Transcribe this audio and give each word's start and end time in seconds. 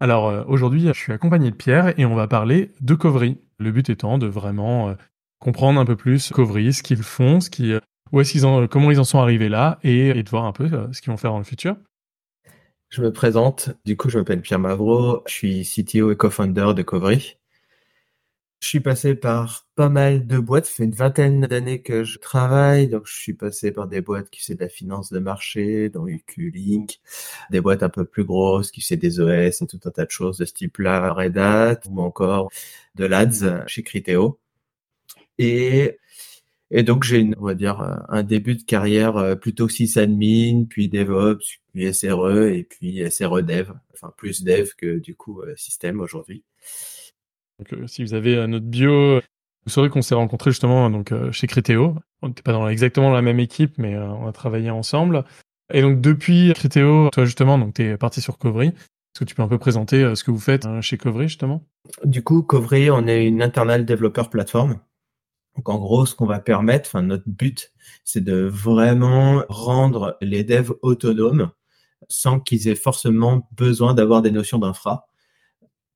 Alors 0.00 0.28
euh, 0.28 0.44
aujourd'hui, 0.48 0.86
je 0.86 0.92
suis 0.92 1.12
accompagné 1.12 1.50
de 1.50 1.56
Pierre 1.56 1.98
et 1.98 2.06
on 2.06 2.14
va 2.14 2.26
parler 2.26 2.72
de 2.80 2.94
Covry. 2.94 3.36
Le 3.58 3.70
but 3.70 3.90
étant 3.90 4.16
de 4.16 4.26
vraiment 4.26 4.88
euh, 4.88 4.94
comprendre 5.38 5.78
un 5.78 5.84
peu 5.84 5.94
plus 5.94 6.30
Covry, 6.30 6.72
ce 6.72 6.82
qu'ils 6.82 7.02
font, 7.02 7.40
ce 7.40 7.50
qui, 7.50 7.74
euh, 7.74 7.80
où 8.10 8.20
est-ce 8.20 8.42
en, 8.44 8.66
comment 8.66 8.90
ils 8.90 8.98
en 8.98 9.04
sont 9.04 9.18
arrivés 9.18 9.50
là 9.50 9.78
et, 9.82 10.08
et 10.08 10.22
de 10.22 10.30
voir 10.30 10.44
un 10.44 10.52
peu 10.52 10.70
ce 10.92 11.02
qu'ils 11.02 11.10
vont 11.10 11.18
faire 11.18 11.32
dans 11.32 11.38
le 11.38 11.44
futur. 11.44 11.76
Je 12.88 13.02
me 13.02 13.12
présente, 13.12 13.70
du 13.84 13.96
coup 13.96 14.08
je 14.08 14.18
m'appelle 14.18 14.40
Pierre 14.40 14.58
Mavro, 14.58 15.22
je 15.28 15.32
suis 15.32 15.62
CTO 15.62 16.10
et 16.10 16.16
co-founder 16.16 16.72
de 16.74 16.82
Covry. 16.82 17.36
Je 18.62 18.68
suis 18.68 18.80
passé 18.80 19.14
par 19.14 19.66
pas 19.74 19.88
mal 19.88 20.26
de 20.26 20.38
boîtes. 20.38 20.66
Ça 20.66 20.72
fait 20.74 20.84
une 20.84 20.92
vingtaine 20.92 21.40
d'années 21.46 21.80
que 21.80 22.04
je 22.04 22.18
travaille. 22.18 22.88
Donc, 22.88 23.06
je 23.06 23.14
suis 23.14 23.32
passé 23.32 23.72
par 23.72 23.88
des 23.88 24.02
boîtes 24.02 24.28
qui 24.30 24.42
font 24.42 24.54
de 24.54 24.60
la 24.60 24.68
finance 24.68 25.10
de 25.10 25.18
marché, 25.18 25.88
dont 25.88 26.06
UQ-Link, 26.06 27.00
des 27.50 27.60
boîtes 27.62 27.82
un 27.82 27.88
peu 27.88 28.04
plus 28.04 28.24
grosses 28.24 28.70
qui 28.70 28.82
font 28.82 28.96
des 28.96 29.18
OS 29.18 29.62
et 29.62 29.66
tout 29.66 29.80
un 29.84 29.90
tas 29.90 30.04
de 30.04 30.10
choses 30.10 30.36
de 30.38 30.44
ce 30.44 30.52
type-là, 30.52 31.12
Red 31.12 31.38
Hat, 31.38 31.80
ou 31.88 32.00
encore 32.02 32.50
de 32.96 33.06
l'ADS 33.06 33.66
chez 33.66 33.82
Criteo. 33.82 34.38
Et, 35.38 35.98
et 36.70 36.82
donc, 36.82 37.04
j'ai, 37.04 37.30
on 37.38 37.46
va 37.46 37.54
dire, 37.54 37.80
un 38.10 38.22
début 38.22 38.56
de 38.56 38.62
carrière 38.62 39.38
plutôt 39.40 39.68
sysadmin, 39.70 40.64
puis 40.68 40.88
DevOps, 40.90 41.60
puis 41.72 41.94
SRE, 41.94 42.48
et 42.52 42.64
puis 42.64 43.10
SRE 43.10 43.42
Dev. 43.42 43.72
Enfin, 43.94 44.12
plus 44.18 44.44
Dev 44.44 44.70
que, 44.76 44.98
du 44.98 45.14
coup, 45.14 45.42
système 45.56 46.00
aujourd'hui. 46.00 46.44
Donc, 47.60 47.74
euh, 47.74 47.86
si 47.86 48.02
vous 48.02 48.14
avez 48.14 48.36
euh, 48.36 48.46
notre 48.46 48.64
bio, 48.64 49.20
vous 49.66 49.70
saurez 49.70 49.90
qu'on 49.90 50.00
s'est 50.00 50.14
rencontrés 50.14 50.50
justement 50.50 50.88
donc 50.88 51.12
euh, 51.12 51.30
chez 51.30 51.46
Criteo. 51.46 51.94
On 52.22 52.28
n'était 52.28 52.42
pas 52.42 52.52
dans 52.52 52.66
exactement 52.68 53.12
la 53.12 53.20
même 53.20 53.38
équipe, 53.38 53.76
mais 53.76 53.96
on 53.96 54.26
a 54.26 54.32
travaillé 54.32 54.70
ensemble. 54.70 55.24
Et 55.72 55.82
donc 55.82 56.00
depuis 56.00 56.52
Criteo, 56.54 57.10
toi 57.10 57.24
justement, 57.26 57.58
donc 57.58 57.74
tu 57.74 57.82
es 57.82 57.96
parti 57.98 58.22
sur 58.22 58.38
Covry. 58.38 58.68
Est-ce 58.68 59.20
que 59.20 59.24
tu 59.24 59.34
peux 59.34 59.42
un 59.42 59.48
peu 59.48 59.58
présenter 59.58 60.14
ce 60.14 60.24
que 60.24 60.30
vous 60.30 60.40
faites 60.40 60.66
chez 60.80 60.96
Covry 60.96 61.28
justement? 61.28 61.62
Du 62.04 62.22
coup, 62.22 62.42
Covry, 62.42 62.90
on 62.90 63.06
est 63.06 63.26
une 63.26 63.42
internal 63.42 63.84
developer 63.84 64.24
plateforme. 64.30 64.80
Donc 65.56 65.68
en 65.68 65.78
gros, 65.78 66.06
ce 66.06 66.14
qu'on 66.14 66.26
va 66.26 66.40
permettre, 66.40 66.88
enfin 66.88 67.02
notre 67.02 67.28
but, 67.28 67.72
c'est 68.04 68.22
de 68.22 68.42
vraiment 68.42 69.44
rendre 69.48 70.16
les 70.20 70.44
devs 70.44 70.72
autonomes 70.82 71.50
sans 72.08 72.40
qu'ils 72.40 72.68
aient 72.68 72.74
forcément 72.74 73.48
besoin 73.52 73.94
d'avoir 73.94 74.22
des 74.22 74.30
notions 74.30 74.58
d'infra. 74.58 75.09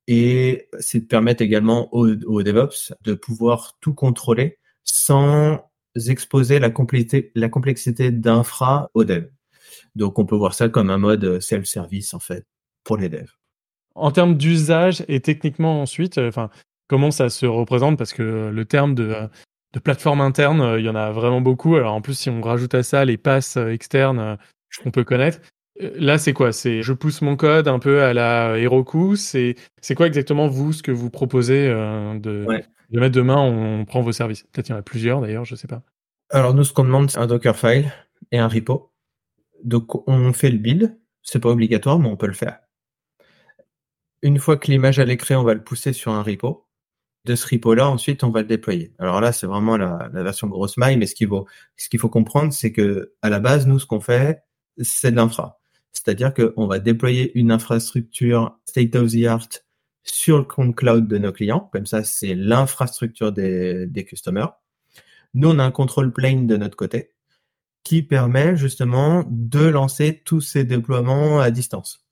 Et 0.07 0.69
c'est 0.81 1.01
de 1.01 1.07
permettre 1.07 1.43
également 1.43 1.93
aux, 1.95 2.43
DevOps 2.43 2.93
de 3.03 3.15
pouvoir 3.15 3.77
tout 3.81 3.95
contrôler 3.95 4.59
sans 4.85 5.71
exposer 6.09 6.59
la 6.59 6.71
complexité, 6.71 8.11
d'infra 8.11 8.91
aux 8.95 9.05
devs. 9.05 9.31
Donc 9.95 10.19
on 10.19 10.27
peut 10.27 10.37
voir 10.37 10.55
ça 10.55 10.69
comme 10.69 10.91
un 10.91 10.99
mode 10.99 11.41
self-service 11.41 12.15
en 12.15 12.19
fait 12.19 12.45
pour 12.83 12.97
les 12.97 13.09
devs. 13.09 13.33
En 13.95 14.11
termes 14.11 14.37
d'usage 14.37 15.05
et 15.09 15.21
techniquement 15.21 15.81
ensuite, 15.81 16.19
euh, 16.19 16.29
enfin 16.29 16.51
comment 16.89 17.13
ça 17.13 17.31
se 17.31 17.47
représente? 17.47 17.97
Parce 17.97 18.13
que 18.13 18.51
le 18.53 18.65
terme 18.65 18.95
de, 18.95 19.15
de 19.73 19.79
plateforme 19.79 20.21
interne, 20.21 20.61
euh, 20.61 20.81
il 20.81 20.85
y 20.85 20.89
en 20.89 20.97
a 20.97 21.13
vraiment 21.13 21.41
beaucoup. 21.41 21.77
Alors 21.77 21.95
en 21.95 22.01
plus 22.01 22.19
si 22.19 22.29
on 22.29 22.41
rajoute 22.41 22.75
à 22.75 22.83
ça 22.83 23.05
les 23.05 23.17
passes 23.17 23.57
euh, 23.57 23.71
externes 23.71 24.37
qu'on 24.83 24.91
peut 24.91 25.05
connaître, 25.05 25.39
Là, 25.77 26.19
c'est 26.19 26.33
quoi? 26.33 26.53
C'est 26.53 26.83
je 26.83 26.93
pousse 26.93 27.21
mon 27.21 27.37
code 27.37 27.67
un 27.67 27.81
peu 27.81 28.03
à 28.03 28.15
la 28.15 28.59
Heroku. 28.59 29.17
C'est 29.17 29.57
c'est 29.81 29.95
quoi 29.95 30.07
exactement 30.07 30.47
vous 30.47 30.73
ce 30.73 30.83
que 30.83 30.93
vous 30.93 31.11
proposez 31.11 31.67
euh, 31.69 32.15
de, 32.19 32.47
de 32.91 33.01
mettre 33.01 33.15
demain? 33.15 33.39
On, 33.39 33.85
prend 33.85 34.01
vos 34.01 34.13
services. 34.13 34.45
Peut-être 34.53 34.69
il 34.69 34.73
y 34.73 34.75
en 34.75 34.79
a 34.79 34.83
plusieurs 34.83 35.21
d'ailleurs, 35.21 35.45
je 35.45 35.57
sais 35.57 35.67
pas. 35.67 35.83
Alors 36.31 36.55
nous, 36.55 36.63
ce 36.63 36.73
qu'on 36.73 36.85
demande, 36.85 37.11
c'est 37.11 37.19
un 37.19 37.27
Dockerfile 37.27 37.93
et 38.31 38.39
un 38.39 38.47
repo. 38.47 38.93
Donc 39.65 40.09
on 40.09 40.33
fait 40.33 40.51
le 40.51 40.59
build. 40.59 40.97
C'est 41.23 41.41
pas 41.41 41.49
obligatoire, 41.49 41.99
mais 41.99 42.09
on 42.09 42.17
peut 42.17 42.27
le 42.27 42.35
faire. 42.35 42.61
Une 44.23 44.39
fois 44.39 44.57
que 44.57 44.71
l'image 44.71 44.99
elle 44.99 45.11
est 45.11 45.17
créée, 45.17 45.37
on 45.37 45.43
va 45.43 45.55
le 45.55 45.65
pousser 45.65 45.93
sur 45.93 46.13
un 46.13 46.23
repo. 46.23 46.69
De 47.25 47.35
ce 47.35 47.47
repo-là, 47.49 47.89
ensuite, 47.89 48.23
on 48.23 48.31
va 48.31 48.43
le 48.43 48.47
déployer. 48.47 48.93
Alors 48.99 49.23
là, 49.23 49.33
c'est 49.33 49.47
vraiment 49.47 49.79
la, 49.79 50.11
la, 50.13 50.23
version 50.23 50.47
grosse 50.47 50.77
maille, 50.77 50.99
mais 50.99 51.07
ce 51.07 51.15
qu'il 51.15 51.27
faut, 51.27 51.47
ce 51.75 51.89
qu'il 51.89 51.99
faut 51.99 52.11
comprendre, 52.11 52.53
c'est 52.53 52.71
que 52.71 53.15
à 53.23 53.31
la 53.31 53.41
base, 53.41 53.67
nous, 53.67 53.79
ce 53.79 53.87
qu'on 53.87 54.01
fait, 54.01 54.43
c'est 54.83 55.11
de 55.11 55.17
l'infra. 55.17 55.59
C'est-à-dire 55.95 56.35
qu'on 56.35 56.67
va 56.67 56.79
déployer 56.79 57.37
une 57.39 57.51
infrastructure 57.51 58.59
state 58.67 58.95
of 58.95 59.11
the 59.11 59.25
art 59.25 59.49
sur 60.03 60.37
le 60.37 60.45
compte 60.45 60.77
cloud 60.77 61.09
de 61.09 61.17
nos 61.17 61.33
clients. 61.33 61.71
Comme 61.73 61.87
ça, 61.87 62.05
c'est 62.05 62.35
l'infrastructure 62.35 63.33
des, 63.33 63.87
des 63.87 64.05
customers. 64.05 64.49
Nous, 65.33 65.49
on 65.49 65.59
a 65.59 65.65
un 65.65 65.71
control 65.71 66.13
plane 66.13 66.47
de 66.47 66.57
notre 66.57 66.77
côté 66.77 67.13
qui 67.85 68.03
permet 68.03 68.57
justement 68.57 69.25
de 69.29 69.65
lancer 69.65 70.23
tous 70.25 70.41
ces 70.41 70.65
déploiements 70.65 71.41
à 71.41 71.51
distance. 71.51 72.07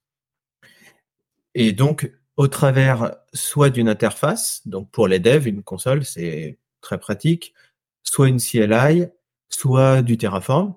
Et 1.54 1.72
donc, 1.72 2.10
au 2.36 2.48
travers 2.48 3.16
soit 3.32 3.70
d'une 3.70 3.88
interface, 3.88 4.66
donc 4.66 4.90
pour 4.90 5.08
les 5.08 5.18
devs, 5.18 5.46
une 5.46 5.62
console, 5.62 6.04
c'est 6.04 6.58
très 6.80 6.98
pratique, 6.98 7.54
soit 8.02 8.28
une 8.28 8.40
CLI, 8.40 9.06
soit 9.48 10.02
du 10.02 10.16
Terraform, 10.18 10.74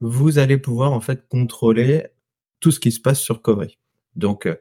vous 0.00 0.38
allez 0.38 0.58
pouvoir 0.58 0.92
en 0.92 1.00
fait 1.00 1.26
contrôler 1.28 2.06
tout 2.60 2.70
ce 2.70 2.80
qui 2.80 2.92
se 2.92 3.00
passe 3.00 3.20
sur 3.20 3.42
Covry. 3.42 3.78
Donc, 4.14 4.46
euh, 4.46 4.56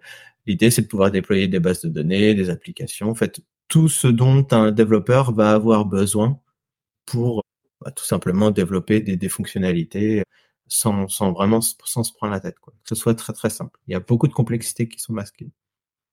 l'idée, 0.45 0.71
c'est 0.71 0.83
de 0.83 0.87
pouvoir 0.87 1.11
déployer 1.11 1.47
des 1.47 1.59
bases 1.59 1.81
de 1.81 1.89
données, 1.89 2.33
des 2.33 2.49
applications, 2.49 3.09
en 3.09 3.15
fait, 3.15 3.41
tout 3.67 3.87
ce 3.87 4.07
dont 4.07 4.45
un 4.51 4.71
développeur 4.71 5.33
va 5.33 5.51
avoir 5.53 5.85
besoin 5.85 6.39
pour 7.05 7.43
bah, 7.81 7.91
tout 7.91 8.05
simplement 8.05 8.51
développer 8.51 9.01
des, 9.01 9.29
fonctionnalités 9.29 10.23
sans, 10.67 11.07
sans 11.07 11.31
vraiment 11.31 11.61
sans 11.61 12.03
se 12.03 12.13
prendre 12.13 12.33
la 12.33 12.39
tête, 12.39 12.59
quoi. 12.59 12.73
Que 12.83 12.89
ce 12.89 12.95
soit 12.95 13.15
très 13.15 13.33
très 13.33 13.49
simple. 13.49 13.79
Il 13.87 13.93
y 13.93 13.95
a 13.95 13.99
beaucoup 13.99 14.27
de 14.27 14.33
complexités 14.33 14.87
qui 14.87 14.99
sont 14.99 15.13
masquées. 15.13 15.49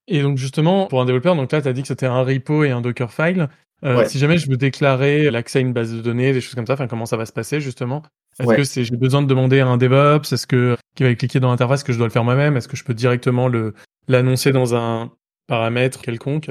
Et 0.09 0.22
donc 0.22 0.37
justement, 0.37 0.87
pour 0.88 1.00
un 1.00 1.04
développeur, 1.04 1.37
donc 1.37 1.53
là, 1.53 1.62
tu 1.62 1.69
as 1.69 1.72
dit 1.72 1.82
que 1.82 1.88
c'était 1.88 2.06
un 2.06 2.22
repo 2.22 2.64
et 2.64 2.70
un 2.70 2.81
Dockerfile. 2.81 3.49
Euh, 3.84 4.04
Si 4.06 4.19
jamais 4.19 4.38
je 4.38 4.49
veux 4.49 4.56
déclarer 4.56 5.31
l'accès 5.31 5.59
à 5.59 5.62
une 5.62 5.72
base 5.72 5.93
de 5.93 6.00
données, 6.00 6.32
des 6.32 6.41
choses 6.41 6.54
comme 6.54 6.66
ça, 6.66 6.75
enfin, 6.75 6.87
comment 6.87 7.06
ça 7.06 7.16
va 7.16 7.26
se 7.26 7.32
passer 7.32 7.60
justement? 7.60 8.03
Est-ce 8.42 8.56
que 8.56 8.64
c'est 8.64 8.84
j'ai 8.84 8.97
besoin 8.97 9.22
de 9.22 9.26
demander 9.26 9.60
à 9.60 9.66
un 9.66 9.76
DevOps? 9.76 10.32
Est-ce 10.32 10.47
que 10.47 10.76
qui 10.94 11.03
va 11.03 11.14
cliquer 11.14 11.41
dans 11.41 11.50
l'interface 11.50 11.82
que 11.82 11.92
je 11.92 11.98
dois 11.98 12.06
le 12.06 12.12
faire 12.12 12.25
moi-même? 12.25 12.56
Est-ce 12.56 12.69
que 12.69 12.76
je 12.76 12.84
peux 12.84 12.94
directement 12.94 13.48
le 13.48 13.75
l'annoncer 14.08 14.53
dans 14.53 14.75
un 14.75 15.12
paramètre 15.47 16.00
quelconque? 16.00 16.50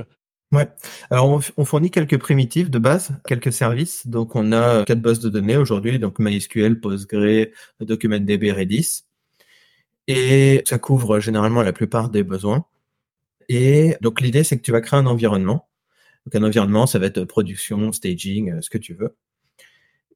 Ouais. 0.51 0.68
Alors 1.09 1.41
on, 1.56 1.66
fournit 1.66 1.91
quelques 1.91 2.18
primitives 2.18 2.69
de 2.69 2.80
base, 2.80 3.12
quelques 3.25 3.53
services. 3.53 4.07
Donc 4.07 4.35
on 4.35 4.51
a 4.51 4.84
quatre 4.84 5.01
bases 5.01 5.19
de 5.19 5.30
données 5.30 5.56
aujourd'hui, 5.56 5.97
donc 5.97 6.19
MySQL, 6.19 6.80
Postgre, 6.80 7.47
DocumentDB, 7.80 8.51
Redis. 8.51 9.03
Et 10.07 10.62
ça 10.66 10.78
couvre 10.78 11.19
généralement 11.19 11.62
la 11.62 11.72
plupart 11.72 12.09
des 12.09 12.24
besoins. 12.24 12.66
Et 13.48 13.95
donc 14.01 14.19
l'idée 14.19 14.44
c'est 14.44 14.57
que 14.57 14.62
tu 14.62 14.71
vas 14.71 14.81
créer 14.81 15.00
un 15.00 15.06
environnement 15.06 15.68
donc 16.25 16.36
un 16.36 16.44
environnement, 16.44 16.86
ça 16.86 17.00
va 17.00 17.07
être 17.07 17.24
production, 17.24 17.92
staging, 17.92 18.51
euh, 18.51 18.62
ce 18.62 18.69
que 18.69 18.77
tu 18.77 18.94
veux. 18.94 19.16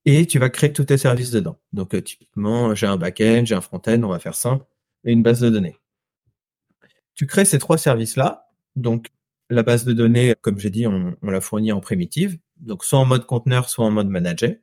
Et 0.05 0.27
tu 0.27 0.37
vas 0.39 0.49
créer 0.49 0.71
tous 0.71 0.85
tes 0.85 0.97
services 0.97 1.31
dedans. 1.31 1.59
Donc 1.73 1.95
euh, 1.95 2.01
typiquement, 2.01 2.75
j'ai 2.75 2.87
un 2.87 2.97
back-end, 2.97 3.43
j'ai 3.45 3.55
un 3.55 3.61
front-end, 3.61 4.01
on 4.03 4.09
va 4.09 4.19
faire 4.19 4.35
simple, 4.35 4.65
et 5.03 5.11
une 5.11 5.23
base 5.23 5.39
de 5.39 5.49
données. 5.49 5.77
Tu 7.15 7.25
crées 7.25 7.45
ces 7.45 7.59
trois 7.59 7.77
services-là. 7.77 8.49
Donc 8.75 9.07
la 9.49 9.63
base 9.63 9.85
de 9.85 9.93
données, 9.93 10.35
comme 10.41 10.59
j'ai 10.59 10.69
dit, 10.69 10.85
on, 10.87 11.15
la 11.23 11.41
fournit 11.41 11.71
en 11.71 11.79
primitive, 11.79 12.37
donc 12.57 12.83
soit 12.83 12.99
en 12.99 13.05
mode 13.05 13.25
conteneur, 13.25 13.69
soit 13.69 13.85
en 13.85 13.91
mode 13.91 14.09
manager. 14.09 14.55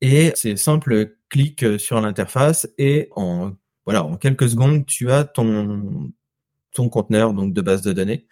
Et 0.00 0.32
c'est 0.34 0.56
simple, 0.56 1.16
clic 1.28 1.62
euh, 1.62 1.78
sur 1.78 2.00
l'interface 2.00 2.68
et 2.78 3.08
en 3.16 3.52
voilà, 3.84 4.04
en 4.04 4.16
quelques 4.16 4.48
secondes, 4.48 4.84
tu 4.84 5.10
as 5.12 5.24
ton 5.24 6.12
ton 6.72 6.88
conteneur 6.88 7.32
donc 7.32 7.54
de 7.54 7.60
base 7.62 7.82
de 7.82 7.92
données. 7.92 8.26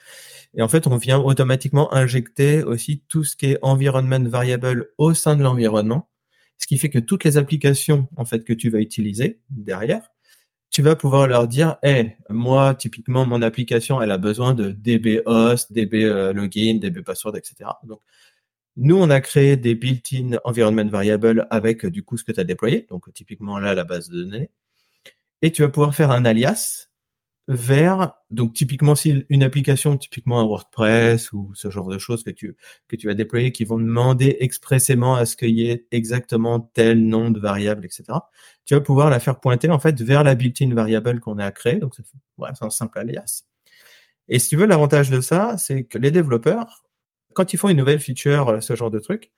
Et 0.56 0.62
en 0.62 0.68
fait, 0.68 0.86
on 0.86 0.96
vient 0.96 1.18
automatiquement 1.18 1.92
injecter 1.92 2.62
aussi 2.62 3.02
tout 3.08 3.24
ce 3.24 3.36
qui 3.36 3.46
est 3.46 3.58
environment 3.62 4.28
variable 4.28 4.90
au 4.98 5.14
sein 5.14 5.36
de 5.36 5.42
l'environnement, 5.42 6.08
ce 6.58 6.66
qui 6.66 6.78
fait 6.78 6.90
que 6.90 7.00
toutes 7.00 7.24
les 7.24 7.36
applications 7.36 8.08
en 8.16 8.24
fait 8.24 8.44
que 8.44 8.52
tu 8.52 8.70
vas 8.70 8.78
utiliser 8.78 9.40
derrière, 9.50 10.10
tu 10.74 10.82
vas 10.82 10.96
pouvoir 10.96 11.28
leur 11.28 11.46
dire, 11.46 11.76
moi, 12.30 12.74
typiquement, 12.74 13.24
mon 13.26 13.42
application, 13.42 14.02
elle 14.02 14.10
a 14.10 14.18
besoin 14.18 14.54
de 14.54 14.72
DB 14.72 15.22
host, 15.24 15.72
DB 15.72 16.04
euh, 16.04 16.32
login, 16.32 16.78
DB 16.80 17.02
password, 17.02 17.36
etc. 17.36 17.70
Donc, 17.84 18.00
nous, 18.76 18.96
on 18.96 19.08
a 19.08 19.20
créé 19.20 19.56
des 19.56 19.76
built-in 19.76 20.36
environment 20.44 20.88
variables 20.88 21.46
avec, 21.50 21.86
du 21.86 22.02
coup, 22.02 22.16
ce 22.16 22.24
que 22.24 22.32
tu 22.32 22.40
as 22.40 22.44
déployé. 22.44 22.86
Donc, 22.90 23.12
typiquement, 23.14 23.60
là, 23.60 23.74
la 23.74 23.84
base 23.84 24.08
de 24.08 24.24
données. 24.24 24.50
Et 25.42 25.52
tu 25.52 25.62
vas 25.62 25.68
pouvoir 25.68 25.94
faire 25.94 26.10
un 26.10 26.24
alias 26.24 26.88
vers 27.46 28.14
donc 28.30 28.54
typiquement 28.54 28.94
si 28.94 29.26
une 29.28 29.42
application 29.42 29.98
typiquement 29.98 30.40
un 30.40 30.44
WordPress 30.44 31.32
ou 31.32 31.52
ce 31.54 31.70
genre 31.70 31.88
de 31.88 31.98
choses 31.98 32.24
que 32.24 32.30
tu 32.30 32.56
que 32.88 32.96
tu 32.96 33.06
vas 33.06 33.14
déployer 33.14 33.52
qui 33.52 33.64
vont 33.64 33.78
demander 33.78 34.38
expressément 34.40 35.14
à 35.14 35.26
ce 35.26 35.36
qu'il 35.36 35.50
y 35.50 35.68
ait 35.68 35.86
exactement 35.90 36.60
tel 36.60 37.06
nom 37.06 37.30
de 37.30 37.38
variable 37.38 37.84
etc 37.84 38.04
tu 38.64 38.74
vas 38.74 38.80
pouvoir 38.80 39.10
la 39.10 39.20
faire 39.20 39.40
pointer 39.40 39.70
en 39.70 39.78
fait 39.78 40.00
vers 40.00 40.24
la 40.24 40.34
built-in 40.34 40.74
variable 40.74 41.20
qu'on 41.20 41.38
a 41.38 41.50
créée. 41.50 41.76
Donc 41.76 41.94
c'est 41.96 42.64
un 42.64 42.70
simple 42.70 42.98
alias. 42.98 43.44
Et 44.28 44.38
si 44.38 44.48
tu 44.50 44.56
veux 44.56 44.66
l'avantage 44.66 45.10
de 45.10 45.20
ça 45.20 45.56
c'est 45.58 45.84
que 45.84 45.98
les 45.98 46.10
développeurs 46.10 46.84
quand 47.34 47.52
ils 47.52 47.58
font 47.58 47.68
une 47.68 47.76
nouvelle 47.76 48.00
feature 48.00 48.62
ce 48.62 48.74
genre 48.76 48.90
de 48.90 48.98
truc 48.98 49.32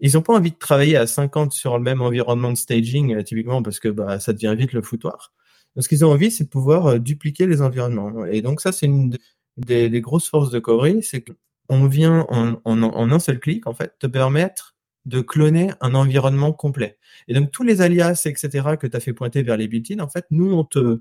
ils 0.00 0.14
n'ont 0.14 0.22
pas 0.22 0.34
envie 0.34 0.52
de 0.52 0.58
travailler 0.58 0.96
à 0.96 1.06
50 1.06 1.52
sur 1.52 1.78
le 1.78 1.84
même 1.84 2.02
environnement 2.02 2.52
de 2.52 2.56
staging 2.56 3.14
euh, 3.14 3.22
typiquement 3.22 3.62
parce 3.62 3.80
que 3.80 3.88
bah, 3.88 4.20
ça 4.20 4.32
devient 4.32 4.54
vite 4.58 4.72
le 4.72 4.82
foutoir 4.82 5.32
ce 5.78 5.88
qu'ils 5.88 6.04
ont 6.04 6.10
envie, 6.10 6.30
c'est 6.30 6.44
de 6.44 6.48
pouvoir 6.48 6.86
euh, 6.86 6.98
dupliquer 6.98 7.46
les 7.46 7.62
environnements. 7.62 8.24
Et 8.26 8.42
donc 8.42 8.60
ça, 8.60 8.72
c'est 8.72 8.86
une 8.86 9.16
des, 9.56 10.00
grosses 10.00 10.28
forces 10.28 10.50
de 10.50 10.58
Covry, 10.58 11.02
c'est 11.02 11.24
qu'on 11.24 11.86
vient 11.86 12.26
en, 12.28 12.60
en, 12.64 13.12
un 13.12 13.18
seul 13.18 13.38
clic, 13.40 13.66
en 13.66 13.74
fait, 13.74 13.94
te 13.98 14.06
permettre 14.06 14.76
de 15.06 15.20
cloner 15.20 15.72
un 15.80 15.94
environnement 15.94 16.52
complet. 16.52 16.98
Et 17.28 17.34
donc 17.34 17.50
tous 17.50 17.62
les 17.62 17.80
alias, 17.80 18.22
etc., 18.26 18.76
que 18.78 18.86
tu 18.86 18.96
as 18.96 19.00
fait 19.00 19.12
pointer 19.12 19.42
vers 19.42 19.56
les 19.56 19.68
built-in, 19.68 20.00
en 20.00 20.08
fait, 20.08 20.26
nous, 20.30 20.52
on 20.52 20.64
te 20.64 21.00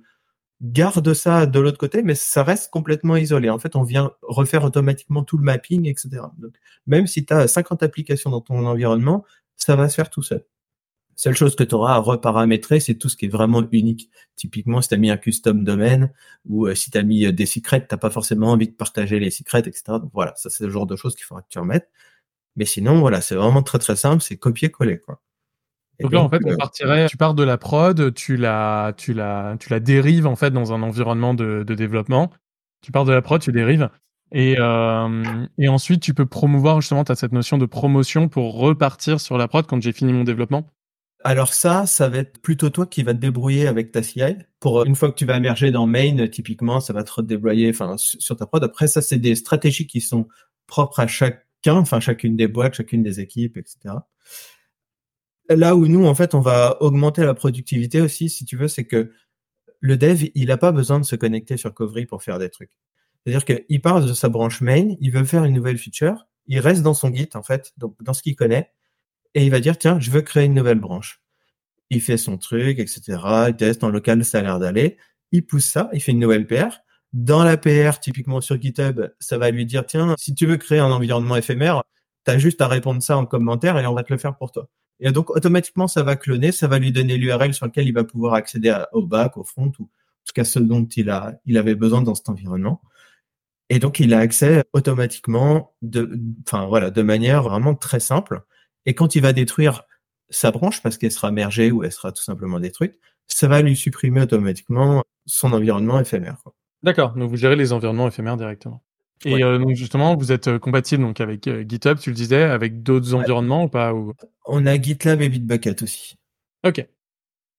garde 0.62 1.14
ça 1.14 1.46
de 1.46 1.60
l'autre 1.60 1.78
côté, 1.78 2.04
mais 2.04 2.16
ça 2.16 2.44
reste 2.44 2.72
complètement 2.72 3.16
isolé. 3.16 3.50
En 3.50 3.60
fait, 3.60 3.76
on 3.76 3.84
vient 3.84 4.12
refaire 4.22 4.64
automatiquement 4.64 5.24
tout 5.24 5.38
le 5.38 5.44
mapping, 5.44 5.88
etc. 5.88 6.22
Donc, 6.38 6.54
même 6.86 7.08
si 7.08 7.26
tu 7.26 7.34
as 7.34 7.48
50 7.48 7.84
applications 7.84 8.30
dans 8.30 8.42
ton 8.42 8.66
environnement, 8.66 9.26
ça 9.56 9.76
va 9.76 9.90
se 9.90 9.96
faire 9.96 10.10
tout 10.10 10.24
seul. 10.24 10.44
Seule 11.20 11.36
chose 11.36 11.58
que 11.58 11.66
tu 11.66 11.76
auras 11.76 11.96
à 11.96 11.98
reparamétrer, 11.98 12.80
c'est 12.80 12.96
tout 12.96 13.10
ce 13.10 13.18
qui 13.18 13.26
est 13.26 13.30
vraiment 13.30 13.68
unique. 13.74 14.10
Typiquement, 14.38 14.82
si 14.82 14.88
tu 14.88 14.94
as 14.94 14.98
mis 14.98 15.10
un 15.10 15.18
custom 15.18 15.66
domaine 15.66 16.14
ou 16.48 16.66
euh, 16.66 16.76
si 16.76 16.92
tu 16.92 16.98
as 16.98 17.04
mis 17.04 17.26
euh, 17.26 17.34
des 17.34 17.46
secrets, 17.46 17.86
tu 17.86 17.98
pas 17.98 18.10
forcément 18.10 18.52
envie 18.54 18.70
de 18.70 18.74
partager 18.74 19.20
les 19.20 19.30
secrets, 19.30 19.60
etc. 19.60 19.84
Donc 20.00 20.12
voilà, 20.14 20.34
ça 20.38 20.50
c'est 20.50 20.64
le 20.64 20.70
genre 20.70 20.86
de 20.86 20.96
choses 20.96 21.18
qu'il 21.18 21.26
faudra 21.26 21.42
que 21.42 21.50
tu 21.50 21.60
remettes. 21.60 21.90
Mais 22.56 22.64
sinon, 22.64 23.02
voilà, 23.02 23.20
c'est 23.20 23.36
vraiment 23.36 23.62
très 23.64 23.80
très 23.80 23.98
simple, 23.98 24.24
c'est 24.24 24.38
copier-coller. 24.38 25.02
quoi. 25.02 25.22
donc, 26.00 26.14
là, 26.14 26.22
en 26.22 26.30
fait, 26.30 26.40
on 26.46 26.52
euh, 26.52 26.56
partirait, 26.56 27.08
tu 27.08 27.18
pars 27.18 27.34
de 27.34 27.44
la 27.44 27.58
prod, 27.58 28.14
tu 28.14 28.38
la, 28.38 28.94
tu 28.96 29.12
la, 29.12 29.58
tu 29.60 29.68
la 29.68 29.82
dérives 29.82 30.26
en 30.26 30.38
fait 30.38 30.52
dans 30.52 30.72
un 30.72 30.82
environnement 30.82 31.34
de, 31.34 31.66
de 31.68 31.76
développement. 31.76 32.32
Tu 32.82 32.94
pars 32.94 33.04
de 33.04 33.12
la 33.12 33.22
prod, 33.22 33.42
tu 33.42 33.52
dérives. 33.52 33.90
Et, 34.32 34.56
euh, 34.58 35.46
et 35.58 35.68
ensuite, 35.68 36.02
tu 36.02 36.14
peux 36.14 36.26
promouvoir 36.26 36.80
justement, 36.80 37.04
tu 37.04 37.12
as 37.12 37.16
cette 37.16 37.34
notion 37.34 37.58
de 37.58 37.66
promotion 37.66 38.30
pour 38.30 38.58
repartir 38.58 39.20
sur 39.20 39.38
la 39.38 39.50
prod 39.50 39.68
quand 39.68 39.82
j'ai 39.82 39.92
fini 39.92 40.14
mon 40.14 40.24
développement. 40.24 40.66
Alors 41.24 41.54
ça, 41.54 41.86
ça 41.86 42.08
va 42.08 42.20
être 42.20 42.42
plutôt 42.42 42.70
toi 42.70 42.86
qui 42.86 43.04
va 43.04 43.14
te 43.14 43.20
débrouiller 43.20 43.68
avec 43.68 43.92
ta 43.92 44.02
CI. 44.02 44.22
Pour 44.60 44.86
une 44.86 44.96
fois 44.96 45.12
que 45.12 45.16
tu 45.16 45.26
vas 45.26 45.36
émerger 45.38 45.72
dans 45.72 45.86
main, 45.86 46.28
typiquement, 46.28 46.80
ça 46.80 46.94
va 46.94 47.04
te 47.04 47.12
redéployer, 47.12 47.70
enfin, 47.70 47.96
sur 47.98 48.38
ta 48.38 48.46
prod. 48.46 48.64
Après, 48.64 48.88
ça, 48.88 49.02
c'est 49.02 49.18
des 49.18 49.36
stratégies 49.36 49.86
qui 49.86 50.00
sont 50.00 50.28
propres 50.68 51.02
à 51.02 51.08
chacun, 51.08 51.76
enfin, 51.76 52.00
chacune 52.00 52.38
des 52.38 52.48
boîtes, 52.48 52.76
chacune 52.76 53.04
des 53.04 53.20
équipes, 53.20 53.58
etc. 53.58 53.96
Là 55.50 55.76
où 55.76 55.88
nous, 55.88 56.06
en 56.06 56.16
fait, 56.16 56.36
on 56.36 56.42
va 56.42 56.78
augmenter 56.82 57.24
la 57.24 57.34
productivité 57.34 58.02
aussi, 58.02 58.30
si 58.30 58.46
tu 58.46 58.56
veux, 58.56 58.68
c'est 58.68 58.86
que 58.86 59.12
le 59.82 59.98
dev, 59.98 60.26
il 60.36 60.48
n'a 60.48 60.58
pas 60.58 60.72
besoin 60.72 61.00
de 61.00 61.06
se 61.06 61.16
connecter 61.16 61.58
sur 61.58 61.74
Covery 61.74 62.06
pour 62.06 62.24
faire 62.24 62.40
des 62.40 62.50
trucs. 62.50 62.78
C'est-à-dire 63.26 63.46
qu'il 63.46 63.82
part 63.82 64.02
de 64.06 64.14
sa 64.14 64.30
branche 64.30 64.62
main, 64.62 64.96
il 65.02 65.12
veut 65.12 65.24
faire 65.26 65.44
une 65.44 65.56
nouvelle 65.56 65.78
feature, 65.78 66.28
il 66.48 66.60
reste 66.60 66.84
dans 66.84 66.94
son 66.94 67.14
Git, 67.14 67.30
en 67.34 67.44
fait, 67.44 67.74
donc 67.78 68.02
dans 68.04 68.14
ce 68.14 68.22
qu'il 68.22 68.36
connaît, 68.36 68.72
et 69.36 69.46
il 69.46 69.52
va 69.52 69.60
dire 69.60 69.78
tiens, 69.78 70.00
je 70.00 70.12
veux 70.12 70.22
créer 70.22 70.46
une 70.46 70.54
nouvelle 70.54 70.80
branche. 70.80 71.22
Il 71.90 72.02
fait 72.02 72.18
son 72.18 72.38
truc, 72.38 72.80
etc. 72.80 73.02
Il 73.50 73.56
teste 73.56 73.84
en 73.84 73.90
local, 73.90 74.24
ça 74.24 74.40
a 74.40 74.42
l'air 74.42 74.60
d'aller. 74.60 74.98
Il 75.32 75.46
pousse 75.46 75.66
ça, 75.66 75.90
il 75.94 76.02
fait 76.02 76.12
une 76.12 76.20
nouvelle 76.20 76.48
PR. 76.48 76.82
Dans 77.14 77.44
la 77.44 77.58
PR, 77.58 78.00
typiquement 78.00 78.42
sur 78.42 78.62
GitHub, 78.62 79.02
ça 79.20 79.38
va 79.38 79.50
lui 79.52 79.66
dire 79.66 79.86
tiens, 79.86 80.16
si 80.18 80.36
tu 80.36 80.46
veux 80.46 80.58
créer 80.58 80.80
un 80.80 80.92
environnement 80.92 81.36
éphémère, 81.36 81.84
tu 82.26 82.32
as 82.32 82.38
juste 82.38 82.62
à 82.62 82.68
répondre 82.68 83.02
ça 83.02 83.18
en 83.18 83.26
commentaire 83.26 83.78
et 83.80 83.88
on 83.88 83.94
va 83.94 84.04
te 84.04 84.14
le 84.14 84.20
faire 84.20 84.38
pour 84.38 84.52
toi. 84.52 84.68
Et 85.00 85.12
donc 85.12 85.30
automatiquement, 85.32 85.88
ça 85.88 86.04
va 86.04 86.16
cloner, 86.16 86.52
ça 86.52 86.68
va 86.68 86.78
lui 86.78 86.92
donner 86.92 87.18
l'URL 87.18 87.54
sur 87.54 87.66
lequel 87.66 87.88
il 87.88 87.94
va 87.94 88.04
pouvoir 88.04 88.34
accéder 88.34 88.76
au 88.92 89.06
back, 89.06 89.38
au 89.38 89.44
front, 89.44 89.72
ou 89.80 89.84
en 89.84 90.26
tout 90.26 90.34
cas 90.36 90.44
ce 90.44 90.60
dont 90.60 90.86
il 90.86 91.10
a, 91.10 91.40
il 91.46 91.58
avait 91.58 91.76
besoin 91.76 92.02
dans 92.02 92.16
cet 92.16 92.30
environnement. 92.30 92.82
Et 93.70 93.80
donc 93.80 94.00
il 94.00 94.14
a 94.14 94.20
accès 94.20 94.64
automatiquement 94.74 95.74
de, 95.82 96.20
enfin 96.46 96.66
voilà, 96.66 96.92
de 96.92 97.02
manière 97.02 97.44
vraiment 97.44 97.76
très 97.76 98.00
simple. 98.00 98.44
Et 98.90 98.96
quand 98.96 99.14
il 99.14 99.22
va 99.22 99.34
détruire 99.34 99.84
sa 100.32 100.50
branche, 100.50 100.82
parce 100.82 100.98
qu'elle 100.98 101.12
sera 101.12 101.30
mergée 101.30 101.70
ou 101.70 101.84
elle 101.84 101.92
sera 101.92 102.12
tout 102.12 102.24
simplement 102.24 102.60
détruite, 102.60 102.96
ça 103.28 103.48
va 103.48 103.62
lui 103.62 103.76
supprimer 103.76 104.22
automatiquement 104.22 105.04
son 105.28 105.54
environnement 105.54 106.00
éphémère. 106.00 106.38
D'accord, 106.82 107.14
donc 107.14 107.30
vous 107.30 107.36
gérez 107.36 107.56
les 107.56 107.72
environnements 107.72 108.08
éphémères 108.08 108.36
directement. 108.36 108.84
Et 109.26 109.44
euh, 109.44 109.60
donc 109.60 109.76
justement, 109.76 110.16
vous 110.16 110.32
êtes 110.32 110.48
euh, 110.48 110.58
compatible 110.58 111.04
donc 111.04 111.22
avec 111.22 111.46
euh, 111.46 111.64
GitHub, 111.68 112.00
tu 112.00 112.10
le 112.10 112.16
disais, 112.16 112.42
avec 112.42 112.82
d'autres 112.82 113.14
environnements 113.14 113.66
ou 113.66 113.70
pas 113.70 113.94
ou... 113.94 114.16
On 114.48 114.66
a 114.66 114.82
GitLab 114.82 115.22
et 115.22 115.30
Bitbucket 115.30 115.84
aussi. 115.84 116.16
Ok, 116.66 116.84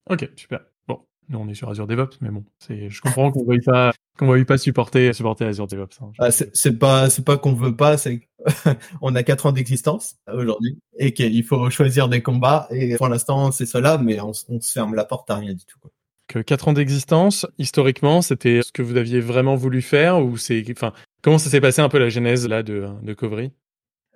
ok, 0.09 0.31
super. 0.35 0.63
Nous, 1.31 1.39
on 1.39 1.49
est 1.49 1.55
sur 1.55 1.71
Azure 1.71 1.87
DevOps, 1.87 2.19
mais 2.21 2.29
bon, 2.29 2.45
c'est, 2.59 2.91
je 2.91 3.01
comprends 3.01 3.31
qu'on 3.31 3.43
ne 3.43 3.47
veuille 3.47 3.61
pas, 3.61 3.93
qu'on 4.19 4.27
veuille 4.27 4.45
pas 4.45 4.59
supporter, 4.59 5.13
supporter 5.13 5.47
Azure 5.47 5.69
DevOps. 5.69 6.03
Hein. 6.03 6.11
Ah, 6.19 6.33
c'est, 6.33 6.77
pas, 6.77 7.09
c'est 7.09 7.25
pas 7.25 7.39
qu'on 7.39 7.55
veut 7.55 7.77
pas, 7.77 7.97
c'est 7.97 8.29
on 9.01 9.15
a 9.15 9.23
quatre 9.23 9.47
ans 9.47 9.53
d'existence 9.53 10.17
aujourd'hui 10.33 10.81
et 10.99 11.15
qu'il 11.15 11.45
faut 11.45 11.71
choisir 11.71 12.09
des 12.09 12.21
combats. 12.21 12.67
Et 12.73 12.97
pour 12.97 13.09
l'instant, 13.09 13.53
c'est 13.53 13.65
cela, 13.65 13.97
mais 13.97 14.21
on, 14.21 14.33
on, 14.49 14.61
se 14.61 14.73
ferme 14.73 14.97
la 14.97 15.05
porte 15.05 15.31
à 15.31 15.37
rien 15.37 15.55
du 15.55 15.65
tout. 15.65 15.79
Quoi. 15.79 16.43
Quatre 16.43 16.67
ans 16.67 16.73
d'existence, 16.73 17.47
historiquement, 17.59 18.23
c'était 18.23 18.63
ce 18.63 18.73
que 18.73 18.83
vous 18.83 18.97
aviez 18.97 19.21
vraiment 19.21 19.55
voulu 19.55 19.83
faire 19.83 20.21
ou 20.21 20.37
c'est, 20.37 20.65
enfin, 20.73 20.93
comment 21.23 21.39
ça 21.39 21.49
s'est 21.49 21.61
passé 21.61 21.81
un 21.81 21.89
peu 21.89 21.99
la 21.99 22.09
genèse 22.09 22.49
là 22.49 22.65
de, 22.65 22.89
de 23.03 23.15
Covery 23.15 23.53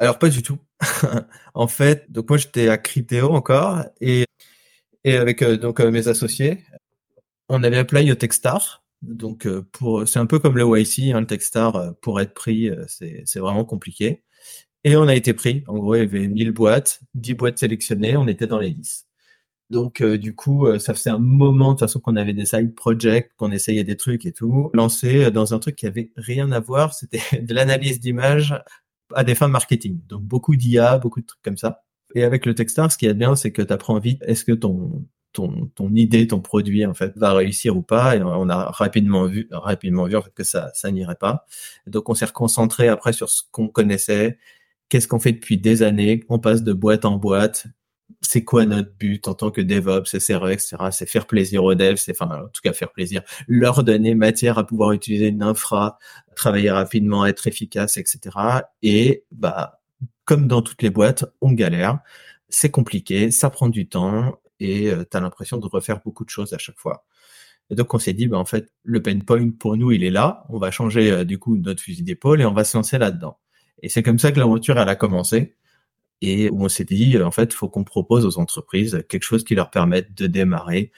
Alors 0.00 0.18
pas 0.18 0.30
du 0.30 0.42
tout. 0.42 0.58
en 1.54 1.68
fait, 1.68 2.10
donc 2.10 2.28
moi 2.28 2.38
j'étais 2.38 2.68
à 2.68 2.76
Criteo 2.76 3.30
encore 3.30 3.84
et 4.00 4.24
et 5.04 5.16
avec 5.16 5.42
euh, 5.42 5.56
donc 5.56 5.80
euh, 5.80 5.90
mes 5.90 6.08
associés, 6.08 6.64
on 7.48 7.62
avait 7.62 7.78
appelé 7.78 8.10
au 8.10 8.14
Techstar. 8.14 8.84
Donc, 9.02 9.46
euh, 9.46 9.62
pour, 9.72 10.08
c'est 10.08 10.18
un 10.18 10.26
peu 10.26 10.38
comme 10.38 10.56
le 10.56 10.64
YC, 10.64 11.12
hein, 11.12 11.20
le 11.20 11.26
Techstar, 11.26 11.76
euh, 11.76 11.92
pour 12.00 12.20
être 12.20 12.34
pris, 12.34 12.70
euh, 12.70 12.84
c'est, 12.88 13.22
c'est 13.26 13.40
vraiment 13.40 13.64
compliqué. 13.64 14.22
Et 14.84 14.96
on 14.96 15.08
a 15.08 15.14
été 15.14 15.34
pris. 15.34 15.64
En 15.68 15.78
gros, 15.78 15.94
il 15.94 15.98
y 16.00 16.02
avait 16.02 16.28
1000 16.28 16.52
boîtes, 16.52 17.00
10 17.14 17.34
boîtes 17.34 17.58
sélectionnées, 17.58 18.16
on 18.16 18.28
était 18.28 18.46
dans 18.46 18.58
les 18.58 18.70
10. 18.70 19.06
Donc, 19.70 20.02
du 20.02 20.34
coup, 20.34 20.66
ça 20.78 20.94
faisait 20.94 21.10
un 21.10 21.18
moment, 21.18 21.68
de 21.68 21.72
toute 21.72 21.80
façon, 21.80 22.00
qu'on 22.00 22.16
avait 22.16 22.34
des 22.34 22.44
side 22.44 22.74
projects, 22.74 23.32
qu'on 23.36 23.50
essayait 23.50 23.84
des 23.84 23.96
trucs 23.96 24.26
et 24.26 24.32
tout, 24.32 24.70
lancé 24.74 25.30
dans 25.30 25.54
un 25.54 25.58
truc 25.58 25.76
qui 25.76 25.86
avait 25.86 26.12
rien 26.16 26.52
à 26.52 26.60
voir. 26.60 26.94
C'était 26.94 27.22
de 27.42 27.54
l'analyse 27.54 27.98
d'image 27.98 28.54
à 29.14 29.24
des 29.24 29.34
fins 29.34 29.48
marketing. 29.48 30.00
Donc, 30.06 30.22
beaucoup 30.22 30.54
d'IA, 30.56 30.98
beaucoup 30.98 31.20
de 31.22 31.26
trucs 31.26 31.42
comme 31.42 31.56
ça. 31.56 31.82
Et 32.14 32.24
avec 32.24 32.46
le 32.46 32.54
Techstar, 32.54 32.92
ce 32.92 32.98
qui 32.98 33.06
est 33.06 33.14
bien, 33.14 33.36
c'est 33.36 33.52
que 33.52 33.62
tu 33.62 33.72
apprends 33.72 33.98
vite. 33.98 34.22
Est-ce 34.26 34.44
que 34.44 34.52
ton, 34.52 35.06
ton, 35.34 35.70
ton 35.74 35.94
idée, 35.94 36.26
ton 36.26 36.40
produit 36.40 36.86
en 36.86 36.94
fait 36.94 37.12
va 37.16 37.34
réussir 37.34 37.76
ou 37.76 37.82
pas. 37.82 38.16
Et 38.16 38.22
on 38.22 38.48
a 38.48 38.70
rapidement 38.70 39.26
vu, 39.26 39.48
rapidement 39.50 40.06
vu 40.06 40.16
en 40.16 40.22
fait 40.22 40.32
que 40.34 40.44
ça, 40.44 40.70
ça 40.74 40.90
n'irait 40.90 41.16
pas. 41.16 41.44
Donc 41.86 42.08
on 42.08 42.14
s'est 42.14 42.24
reconcentré 42.24 42.88
après 42.88 43.12
sur 43.12 43.28
ce 43.28 43.42
qu'on 43.50 43.68
connaissait, 43.68 44.38
qu'est-ce 44.88 45.08
qu'on 45.08 45.20
fait 45.20 45.32
depuis 45.32 45.58
des 45.58 45.82
années? 45.82 46.24
On 46.30 46.38
passe 46.38 46.62
de 46.62 46.72
boîte 46.72 47.04
en 47.04 47.16
boîte. 47.18 47.66
C'est 48.22 48.44
quoi 48.44 48.64
notre 48.64 48.92
but 48.96 49.28
en 49.28 49.34
tant 49.34 49.50
que 49.50 49.60
DevOps, 49.60 50.18
SRE, 50.18 50.50
etc. 50.50 50.76
C'est 50.92 51.06
faire 51.06 51.26
plaisir 51.26 51.64
aux 51.64 51.74
devs, 51.74 51.96
c'est 51.96 52.18
enfin 52.20 52.44
en 52.44 52.48
tout 52.48 52.62
cas 52.62 52.72
faire 52.72 52.92
plaisir, 52.92 53.22
leur 53.48 53.84
donner 53.84 54.14
matière 54.14 54.58
à 54.58 54.66
pouvoir 54.66 54.92
utiliser 54.92 55.28
une 55.28 55.42
infra, 55.42 55.98
travailler 56.36 56.70
rapidement, 56.70 57.26
être 57.26 57.46
efficace, 57.46 57.96
etc. 57.98 58.20
Et 58.82 59.24
bah 59.32 59.80
comme 60.24 60.48
dans 60.48 60.62
toutes 60.62 60.82
les 60.82 60.90
boîtes, 60.90 61.24
on 61.42 61.52
galère 61.52 62.00
c'est 62.54 62.70
compliqué, 62.70 63.30
ça 63.30 63.50
prend 63.50 63.68
du 63.68 63.88
temps, 63.88 64.38
et 64.60 64.90
euh, 64.90 65.04
tu 65.10 65.16
as 65.16 65.20
l'impression 65.20 65.58
de 65.58 65.66
refaire 65.66 66.00
beaucoup 66.04 66.24
de 66.24 66.30
choses 66.30 66.52
à 66.52 66.58
chaque 66.58 66.78
fois. 66.78 67.04
Et 67.70 67.74
donc 67.74 67.94
on 67.94 67.98
s'est 67.98 68.12
dit, 68.12 68.26
bah, 68.26 68.38
en 68.38 68.44
fait, 68.44 68.72
le 68.82 69.02
pain 69.02 69.18
point 69.20 69.50
pour 69.50 69.76
nous, 69.76 69.92
il 69.92 70.04
est 70.04 70.10
là. 70.10 70.44
On 70.48 70.58
va 70.58 70.70
changer 70.70 71.10
euh, 71.10 71.24
du 71.24 71.38
coup 71.38 71.56
notre 71.56 71.82
fusil 71.82 72.02
d'épaule 72.02 72.40
et 72.40 72.44
on 72.44 72.52
va 72.52 72.64
se 72.64 72.76
lancer 72.76 72.98
là-dedans. 72.98 73.38
Et 73.82 73.88
c'est 73.88 74.02
comme 74.02 74.18
ça 74.18 74.32
que 74.32 74.38
l'aventure 74.38 74.78
elle 74.78 74.88
a 74.88 74.96
commencé. 74.96 75.56
Et 76.20 76.50
on 76.52 76.68
s'est 76.68 76.84
dit, 76.84 77.20
en 77.20 77.30
fait, 77.30 77.52
il 77.52 77.56
faut 77.56 77.68
qu'on 77.68 77.84
propose 77.84 78.24
aux 78.24 78.38
entreprises 78.38 79.04
quelque 79.08 79.24
chose 79.24 79.44
qui 79.44 79.54
leur 79.54 79.70
permette 79.70 80.14
de 80.14 80.26
démarrer 80.26 80.92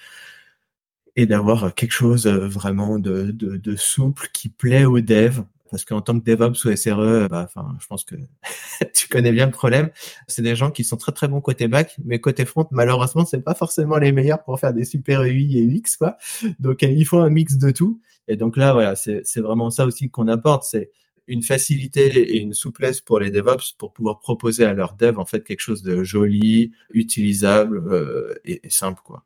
et 1.16 1.26
d'avoir 1.26 1.74
quelque 1.74 1.92
chose 1.92 2.26
euh, 2.26 2.46
vraiment 2.46 2.98
de, 2.98 3.76
souple 3.76 4.28
qui 4.32 4.48
plaît 4.48 4.84
aux 4.84 5.00
devs. 5.00 5.44
Parce 5.70 5.84
qu'en 5.84 6.00
tant 6.00 6.18
que 6.18 6.24
DevOps 6.24 6.64
ou 6.64 6.76
SRE, 6.76 7.28
bah, 7.28 7.44
enfin, 7.44 7.76
je 7.80 7.86
pense 7.86 8.04
que 8.04 8.14
tu 8.94 9.08
connais 9.08 9.32
bien 9.32 9.46
le 9.46 9.52
problème. 9.52 9.90
C'est 10.28 10.42
des 10.42 10.56
gens 10.56 10.70
qui 10.70 10.84
sont 10.84 10.96
très 10.96 11.12
très 11.12 11.28
bons 11.28 11.40
côté 11.40 11.68
back, 11.68 11.96
mais 12.04 12.20
côté 12.20 12.44
front, 12.44 12.66
malheureusement, 12.70 13.24
c'est 13.24 13.42
pas 13.42 13.54
forcément 13.54 13.98
les 13.98 14.12
meilleurs 14.12 14.42
pour 14.42 14.58
faire 14.58 14.72
des 14.72 14.84
super 14.84 15.22
UI 15.22 15.58
et 15.58 15.64
UX, 15.64 15.96
quoi. 15.98 16.16
Donc, 16.58 16.82
il 16.82 17.04
faut 17.04 17.18
un 17.18 17.30
mix 17.30 17.56
de 17.56 17.70
tout. 17.70 18.00
Et 18.28 18.36
donc 18.36 18.56
là, 18.56 18.72
voilà, 18.72 18.96
c'est 18.96 19.40
vraiment 19.40 19.70
ça 19.70 19.86
aussi 19.86 20.10
qu'on 20.10 20.28
apporte, 20.28 20.64
c'est 20.64 20.90
une 21.28 21.42
facilité 21.42 22.06
et 22.06 22.40
une 22.40 22.52
souplesse 22.52 23.00
pour 23.00 23.18
les 23.20 23.30
DevOps 23.30 23.74
pour 23.78 23.92
pouvoir 23.92 24.18
proposer 24.20 24.64
à 24.64 24.74
leurs 24.74 24.94
devs 24.94 25.18
en 25.18 25.24
fait 25.24 25.42
quelque 25.44 25.60
chose 25.60 25.82
de 25.82 26.04
joli, 26.04 26.72
utilisable 26.90 27.82
euh, 27.88 28.34
et, 28.44 28.60
simple, 28.68 29.00
quoi. 29.04 29.24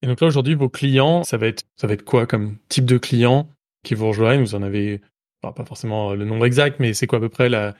Et 0.00 0.06
donc 0.06 0.20
là, 0.20 0.28
aujourd'hui, 0.28 0.54
vos 0.54 0.68
clients, 0.68 1.24
ça 1.24 1.36
va 1.38 1.48
être, 1.48 1.64
ça 1.76 1.86
va 1.86 1.94
être 1.94 2.04
quoi 2.04 2.26
comme 2.26 2.56
type 2.68 2.84
de 2.84 2.98
client 2.98 3.50
qui 3.82 3.94
vous 3.94 4.06
rejoignent? 4.06 4.40
Vous 4.40 4.54
en 4.54 4.62
avez, 4.62 5.00
pas 5.40 5.64
forcément 5.64 6.14
le 6.14 6.24
nombre 6.24 6.46
exact, 6.46 6.80
mais 6.80 6.94
c'est 6.94 7.06
quoi 7.06 7.18
à 7.18 7.20
peu 7.20 7.28
près 7.28 7.48
la, 7.48 7.74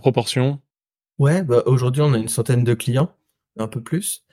proportion? 0.00 0.60
Ouais, 1.18 1.44
bah 1.44 1.62
aujourd'hui, 1.66 2.02
on 2.02 2.12
a 2.14 2.18
une 2.18 2.28
centaine 2.28 2.64
de 2.64 2.74
clients, 2.74 3.14
un 3.58 3.68
peu 3.68 3.80
plus. 3.80 4.24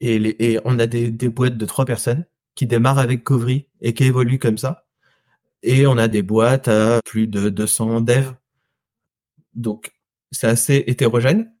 Et, 0.00 0.58
on 0.64 0.78
a 0.78 0.86
des, 0.86 1.10
des 1.10 1.28
boîtes 1.28 1.58
de 1.58 1.66
trois 1.66 1.84
personnes 1.84 2.24
qui 2.54 2.66
démarrent 2.66 2.98
avec 2.98 3.22
Covry 3.22 3.66
et 3.82 3.92
qui 3.92 4.04
évoluent 4.04 4.38
comme 4.38 4.56
ça. 4.56 4.86
Et 5.62 5.86
on 5.86 5.98
a 5.98 6.08
des 6.08 6.22
boîtes 6.22 6.68
à 6.68 7.00
plus 7.04 7.26
de 7.26 7.50
200 7.50 8.00
devs. 8.00 8.34
Donc, 9.54 9.92
c'est 10.32 10.46
assez 10.46 10.84
hétérogène 10.86 11.52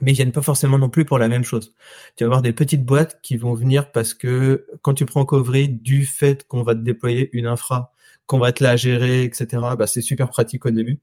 mais 0.00 0.12
ils 0.12 0.14
viennent 0.14 0.32
pas 0.32 0.42
forcément 0.42 0.78
non 0.78 0.88
plus 0.88 1.04
pour 1.04 1.18
la 1.18 1.28
même 1.28 1.44
chose. 1.44 1.74
Tu 2.16 2.24
vas 2.24 2.26
avoir 2.26 2.42
des 2.42 2.52
petites 2.52 2.84
boîtes 2.84 3.20
qui 3.22 3.36
vont 3.36 3.54
venir 3.54 3.92
parce 3.92 4.14
que 4.14 4.66
quand 4.82 4.94
tu 4.94 5.06
prends 5.06 5.24
Covry, 5.24 5.68
du 5.68 6.04
fait 6.04 6.46
qu'on 6.46 6.62
va 6.62 6.74
te 6.74 6.80
déployer 6.80 7.30
une 7.32 7.46
infra, 7.46 7.92
qu'on 8.26 8.38
va 8.38 8.52
te 8.52 8.62
la 8.64 8.76
gérer, 8.76 9.24
etc., 9.24 9.46
bah, 9.78 9.86
c'est 9.86 10.00
super 10.00 10.28
pratique 10.28 10.66
au 10.66 10.70
début. 10.70 11.00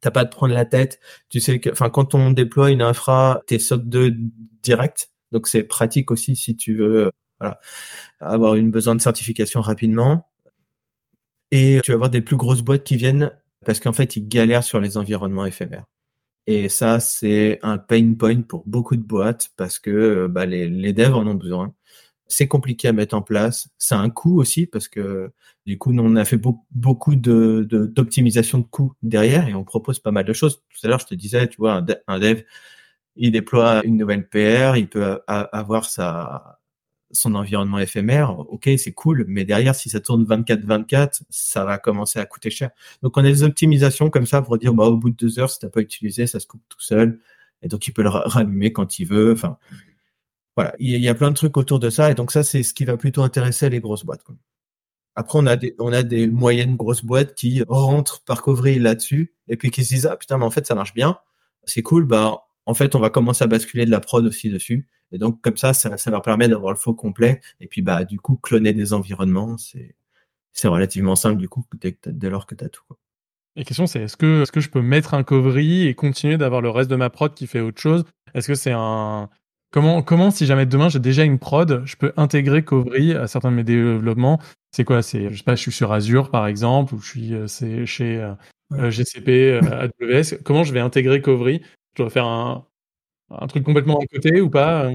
T'as 0.00 0.10
pas 0.10 0.20
à 0.22 0.24
te 0.26 0.34
prendre 0.34 0.54
la 0.54 0.64
tête. 0.64 1.00
Tu 1.28 1.40
sais 1.40 1.60
que, 1.60 1.70
enfin, 1.70 1.90
quand 1.90 2.14
on 2.14 2.30
déploie 2.32 2.70
une 2.70 2.82
infra, 2.82 3.42
t'es 3.46 3.58
SOC 3.58 3.84
2 3.84 4.14
direct. 4.62 5.10
Donc 5.30 5.46
c'est 5.48 5.62
pratique 5.62 6.10
aussi 6.10 6.36
si 6.36 6.56
tu 6.56 6.76
veux, 6.76 7.10
voilà, 7.40 7.60
avoir 8.20 8.56
une 8.56 8.70
besoin 8.70 8.94
de 8.94 9.00
certification 9.00 9.60
rapidement. 9.60 10.28
Et 11.52 11.80
tu 11.84 11.92
vas 11.92 11.96
avoir 11.96 12.10
des 12.10 12.22
plus 12.22 12.36
grosses 12.36 12.62
boîtes 12.62 12.84
qui 12.84 12.96
viennent 12.96 13.30
parce 13.64 13.80
qu'en 13.80 13.92
fait, 13.92 14.16
ils 14.16 14.28
galèrent 14.28 14.64
sur 14.64 14.80
les 14.80 14.96
environnements 14.96 15.46
éphémères. 15.46 15.84
Et 16.46 16.68
ça, 16.68 16.98
c'est 16.98 17.60
un 17.62 17.78
pain 17.78 18.14
point 18.14 18.42
pour 18.42 18.64
beaucoup 18.66 18.96
de 18.96 19.02
boîtes 19.02 19.50
parce 19.56 19.78
que 19.78 19.90
euh, 19.90 20.28
bah, 20.28 20.46
les 20.46 20.92
devs 20.92 21.14
en 21.14 21.26
ont 21.26 21.34
besoin. 21.34 21.74
C'est 22.32 22.48
compliqué 22.48 22.88
à 22.88 22.92
mettre 22.92 23.14
en 23.14 23.20
place. 23.20 23.68
C'est 23.76 23.94
un 23.94 24.08
coût 24.08 24.40
aussi 24.40 24.66
parce 24.66 24.88
que 24.88 25.30
du 25.66 25.76
coup, 25.76 25.92
nous, 25.92 26.02
on 26.02 26.16
a 26.16 26.24
fait 26.24 26.40
beaucoup 26.70 27.14
de, 27.14 27.66
d'optimisation 27.70 28.58
de, 28.58 28.64
coûts 28.64 28.94
derrière 29.02 29.48
et 29.48 29.54
on 29.54 29.64
propose 29.64 29.98
pas 29.98 30.12
mal 30.12 30.24
de 30.24 30.32
choses. 30.32 30.62
Tout 30.70 30.86
à 30.86 30.88
l'heure, 30.88 30.98
je 30.98 31.06
te 31.06 31.14
disais, 31.14 31.46
tu 31.46 31.58
vois, 31.58 31.84
un 32.06 32.18
dev, 32.18 32.40
il 33.16 33.32
déploie 33.32 33.84
une 33.84 33.98
nouvelle 33.98 34.26
PR, 34.28 34.78
il 34.78 34.88
peut 34.88 35.20
avoir 35.26 35.84
son 37.12 37.34
environnement 37.34 37.78
éphémère, 37.78 38.38
ok, 38.38 38.70
c'est 38.78 38.92
cool, 38.92 39.26
mais 39.28 39.44
derrière, 39.44 39.74
si 39.74 39.90
ça 39.90 40.00
tourne 40.00 40.24
24-24, 40.24 41.22
ça 41.28 41.66
va 41.66 41.76
commencer 41.76 42.18
à 42.18 42.24
coûter 42.24 42.48
cher. 42.48 42.70
Donc, 43.02 43.18
on 43.18 43.20
a 43.20 43.24
des 43.24 43.42
optimisations 43.42 44.08
comme 44.08 44.24
ça 44.24 44.40
pour 44.40 44.56
dire, 44.56 44.72
bah, 44.72 44.86
au 44.86 44.96
bout 44.96 45.10
de 45.10 45.16
deux 45.16 45.38
heures, 45.38 45.50
si 45.50 45.58
t'as 45.58 45.68
pas 45.68 45.82
utilisé, 45.82 46.26
ça 46.26 46.40
se 46.40 46.46
coupe 46.46 46.62
tout 46.70 46.80
seul. 46.80 47.20
Et 47.60 47.68
donc, 47.68 47.86
il 47.86 47.92
peut 47.92 48.02
le 48.02 48.08
rallumer 48.08 48.72
quand 48.72 48.98
il 48.98 49.04
veut. 49.04 49.32
Enfin, 49.32 49.58
voilà. 50.56 50.74
Il 50.78 51.00
y 51.00 51.08
a 51.08 51.14
plein 51.14 51.30
de 51.30 51.36
trucs 51.36 51.56
autour 51.56 51.78
de 51.78 51.90
ça. 51.90 52.10
Et 52.10 52.14
donc, 52.14 52.30
ça, 52.32 52.42
c'est 52.42 52.62
ce 52.62 52.74
qui 52.74 52.84
va 52.84 52.96
plutôt 52.96 53.22
intéresser 53.22 53.70
les 53.70 53.80
grosses 53.80 54.04
boîtes. 54.04 54.22
Après, 55.14 55.38
on 55.38 55.46
a 55.46 56.02
des, 56.02 56.26
moyennes 56.26 56.76
grosses 56.76 57.04
boîtes 57.04 57.34
qui 57.34 57.62
rentrent 57.68 58.22
par 58.24 58.42
couvrir 58.42 58.82
là-dessus 58.82 59.34
et 59.48 59.56
puis 59.56 59.70
qui 59.70 59.84
se 59.84 59.94
disent, 59.94 60.06
ah, 60.06 60.16
putain, 60.16 60.38
mais 60.38 60.44
en 60.44 60.50
fait, 60.50 60.66
ça 60.66 60.74
marche 60.74 60.94
bien. 60.94 61.18
C'est 61.64 61.82
cool. 61.82 62.04
Bah, 62.04 62.44
en 62.66 62.74
fait, 62.74 62.94
on 62.94 63.00
va 63.00 63.10
commencer 63.10 63.44
à 63.44 63.46
basculer 63.46 63.86
de 63.86 63.90
la 63.90 64.00
prod 64.00 64.24
aussi 64.24 64.50
dessus. 64.50 64.88
Et 65.10 65.18
donc, 65.18 65.40
comme 65.42 65.56
ça, 65.56 65.74
ça, 65.74 66.10
leur 66.10 66.22
permet 66.22 66.48
d'avoir 66.48 66.72
le 66.72 66.78
faux 66.78 66.94
complet. 66.94 67.40
Et 67.60 67.66
puis, 67.66 67.82
bah, 67.82 68.04
du 68.04 68.18
coup, 68.18 68.36
cloner 68.36 68.72
des 68.72 68.92
environnements, 68.92 69.56
c'est, 69.58 69.94
relativement 70.68 71.16
simple, 71.16 71.38
du 71.38 71.48
coup, 71.48 71.64
dès, 71.80 71.96
lors 72.30 72.46
que 72.46 72.54
tu 72.54 72.68
tout. 72.70 72.82
Quoi. 72.88 72.98
La 73.56 73.64
question, 73.64 73.86
c'est 73.86 74.02
est-ce 74.02 74.16
que, 74.16 74.42
est-ce 74.42 74.52
que 74.52 74.60
je 74.60 74.70
peux 74.70 74.80
mettre 74.80 75.12
un 75.12 75.24
covery 75.24 75.86
et 75.86 75.94
continuer 75.94 76.38
d'avoir 76.38 76.62
le 76.62 76.70
reste 76.70 76.88
de 76.90 76.96
ma 76.96 77.10
prod 77.10 77.34
qui 77.34 77.46
fait 77.46 77.60
autre 77.60 77.80
chose? 77.80 78.04
Est-ce 78.34 78.48
que 78.48 78.54
c'est 78.54 78.72
un. 78.72 79.28
Comment, 79.72 80.02
comment, 80.02 80.30
si 80.30 80.44
jamais 80.44 80.66
demain 80.66 80.90
j'ai 80.90 80.98
déjà 80.98 81.24
une 81.24 81.38
prod, 81.38 81.82
je 81.86 81.96
peux 81.96 82.12
intégrer 82.18 82.62
Covery 82.62 83.14
à 83.14 83.26
certains 83.26 83.50
de 83.50 83.56
mes 83.56 83.64
développements? 83.64 84.38
C'est 84.70 84.84
quoi? 84.84 85.00
C'est, 85.02 85.30
je 85.30 85.36
sais 85.38 85.42
pas, 85.42 85.54
je 85.54 85.62
suis 85.62 85.72
sur 85.72 85.92
Azure 85.92 86.30
par 86.30 86.46
exemple, 86.46 86.94
ou 86.94 87.00
je 87.00 87.08
suis 87.08 87.34
euh, 87.34 87.46
c'est 87.46 87.86
chez 87.86 88.18
euh, 88.20 88.90
GCP, 88.90 89.62
euh, 89.62 89.88
AWS. 90.00 90.42
Comment 90.44 90.62
je 90.62 90.74
vais 90.74 90.80
intégrer 90.80 91.22
Covery 91.22 91.62
Je 91.96 92.02
dois 92.02 92.10
faire 92.10 92.26
un, 92.26 92.66
un 93.30 93.46
truc 93.46 93.64
complètement 93.64 93.98
à 93.98 94.06
côté 94.06 94.42
ou 94.42 94.50
pas 94.50 94.90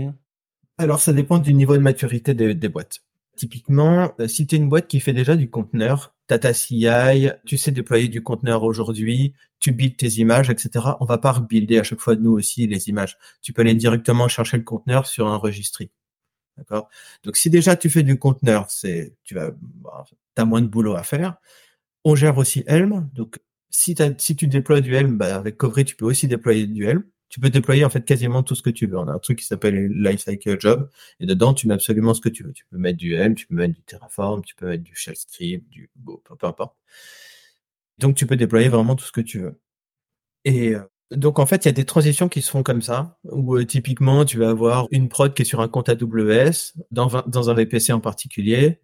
Alors, 0.77 0.99
ça 0.99 1.11
dépend 1.11 1.39
du 1.39 1.55
niveau 1.55 1.75
de 1.75 1.81
maturité 1.81 2.35
des, 2.35 2.69
boîtes. 2.69 2.99
Typiquement, 3.35 4.11
si 4.27 4.45
tu 4.45 4.55
es 4.55 4.57
une 4.59 4.69
boîte 4.69 4.87
qui 4.87 4.99
fait 4.99 5.13
déjà 5.13 5.35
du 5.35 5.49
conteneur, 5.49 6.15
Tata 6.27 6.53
CI, 6.53 7.29
tu 7.45 7.57
sais 7.57 7.71
déployer 7.71 8.09
du 8.09 8.21
conteneur 8.21 8.63
aujourd'hui, 8.63 9.33
tu 9.59 9.71
builds 9.71 9.97
tes 9.97 10.19
images, 10.19 10.49
etc. 10.49 10.85
On 10.99 11.05
va 11.05 11.17
pas 11.17 11.31
rebuilder 11.31 11.79
à 11.79 11.83
chaque 11.83 11.99
fois 11.99 12.15
de 12.15 12.21
nous 12.21 12.31
aussi 12.31 12.67
les 12.67 12.89
images. 12.89 13.17
Tu 13.41 13.53
peux 13.53 13.61
aller 13.61 13.75
directement 13.75 14.27
chercher 14.27 14.57
le 14.57 14.63
conteneur 14.63 15.07
sur 15.07 15.27
un 15.27 15.37
registry. 15.37 15.91
D'accord? 16.57 16.89
Donc 17.23 17.37
si 17.37 17.49
déjà 17.49 17.75
tu 17.75 17.89
fais 17.89 18.03
du 18.03 18.17
conteneur, 18.17 18.67
tu 18.67 19.33
vas 19.33 19.51
bah, 19.51 20.05
as 20.35 20.45
moins 20.45 20.61
de 20.61 20.67
boulot 20.67 20.95
à 20.95 21.03
faire. 21.03 21.35
On 22.03 22.15
gère 22.15 22.37
aussi 22.37 22.63
Helm. 22.67 23.09
Donc 23.13 23.39
si, 23.69 23.95
tu 23.95 24.47
déploies 24.47 24.81
du 24.81 24.95
Helm, 24.95 25.17
bah, 25.17 25.35
avec 25.35 25.57
Covry, 25.57 25.85
tu 25.85 25.95
peux 25.95 26.05
aussi 26.05 26.27
déployer 26.27 26.67
du 26.67 26.85
Helm 26.85 27.03
tu 27.29 27.39
peux 27.39 27.49
déployer 27.49 27.83
en 27.83 27.89
fait 27.89 28.05
quasiment 28.05 28.43
tout 28.43 28.55
ce 28.55 28.61
que 28.61 28.69
tu 28.69 28.87
veux. 28.87 28.97
On 28.97 29.07
a 29.07 29.11
un 29.11 29.19
truc 29.19 29.39
qui 29.39 29.45
s'appelle 29.45 29.87
Lifecycle 29.87 30.59
Job 30.59 30.89
et 31.19 31.25
dedans 31.25 31.53
tu 31.53 31.67
mets 31.67 31.73
absolument 31.73 32.13
ce 32.13 32.21
que 32.21 32.29
tu 32.29 32.43
veux. 32.43 32.53
Tu 32.53 32.65
peux 32.69 32.77
mettre 32.77 32.97
du 32.97 33.13
M, 33.15 33.35
tu 33.35 33.47
peux 33.47 33.55
mettre 33.55 33.73
du 33.73 33.81
Terraform, 33.81 34.43
tu 34.43 34.55
peux 34.55 34.67
mettre 34.67 34.83
du 34.83 34.95
Shell 34.95 35.15
Script, 35.15 35.67
du 35.69 35.89
peu 36.05 36.47
importe. 36.47 36.75
Donc 37.99 38.15
tu 38.15 38.25
peux 38.27 38.35
déployer 38.35 38.69
vraiment 38.69 38.95
tout 38.95 39.05
ce 39.05 39.11
que 39.11 39.21
tu 39.21 39.39
veux. 39.39 39.59
Et 40.45 40.75
euh, 40.75 40.81
donc 41.11 41.39
en 41.39 41.45
fait, 41.45 41.65
il 41.65 41.67
y 41.67 41.69
a 41.69 41.73
des 41.73 41.85
transitions 41.85 42.29
qui 42.29 42.41
se 42.41 42.51
font 42.51 42.63
comme 42.63 42.81
ça, 42.81 43.17
où 43.23 43.55
euh, 43.55 43.65
typiquement 43.65 44.25
tu 44.25 44.37
vas 44.37 44.49
avoir 44.49 44.87
une 44.91 45.09
prod 45.09 45.33
qui 45.33 45.43
est 45.43 45.45
sur 45.45 45.61
un 45.61 45.67
compte 45.67 45.89
AWS, 45.89 46.73
dans, 46.91 47.49
un 47.49 47.53
VPC 47.53 47.93
en 47.93 47.99
particulier. 47.99 48.81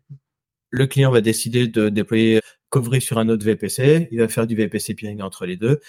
Le 0.70 0.88
client 0.88 1.12
va 1.12 1.22
décider 1.22 1.68
de 1.68 1.90
déployer 1.90 2.42
Covery 2.70 3.02
sur 3.02 3.20
un 3.20 3.30
autre 3.30 3.46
VPC, 3.46 4.08
il 4.12 4.20
va 4.20 4.28
faire 4.28 4.48
du 4.48 4.56
VPC 4.56 4.96
peering 4.96 5.22
entre 5.22 5.46
les 5.46 5.58
deux, 5.58 5.80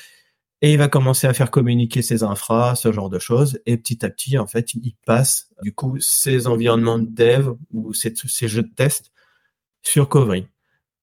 et 0.60 0.72
il 0.72 0.78
va 0.78 0.88
commencer 0.88 1.26
à 1.26 1.34
faire 1.34 1.50
communiquer 1.50 2.02
ses 2.02 2.22
infras, 2.22 2.74
ce 2.74 2.92
genre 2.92 3.10
de 3.10 3.18
choses. 3.18 3.60
Et 3.66 3.76
petit 3.76 4.04
à 4.04 4.10
petit, 4.10 4.38
en 4.38 4.46
fait, 4.46 4.74
il 4.74 4.94
passe 5.06 5.50
du 5.62 5.74
coup 5.74 5.98
ses 6.00 6.46
environnements 6.46 6.98
de 6.98 7.06
dev 7.06 7.50
ou 7.72 7.92
ses, 7.92 8.14
jeux 8.48 8.62
de 8.62 8.74
test 8.74 9.12
sur 9.82 10.08
Covry. 10.08 10.46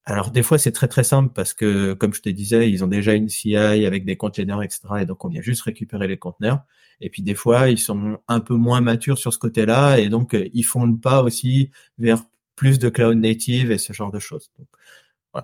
Alors 0.06 0.32
des 0.32 0.42
fois 0.44 0.58
c'est 0.58 0.72
très 0.72 0.88
très 0.88 1.04
simple 1.04 1.32
parce 1.34 1.54
que 1.54 1.94
comme 1.94 2.14
je 2.14 2.22
te 2.22 2.30
disais, 2.30 2.70
ils 2.72 2.84
ont 2.84 2.88
déjà 2.88 3.14
une 3.14 3.30
CI 3.30 3.56
avec 3.56 4.06
des 4.06 4.18
containers, 4.18 4.64
etc. 4.64 4.82
Et 5.02 5.06
donc 5.06 5.24
on 5.26 5.30
vient 5.30 5.42
juste 5.42 5.62
récupérer 5.62 6.08
les 6.08 6.18
conteneurs. 6.18 6.62
Et 7.02 7.10
puis 7.10 7.22
des 7.22 7.36
fois 7.36 7.70
ils 7.70 7.80
sont 7.80 8.20
un 8.28 8.40
peu 8.40 8.56
moins 8.56 8.82
matures 8.82 9.18
sur 9.18 9.34
ce 9.34 9.38
côté-là 9.38 9.98
et 9.98 10.10
donc 10.10 10.36
ils 10.54 10.64
font 10.64 10.96
pas 10.96 11.22
aussi 11.24 11.72
vers 11.98 12.24
plus 12.56 12.80
de 12.80 12.90
cloud 12.90 13.18
native 13.18 13.72
et 13.72 13.78
ce 13.78 13.92
genre 13.92 14.12
de 14.12 14.20
choses. 14.20 14.52
Donc, 14.60 14.68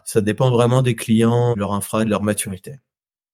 ça 0.06 0.22
dépend 0.22 0.52
vraiment 0.52 0.82
des 0.82 0.96
clients, 0.96 1.56
leur 1.56 1.74
infra, 1.74 2.06
de 2.06 2.10
leur 2.10 2.22
maturité. 2.22 2.76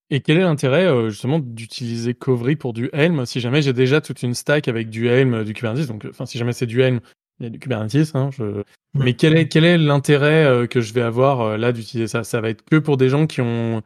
Et 0.09 0.21
quel 0.21 0.37
est 0.37 0.41
l'intérêt 0.41 0.85
euh, 0.85 1.09
justement 1.09 1.39
d'utiliser 1.39 2.13
Covry 2.13 2.55
pour 2.55 2.71
du 2.71 2.89
Helm 2.93 3.25
si 3.25 3.39
jamais 3.39 3.61
j'ai 3.61 3.73
déjà 3.73 3.99
toute 3.99 4.21
une 4.21 4.35
stack 4.35 4.67
avec 4.67 4.89
du 4.89 5.07
Helm, 5.07 5.33
euh, 5.33 5.43
du 5.43 5.53
Kubernetes? 5.53 5.87
Donc, 5.87 6.05
enfin, 6.09 6.25
si 6.25 6.37
jamais 6.37 6.53
c'est 6.53 6.65
du 6.65 6.81
Helm, 6.81 7.01
il 7.39 7.43
y 7.43 7.47
a 7.47 7.49
du 7.49 7.59
Kubernetes. 7.59 8.11
Hein, 8.15 8.29
je... 8.31 8.63
Mais 8.93 9.13
quel 9.13 9.35
est 9.35 9.47
quel 9.47 9.65
est 9.65 9.77
l'intérêt 9.77 10.45
euh, 10.45 10.67
que 10.67 10.81
je 10.81 10.93
vais 10.93 11.01
avoir 11.01 11.57
là 11.57 11.71
d'utiliser 11.71 12.07
ça? 12.07 12.23
Ça 12.23 12.41
va 12.41 12.49
être 12.49 12.63
que 12.63 12.77
pour 12.77 12.97
des 12.97 13.09
gens 13.09 13.27
qui 13.27 13.41
ont 13.41 13.81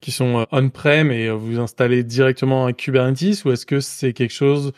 qui 0.00 0.12
sont 0.12 0.46
on-prem 0.52 1.10
et 1.10 1.30
vous 1.30 1.58
installez 1.58 2.04
directement 2.04 2.66
un 2.66 2.72
Kubernetes 2.72 3.44
ou 3.44 3.52
est-ce 3.52 3.66
que 3.66 3.80
c'est 3.80 4.12
quelque 4.12 4.34
chose 4.34 4.72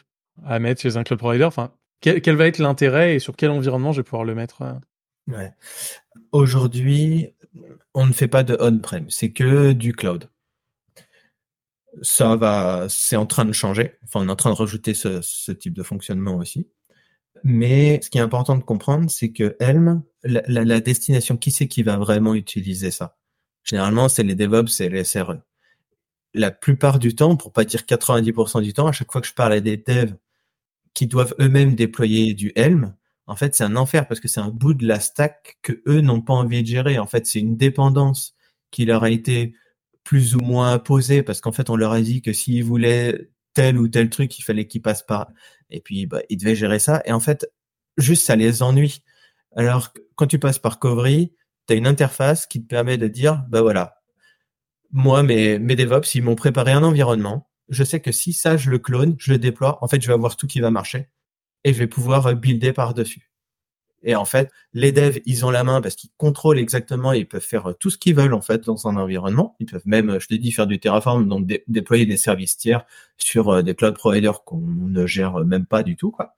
à 0.44 0.58
mettre 0.58 0.80
chez 0.80 0.96
un 0.96 1.02
cloud 1.02 1.18
provider? 1.18 1.44
Enfin, 1.44 1.72
quel, 2.00 2.20
quel 2.20 2.36
va 2.36 2.46
être 2.46 2.58
l'intérêt 2.58 3.16
et 3.16 3.18
sur 3.18 3.34
quel 3.34 3.50
environnement 3.50 3.92
je 3.92 4.00
vais 4.00 4.04
pouvoir 4.04 4.24
le 4.24 4.34
mettre 4.34 4.62
ouais. 5.28 5.52
Aujourd'hui, 6.32 7.30
on 7.94 8.06
ne 8.06 8.12
fait 8.12 8.28
pas 8.28 8.44
de 8.44 8.56
on-prem, 8.60 9.10
c'est 9.10 9.30
que 9.30 9.72
du 9.72 9.94
cloud 9.94 10.28
ça 12.02 12.36
va, 12.36 12.86
c'est 12.88 13.16
en 13.16 13.26
train 13.26 13.44
de 13.44 13.52
changer. 13.52 13.98
Enfin, 14.04 14.20
on 14.20 14.28
est 14.28 14.32
en 14.32 14.36
train 14.36 14.50
de 14.50 14.56
rajouter 14.56 14.94
ce, 14.94 15.20
ce, 15.22 15.52
type 15.52 15.74
de 15.74 15.82
fonctionnement 15.82 16.36
aussi. 16.36 16.68
Mais 17.48 18.00
ce 18.02 18.10
qui 18.10 18.18
est 18.18 18.22
important 18.22 18.56
de 18.56 18.64
comprendre, 18.64 19.08
c'est 19.08 19.30
que 19.30 19.54
Helm, 19.60 20.02
la, 20.24 20.80
destination, 20.80 21.36
qui 21.36 21.52
c'est 21.52 21.68
qui 21.68 21.84
va 21.84 21.96
vraiment 21.96 22.34
utiliser 22.34 22.90
ça? 22.90 23.16
Généralement, 23.62 24.08
c'est 24.08 24.24
les 24.24 24.34
DevOps 24.34 24.80
et 24.80 24.88
les 24.88 25.04
SRE. 25.04 25.36
La 26.34 26.50
plupart 26.50 26.98
du 26.98 27.14
temps, 27.14 27.36
pour 27.36 27.52
pas 27.52 27.64
dire 27.64 27.82
90% 27.82 28.62
du 28.62 28.72
temps, 28.72 28.88
à 28.88 28.92
chaque 28.92 29.12
fois 29.12 29.20
que 29.20 29.28
je 29.28 29.32
parle 29.32 29.52
à 29.52 29.60
des 29.60 29.76
devs 29.76 30.16
qui 30.92 31.06
doivent 31.06 31.36
eux-mêmes 31.38 31.76
déployer 31.76 32.34
du 32.34 32.50
Helm, 32.56 32.96
en 33.28 33.36
fait, 33.36 33.54
c'est 33.54 33.62
un 33.62 33.76
enfer 33.76 34.08
parce 34.08 34.18
que 34.18 34.26
c'est 34.26 34.40
un 34.40 34.50
bout 34.50 34.74
de 34.74 34.84
la 34.84 34.98
stack 34.98 35.58
que 35.62 35.80
eux 35.86 36.00
n'ont 36.00 36.22
pas 36.22 36.34
envie 36.34 36.64
de 36.64 36.66
gérer. 36.66 36.98
En 36.98 37.06
fait, 37.06 37.26
c'est 37.28 37.38
une 37.38 37.56
dépendance 37.56 38.34
qui 38.72 38.86
leur 38.86 39.04
a 39.04 39.10
été 39.10 39.54
plus 40.02 40.34
ou 40.34 40.40
moins 40.40 40.72
imposé 40.72 41.22
parce 41.22 41.40
qu'en 41.40 41.52
fait, 41.52 41.70
on 41.70 41.76
leur 41.76 41.92
a 41.92 42.00
dit 42.00 42.22
que 42.22 42.32
s'ils 42.32 42.64
voulaient 42.64 43.30
tel 43.56 43.78
ou 43.78 43.88
tel 43.88 44.10
truc, 44.10 44.38
il 44.38 44.42
fallait 44.42 44.66
qu'ils 44.66 44.82
passent 44.82 45.02
par. 45.02 45.30
Et 45.70 45.80
puis, 45.80 46.06
bah, 46.06 46.20
ils 46.28 46.36
devaient 46.36 46.54
gérer 46.54 46.78
ça. 46.78 47.02
Et 47.06 47.12
en 47.12 47.20
fait, 47.20 47.50
juste, 47.96 48.26
ça 48.26 48.36
les 48.36 48.62
ennuie. 48.62 49.02
Alors, 49.56 49.94
quand 50.14 50.26
tu 50.26 50.38
passes 50.38 50.58
par 50.58 50.78
Covery, 50.78 51.32
tu 51.66 51.72
as 51.72 51.76
une 51.76 51.86
interface 51.86 52.46
qui 52.46 52.62
te 52.62 52.66
permet 52.68 52.98
de 52.98 53.08
dire, 53.08 53.44
bah 53.48 53.62
voilà, 53.62 53.96
moi, 54.92 55.22
mes, 55.22 55.58
mes 55.58 55.74
DevOps, 55.74 56.14
ils 56.14 56.22
m'ont 56.22 56.36
préparé 56.36 56.72
un 56.72 56.82
environnement. 56.82 57.48
Je 57.70 57.82
sais 57.82 58.00
que 58.00 58.12
si 58.12 58.34
ça, 58.34 58.58
je 58.58 58.70
le 58.70 58.78
clone, 58.78 59.16
je 59.18 59.32
le 59.32 59.38
déploie, 59.38 59.78
en 59.82 59.88
fait, 59.88 60.02
je 60.02 60.06
vais 60.06 60.12
avoir 60.12 60.36
tout 60.36 60.46
qui 60.46 60.60
va 60.60 60.70
marcher 60.70 61.08
et 61.64 61.72
je 61.72 61.78
vais 61.78 61.86
pouvoir 61.86 62.36
builder 62.36 62.74
par-dessus. 62.74 63.25
Et 64.06 64.14
en 64.14 64.24
fait, 64.24 64.52
les 64.72 64.92
devs, 64.92 65.18
ils 65.26 65.44
ont 65.44 65.50
la 65.50 65.64
main 65.64 65.80
parce 65.80 65.96
qu'ils 65.96 66.10
contrôlent 66.16 66.60
exactement 66.60 67.12
et 67.12 67.18
ils 67.18 67.28
peuvent 67.28 67.42
faire 67.42 67.74
tout 67.80 67.90
ce 67.90 67.98
qu'ils 67.98 68.14
veulent 68.14 68.34
en 68.34 68.40
fait 68.40 68.64
dans 68.64 68.86
un 68.86 68.96
environnement. 68.96 69.56
Ils 69.58 69.66
peuvent 69.66 69.82
même, 69.84 70.20
je 70.20 70.28
te 70.28 70.34
dis, 70.34 70.52
faire 70.52 70.68
du 70.68 70.78
Terraform, 70.78 71.28
donc 71.28 71.46
déployer 71.66 72.06
des 72.06 72.16
services 72.16 72.56
tiers 72.56 72.86
sur 73.18 73.48
euh, 73.48 73.62
des 73.62 73.74
cloud 73.74 73.94
providers 73.94 74.44
qu'on 74.44 74.60
ne 74.60 75.06
gère 75.06 75.44
même 75.44 75.66
pas 75.66 75.82
du 75.82 75.96
tout, 75.96 76.12
quoi. 76.12 76.34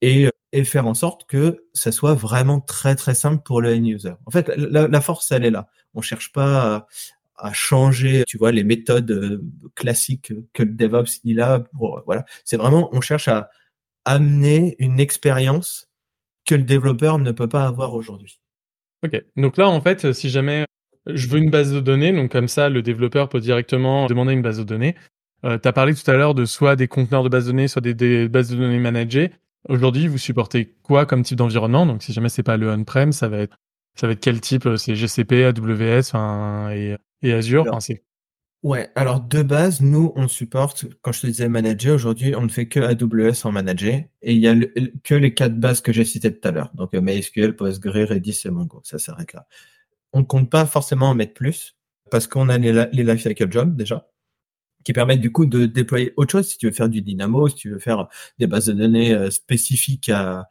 Et, 0.00 0.30
faire 0.64 0.86
en 0.86 0.94
sorte 0.94 1.26
que 1.26 1.64
ça 1.72 1.90
soit 1.90 2.14
vraiment 2.14 2.60
très 2.60 2.94
très 2.94 3.14
simple 3.14 3.42
pour 3.42 3.60
le 3.60 3.74
end 3.74 3.84
user. 3.84 4.12
En 4.24 4.30
fait, 4.30 4.48
la, 4.56 5.00
force, 5.00 5.32
elle 5.32 5.44
est 5.44 5.50
là. 5.50 5.66
On 5.94 6.00
cherche 6.00 6.30
pas 6.30 6.76
à, 6.76 7.48
à, 7.48 7.52
changer, 7.52 8.22
tu 8.24 8.38
vois, 8.38 8.52
les 8.52 8.62
méthodes 8.62 9.10
euh, 9.10 9.42
classiques 9.74 10.32
que 10.52 10.62
le 10.62 10.70
DevOps 10.70 11.20
il 11.24 11.40
a. 11.40 11.58
Pour, 11.58 12.02
voilà, 12.06 12.24
c'est 12.44 12.56
vraiment, 12.56 12.88
on 12.92 13.00
cherche 13.00 13.26
à 13.26 13.50
amener 14.04 14.76
une 14.78 15.00
expérience 15.00 15.88
que 16.46 16.54
le 16.54 16.62
développeur 16.62 17.18
ne 17.18 17.32
peut 17.32 17.48
pas 17.48 17.66
avoir 17.66 17.94
aujourd'hui. 17.94 18.40
Ok, 19.04 19.22
donc 19.36 19.56
là 19.56 19.68
en 19.68 19.80
fait, 19.80 20.12
si 20.12 20.30
jamais 20.30 20.66
je 21.06 21.28
veux 21.28 21.38
une 21.38 21.50
base 21.50 21.72
de 21.72 21.80
données, 21.80 22.12
donc 22.12 22.32
comme 22.32 22.48
ça 22.48 22.68
le 22.68 22.82
développeur 22.82 23.28
peut 23.28 23.40
directement 23.40 24.06
demander 24.06 24.32
une 24.32 24.42
base 24.42 24.58
de 24.58 24.64
données. 24.64 24.94
Euh, 25.44 25.58
tu 25.58 25.68
as 25.68 25.72
parlé 25.72 25.94
tout 25.94 26.10
à 26.10 26.14
l'heure 26.14 26.34
de 26.34 26.46
soit 26.46 26.76
des 26.76 26.88
conteneurs 26.88 27.22
de 27.22 27.28
base 27.28 27.46
de 27.46 27.50
données, 27.50 27.68
soit 27.68 27.82
des, 27.82 27.92
des 27.92 28.28
bases 28.28 28.48
de 28.50 28.56
données 28.56 28.78
managées. 28.78 29.30
Aujourd'hui, 29.68 30.08
vous 30.08 30.18
supportez 30.18 30.74
quoi 30.82 31.04
comme 31.04 31.22
type 31.22 31.36
d'environnement? 31.36 31.84
Donc 31.84 32.02
si 32.02 32.12
jamais 32.12 32.28
c'est 32.30 32.42
pas 32.42 32.56
le 32.56 32.70
on-prem, 32.70 33.12
ça 33.12 33.28
va 33.28 33.38
être 33.38 33.56
ça 33.94 34.06
va 34.06 34.14
être 34.14 34.20
quel 34.20 34.40
type? 34.40 34.68
C'est 34.76 34.94
GCP, 34.94 35.44
AWS 35.44 36.72
et, 36.72 36.96
et 37.22 37.32
Azure. 37.32 37.66
Enfin, 37.68 37.80
c'est 37.80 38.02
Ouais, 38.64 38.90
alors 38.94 39.20
de 39.20 39.42
base, 39.42 39.82
nous, 39.82 40.14
on 40.16 40.26
supporte, 40.26 40.86
quand 41.02 41.12
je 41.12 41.20
te 41.20 41.26
disais 41.26 41.50
manager, 41.50 41.94
aujourd'hui, 41.94 42.34
on 42.34 42.40
ne 42.40 42.48
fait 42.48 42.66
que 42.66 42.80
AWS 42.80 43.46
en 43.46 43.52
manager, 43.52 44.04
et 44.22 44.32
il 44.32 44.38
y 44.38 44.48
a 44.48 44.54
que 45.02 45.14
les 45.14 45.34
quatre 45.34 45.60
bases 45.60 45.82
que 45.82 45.92
j'ai 45.92 46.06
citées 46.06 46.34
tout 46.34 46.48
à 46.48 46.50
l'heure. 46.50 46.70
Donc 46.72 46.94
MySQL, 46.94 47.56
Postgre, 47.56 48.08
Redis 48.08 48.40
et 48.46 48.48
Mongo, 48.48 48.80
ça 48.82 48.98
s'arrête 48.98 49.34
là. 49.34 49.46
On 50.14 50.20
ne 50.20 50.24
compte 50.24 50.48
pas 50.48 50.64
forcément 50.64 51.10
en 51.10 51.14
mettre 51.14 51.34
plus, 51.34 51.76
parce 52.10 52.26
qu'on 52.26 52.48
a 52.48 52.56
les, 52.56 52.72
lifecycle 53.04 53.52
jobs 53.52 53.76
déjà, 53.76 54.08
qui 54.82 54.94
permettent 54.94 55.20
du 55.20 55.30
coup 55.30 55.44
de 55.44 55.66
déployer 55.66 56.14
autre 56.16 56.32
chose 56.32 56.48
si 56.48 56.56
tu 56.56 56.64
veux 56.64 56.72
faire 56.72 56.88
du 56.88 57.02
Dynamo, 57.02 57.48
si 57.48 57.56
tu 57.56 57.70
veux 57.70 57.78
faire 57.78 58.08
des 58.38 58.46
bases 58.46 58.66
de 58.66 58.72
données 58.72 59.12
euh, 59.12 59.30
spécifiques 59.30 60.08
à, 60.08 60.48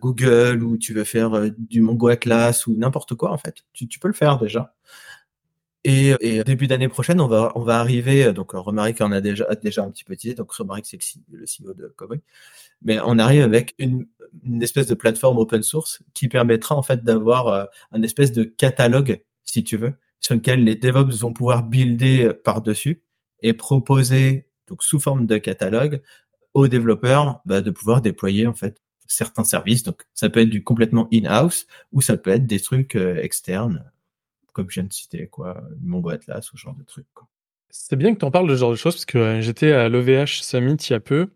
Google, 0.00 0.64
ou 0.64 0.76
tu 0.76 0.92
veux 0.92 1.04
faire 1.04 1.34
euh, 1.34 1.50
du 1.56 1.82
Mongo 1.82 2.08
Atlas, 2.08 2.66
ou 2.66 2.74
n'importe 2.76 3.14
quoi 3.14 3.30
en 3.30 3.38
fait. 3.38 3.64
Tu 3.74 3.86
peux 4.00 4.08
le 4.08 4.14
faire 4.14 4.40
déjà. 4.40 4.74
Et, 5.84 6.14
et, 6.20 6.44
début 6.44 6.68
d'année 6.68 6.88
prochaine, 6.88 7.20
on 7.20 7.26
va, 7.26 7.50
on 7.56 7.62
va 7.62 7.80
arriver, 7.80 8.32
donc 8.32 8.52
Romaric 8.52 9.00
en 9.00 9.10
a 9.10 9.20
déjà, 9.20 9.52
déjà 9.56 9.82
un 9.82 9.90
petit 9.90 10.04
peu 10.04 10.14
dit, 10.14 10.32
donc 10.34 10.52
Romaric 10.52 10.86
c'est 10.86 10.98
le 11.32 11.44
CEO 11.44 11.74
de 11.74 11.92
Cowboy, 11.96 12.20
mais 12.82 13.00
on 13.04 13.18
arrive 13.18 13.42
avec 13.42 13.74
une, 13.78 14.06
une, 14.44 14.62
espèce 14.62 14.86
de 14.86 14.94
plateforme 14.94 15.38
open 15.38 15.64
source 15.64 16.00
qui 16.14 16.28
permettra 16.28 16.76
en 16.76 16.82
fait 16.82 17.02
d'avoir 17.02 17.48
euh, 17.48 17.64
un 17.90 18.02
espèce 18.02 18.30
de 18.30 18.44
catalogue, 18.44 19.22
si 19.42 19.64
tu 19.64 19.76
veux, 19.76 19.94
sur 20.20 20.34
lequel 20.34 20.64
les 20.64 20.76
DevOps 20.76 21.18
vont 21.18 21.32
pouvoir 21.32 21.64
builder 21.64 22.26
euh, 22.26 22.32
par-dessus 22.32 23.02
et 23.42 23.52
proposer, 23.52 24.46
donc 24.68 24.82
sous 24.82 25.00
forme 25.00 25.26
de 25.26 25.36
catalogue, 25.38 26.00
aux 26.54 26.68
développeurs 26.68 27.40
bah, 27.44 27.60
de 27.60 27.70
pouvoir 27.70 28.00
déployer 28.00 28.46
en 28.46 28.54
fait 28.54 28.80
certains 29.06 29.44
services. 29.44 29.82
Donc 29.82 30.02
ça 30.14 30.30
peut 30.30 30.40
être 30.40 30.48
du 30.48 30.62
complètement 30.62 31.08
in-house 31.12 31.66
ou 31.92 32.00
ça 32.00 32.16
peut 32.16 32.30
être 32.30 32.46
des 32.46 32.60
trucs 32.60 32.96
euh, 32.96 33.20
externes 33.20 33.84
comme 34.52 34.68
je 34.70 34.80
viens 34.80 34.88
de 34.88 34.92
citer, 34.92 35.26
quoi, 35.28 35.62
Mongo 35.80 36.10
Atlas 36.10 36.48
ce 36.50 36.56
genre 36.56 36.74
de 36.74 36.84
trucs. 36.84 37.06
C'est 37.70 37.96
bien 37.96 38.12
que 38.12 38.18
tu 38.18 38.24
en 38.24 38.30
parles 38.30 38.48
de 38.48 38.54
ce 38.54 38.60
genre 38.60 38.70
de 38.70 38.76
choses 38.76 38.94
parce 38.94 39.06
que 39.06 39.18
euh, 39.18 39.40
j'étais 39.40 39.72
à 39.72 39.88
l'OVH 39.88 40.42
Summit 40.42 40.74
il 40.74 40.92
y 40.92 40.94
a 40.94 41.00
peu 41.00 41.30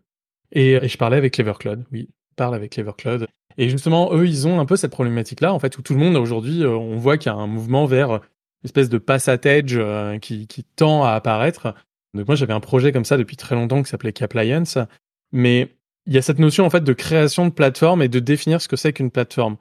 et, 0.51 0.73
et 0.73 0.87
je 0.87 0.97
parlais 0.97 1.17
avec 1.17 1.33
Clevercloud. 1.33 1.85
Oui, 1.91 2.09
parle 2.35 2.55
avec 2.55 2.73
Clevercloud. 2.73 3.27
Et 3.57 3.69
justement, 3.69 4.13
eux, 4.13 4.27
ils 4.27 4.47
ont 4.47 4.59
un 4.59 4.65
peu 4.65 4.75
cette 4.75 4.91
problématique-là, 4.91 5.51
en 5.51 5.59
fait, 5.59 5.77
où 5.77 5.81
tout 5.81 5.93
le 5.93 5.99
monde 5.99 6.15
aujourd'hui, 6.15 6.63
euh, 6.63 6.75
on 6.75 6.97
voit 6.97 7.17
qu'il 7.17 7.31
y 7.31 7.35
a 7.35 7.37
un 7.37 7.47
mouvement 7.47 7.85
vers 7.85 8.11
une 8.11 8.21
espèce 8.65 8.89
de 8.89 8.99
passage 8.99 9.73
euh, 9.73 10.19
qui, 10.19 10.47
qui 10.47 10.63
tend 10.63 11.03
à 11.03 11.11
apparaître. 11.11 11.73
Donc 12.13 12.27
moi, 12.27 12.35
j'avais 12.35 12.53
un 12.53 12.59
projet 12.59 12.91
comme 12.91 13.05
ça 13.05 13.17
depuis 13.17 13.35
très 13.35 13.55
longtemps 13.55 13.81
qui 13.81 13.89
s'appelait 13.89 14.13
Capliance, 14.13 14.77
mais 15.31 15.75
il 16.05 16.13
y 16.13 16.17
a 16.17 16.21
cette 16.21 16.39
notion 16.39 16.65
en 16.65 16.69
fait 16.69 16.83
de 16.83 16.93
création 16.93 17.45
de 17.45 17.51
plateforme 17.51 18.01
et 18.01 18.07
de 18.07 18.19
définir 18.19 18.61
ce 18.61 18.67
que 18.67 18.75
c'est 18.75 18.93
qu'une 18.93 19.11
plateforme. 19.11 19.57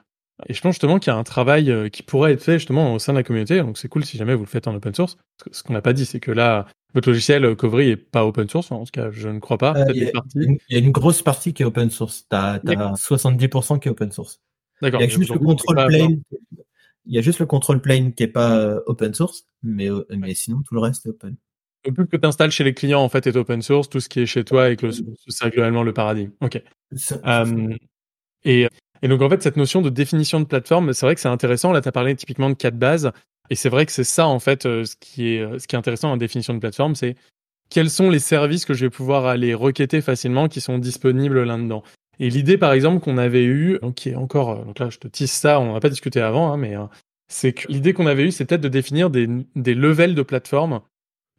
Et 0.49 0.55
je 0.55 0.61
pense 0.61 0.75
justement 0.75 0.99
qu'il 0.99 1.11
y 1.11 1.17
a 1.17 1.19
un 1.19 1.25
travail 1.25 1.71
euh, 1.71 1.89
qui 1.89 2.03
pourrait 2.03 2.35
être 2.35 2.43
fait 2.43 2.59
justement 2.59 2.95
au 2.95 2.99
sein 2.99 3.13
de 3.13 3.19
la 3.19 3.23
communauté. 3.23 3.59
Donc 3.61 3.79
c'est 3.79 3.89
cool 3.89 4.05
si 4.05 4.19
jamais 4.19 4.35
vous 4.35 4.45
le 4.45 4.49
faites 4.49 4.69
en 4.69 4.75
open 4.75 4.95
source. 4.95 5.17
Ce 5.51 5.63
qu'on 5.63 5.73
n'a 5.73 5.81
pas 5.81 5.95
dit, 5.95 6.05
c'est 6.05 6.21
que 6.21 6.31
là, 6.31 6.67
votre 6.95 7.09
logiciel 7.09 7.45
euh, 7.45 7.55
Covery 7.55 7.91
est 7.91 7.97
pas 7.97 8.27
open 8.27 8.49
source. 8.49 8.71
En 8.71 8.85
tout 8.85 8.91
cas, 8.93 9.11
je 9.11 9.29
ne 9.31 9.39
crois 9.39 9.57
pas. 9.57 9.75
Euh, 9.75 9.87
il 9.95 10.03
y, 10.03 10.75
y, 10.75 10.77
a 10.77 10.79
une 10.79 10.91
grosse 10.91 11.23
partie 11.23 11.55
qui 11.55 11.63
est 11.63 11.67
open 11.67 11.89
source. 11.89 12.27
Tu 12.31 12.37
as, 12.37 12.59
70% 12.59 13.81
qui 13.81 13.89
est 13.89 13.91
open 13.91 14.13
source. 14.13 14.41
D'accord. 14.83 15.01
Il 15.01 15.05
y 15.05 15.07
a 15.07 15.09
juste 15.09 15.33
le 15.33 15.39
control 15.39 15.87
plane. 15.87 16.23
Il 17.07 17.15
y 17.15 17.19
a 17.19 17.23
juste 17.23 17.39
le 17.39 17.47
control 17.47 17.81
plane 17.81 18.13
qui 18.13 18.25
est 18.25 18.29
pas 18.29 18.77
open 18.87 19.15
source, 19.15 19.47
mais, 19.63 19.89
mais 20.11 20.35
sinon 20.35 20.61
tout 20.67 20.75
le 20.75 20.81
reste 20.81 21.07
est 21.07 21.11
open. 21.11 21.37
Le 21.87 21.93
plus 21.93 22.07
que 22.09 22.17
tu 22.17 22.27
installes 22.27 22.51
chez 22.51 22.65
les 22.65 22.75
clients 22.75 23.01
en 23.01 23.09
fait 23.09 23.27
est 23.29 23.37
open 23.37 23.63
source. 23.63 23.89
Tout 23.89 24.01
ce 24.01 24.09
qui 24.09 24.21
est 24.21 24.27
chez 24.27 24.45
toi 24.45 24.71
est 24.71 24.77
globalement 24.77 25.85
le 25.85 25.93
paradigme. 25.95 26.33
Ok. 26.43 26.61
Ça, 26.95 27.45
et 28.45 28.69
et 29.03 29.09
donc 29.09 29.23
en 29.23 29.29
fait, 29.29 29.43
cette 29.43 29.57
notion 29.57 29.83
de 29.83 29.91
définition 29.91 30.41
de 30.41 30.45
plateforme, 30.45 30.93
c'est 30.93 31.07
vrai 31.07 31.15
que 31.15 31.21
c'est 31.21 31.29
intéressant. 31.29 31.73
Là, 31.73 31.81
tu 31.81 31.89
as 31.89 31.93
parlé 31.93 32.15
typiquement 32.15 32.51
de 32.51 32.55
quatre 32.55 32.79
bases. 32.79 33.13
Et 33.51 33.55
c'est 33.55 33.69
vrai 33.69 33.87
que 33.87 33.93
c'est 33.93 34.05
ça, 34.05 34.27
en 34.27 34.41
fait, 34.41 34.67
euh, 34.67 34.85
ce, 34.85 34.97
qui 34.97 35.35
est, 35.35 35.41
euh, 35.41 35.59
ce 35.59 35.67
qui 35.67 35.77
est 35.77 35.79
intéressant 35.79 36.11
en 36.11 36.17
définition 36.17 36.55
de 36.55 36.59
plateforme, 36.59 36.95
c'est 36.95 37.15
quels 37.71 37.91
sont 37.91 38.11
les 38.11 38.19
services 38.19 38.65
que 38.65 38.75
je 38.75 38.87
vais 38.87 38.91
pouvoir 38.91 39.27
aller 39.27 39.55
requêter 39.55 40.01
facilement 40.01 40.49
qui 40.49 40.61
sont 40.61 40.79
disponibles 40.79 41.43
là-dedans. 41.43 41.83
Et 42.19 42.31
l'idée, 42.31 42.59
par 42.59 42.73
exemple, 42.73 43.05
qu'on 43.05 43.19
avait 43.19 43.45
eue, 43.45 43.79
qui 43.95 44.11
est 44.11 44.15
encore, 44.15 44.51
euh, 44.51 44.65
donc 44.65 44.79
là, 44.79 44.91
je 44.91 44.99
te 44.99 45.09
tisse 45.09 45.33
ça, 45.33 45.61
on 45.61 45.75
n'a 45.75 45.81
pas 45.81 45.89
discuté 45.89 46.21
avant, 46.21 46.53
hein, 46.53 46.57
mais 46.57 46.75
c'est 47.29 47.53
que 47.53 47.71
l'idée 47.71 47.93
qu'on 47.93 48.07
avait 48.07 48.25
eue, 48.25 48.31
c'est 48.31 48.45
peut-être 48.45 48.61
de 48.61 48.69
définir 48.69 49.11
des, 49.11 49.29
des 49.55 49.75
levels 49.75 50.15
de 50.15 50.23
plateforme 50.23 50.81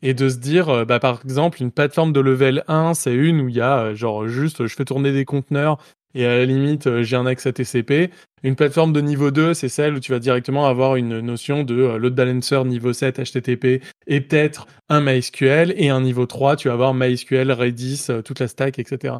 et 0.03 0.13
de 0.13 0.29
se 0.29 0.37
dire, 0.37 0.85
bah, 0.85 0.99
par 0.99 1.21
exemple, 1.23 1.61
une 1.61 1.71
plateforme 1.71 2.13
de 2.13 2.19
level 2.19 2.63
1, 2.67 2.93
c'est 2.93 3.15
une 3.15 3.41
où 3.41 3.49
il 3.49 3.55
y 3.55 3.61
a, 3.61 3.95
genre, 3.95 4.27
juste, 4.27 4.67
je 4.67 4.75
fais 4.75 4.85
tourner 4.85 5.11
des 5.11 5.25
conteneurs 5.25 5.79
et 6.13 6.25
à 6.25 6.35
la 6.37 6.45
limite, 6.45 6.87
euh, 6.87 7.03
j'ai 7.03 7.15
un 7.15 7.25
accès 7.25 7.53
TCP. 7.53 8.11
Une 8.43 8.55
plateforme 8.55 8.93
de 8.93 9.01
niveau 9.01 9.31
2, 9.31 9.53
c'est 9.53 9.69
celle 9.69 9.95
où 9.95 9.99
tu 9.99 10.11
vas 10.11 10.19
directement 10.19 10.67
avoir 10.67 10.95
une 10.95 11.19
notion 11.19 11.63
de 11.63 11.75
euh, 11.75 11.97
load 11.97 12.15
balancer 12.15 12.63
niveau 12.65 12.93
7 12.93 13.19
HTTP 13.19 13.83
et 14.07 14.21
peut-être 14.21 14.67
un 14.89 15.01
MySQL. 15.01 15.73
Et 15.77 15.89
un 15.89 16.01
niveau 16.01 16.25
3, 16.25 16.55
tu 16.55 16.69
vas 16.69 16.73
avoir 16.73 16.93
MySQL, 16.93 17.51
Redis, 17.51 18.07
euh, 18.09 18.21
toute 18.21 18.39
la 18.39 18.47
stack, 18.47 18.79
etc. 18.79 19.15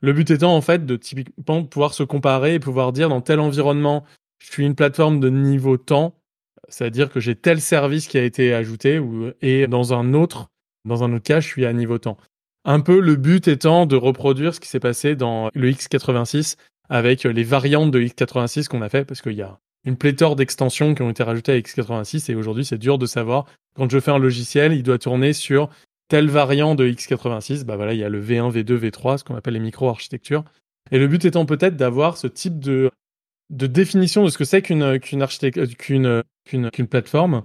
Le 0.00 0.12
but 0.12 0.30
étant 0.30 0.56
en 0.56 0.60
fait 0.60 0.86
de 0.86 0.98
pouvoir 1.62 1.92
se 1.92 2.02
comparer 2.02 2.54
et 2.54 2.58
pouvoir 2.58 2.92
dire 2.92 3.08
dans 3.08 3.20
tel 3.20 3.40
environnement, 3.40 4.04
je 4.38 4.50
suis 4.50 4.64
une 4.64 4.74
plateforme 4.74 5.20
de 5.20 5.28
niveau 5.28 5.76
temps, 5.76 6.14
c'est-à-dire 6.68 7.10
que 7.10 7.20
j'ai 7.20 7.34
tel 7.34 7.60
service 7.60 8.06
qui 8.06 8.16
a 8.16 8.24
été 8.24 8.54
ajouté, 8.54 8.98
ou, 8.98 9.32
et 9.42 9.66
dans 9.66 9.92
un 9.92 10.14
autre, 10.14 10.48
dans 10.86 11.04
un 11.04 11.12
autre 11.12 11.24
cas, 11.24 11.40
je 11.40 11.48
suis 11.48 11.66
à 11.66 11.72
niveau 11.74 11.98
temps. 11.98 12.16
Un 12.64 12.80
peu 12.80 13.00
le 13.00 13.16
but 13.16 13.48
étant 13.48 13.86
de 13.86 13.96
reproduire 13.96 14.54
ce 14.54 14.60
qui 14.60 14.68
s'est 14.68 14.80
passé 14.80 15.16
dans 15.16 15.50
le 15.54 15.70
x86 15.70 16.56
avec 16.88 17.24
les 17.24 17.44
variantes 17.44 17.90
de 17.90 18.00
x86 18.00 18.68
qu'on 18.68 18.82
a 18.82 18.88
fait 18.88 19.04
parce 19.04 19.22
qu'il 19.22 19.32
y 19.32 19.42
a 19.42 19.58
une 19.84 19.96
pléthore 19.96 20.36
d'extensions 20.36 20.94
qui 20.94 21.02
ont 21.02 21.10
été 21.10 21.22
rajoutées 21.22 21.52
à 21.52 21.58
x86 21.58 22.30
et 22.30 22.34
aujourd'hui 22.34 22.64
c'est 22.64 22.76
dur 22.78 22.98
de 22.98 23.06
savoir 23.06 23.46
quand 23.74 23.90
je 23.90 23.98
fais 23.98 24.10
un 24.10 24.18
logiciel, 24.18 24.72
il 24.72 24.82
doit 24.82 24.98
tourner 24.98 25.32
sur 25.32 25.70
telle 26.08 26.28
variant 26.28 26.74
de 26.74 26.86
x86. 26.86 27.64
Bah 27.64 27.76
voilà, 27.76 27.94
il 27.94 28.00
y 28.00 28.04
a 28.04 28.08
le 28.08 28.22
V1, 28.22 28.52
V2, 28.52 28.90
V3, 28.90 29.18
ce 29.18 29.24
qu'on 29.24 29.36
appelle 29.36 29.54
les 29.54 29.60
micro-architectures. 29.60 30.44
Et 30.90 30.98
le 30.98 31.06
but 31.06 31.24
étant 31.24 31.46
peut-être 31.46 31.76
d'avoir 31.76 32.16
ce 32.16 32.26
type 32.26 32.58
de, 32.58 32.90
définition 33.48 34.24
de 34.24 34.28
ce 34.28 34.36
que 34.36 34.44
c'est 34.44 34.60
qu'une 34.62 34.98
qu'une 36.44 36.86
plateforme 36.88 37.44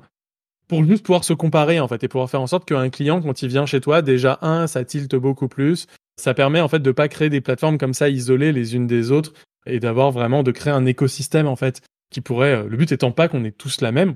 pour 0.68 0.84
juste 0.86 1.06
pouvoir 1.06 1.24
se 1.24 1.34
comparer 1.34 1.80
en 1.80 1.88
fait 1.88 2.04
et 2.04 2.08
pouvoir 2.08 2.30
faire 2.30 2.42
en 2.42 2.48
sorte 2.48 2.66
qu'un 2.66 2.90
client 2.90 3.22
quand 3.22 3.42
il 3.42 3.50
vient 3.50 3.66
chez 3.66 3.82
toi 3.82 4.02
déjà 4.02 4.40
un 4.42 4.68
ça 4.68 4.84
tilte 4.84 5.16
beaucoup 5.16 5.48
plus. 5.48 5.88
Ça 6.18 6.34
permet 6.34 6.62
en 6.62 6.68
fait 6.68 6.80
de 6.80 6.92
pas 6.92 7.08
créer 7.08 7.30
des 7.30 7.42
plateformes 7.42 7.78
comme 7.78 7.94
ça 7.94 8.10
isolées 8.10 8.52
les 8.52 8.76
unes 8.76 8.88
des 8.88 9.12
autres 9.12 9.34
et 9.66 9.80
d'avoir 9.80 10.12
vraiment 10.12 10.44
de 10.44 10.52
créer 10.52 10.74
un 10.74 10.86
écosystème 10.86 11.48
en 11.48 11.56
fait 11.56 11.82
qui 12.12 12.22
pourrait 12.22 12.56
euh, 12.56 12.68
le 12.68 12.78
but 12.78 12.92
étant 12.92 13.12
pas 13.12 13.28
qu'on 13.28 13.44
ait 13.44 13.52
tous 13.52 13.82
la 13.82 13.92
même 13.92 14.16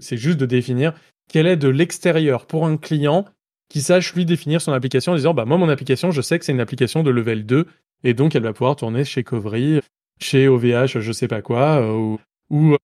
c'est 0.00 0.16
juste 0.16 0.38
de 0.38 0.46
définir 0.46 0.94
quelle 1.28 1.46
est 1.46 1.56
de 1.56 1.68
l'extérieur 1.68 2.46
pour 2.46 2.66
un 2.66 2.76
client 2.76 3.24
qui 3.68 3.80
sache 3.80 4.14
lui 4.14 4.24
définir 4.24 4.60
son 4.60 4.72
application 4.72 5.12
en 5.12 5.16
disant 5.16 5.34
bah 5.34 5.44
moi 5.44 5.58
mon 5.58 5.68
application 5.68 6.10
je 6.10 6.22
sais 6.22 6.38
que 6.38 6.44
c'est 6.44 6.52
une 6.52 6.60
application 6.60 7.02
de 7.02 7.10
level 7.10 7.44
2 7.44 7.66
et 8.04 8.14
donc 8.14 8.34
elle 8.36 8.42
va 8.42 8.52
pouvoir 8.52 8.76
tourner 8.76 9.04
chez 9.04 9.24
Covery 9.24 9.80
chez 10.20 10.48
OVH 10.48 11.00
je 11.00 11.12
sais 11.12 11.28
pas 11.28 11.42
quoi 11.42 11.80
euh, 11.80 11.92
ou, 11.92 12.18
ou 12.50 12.76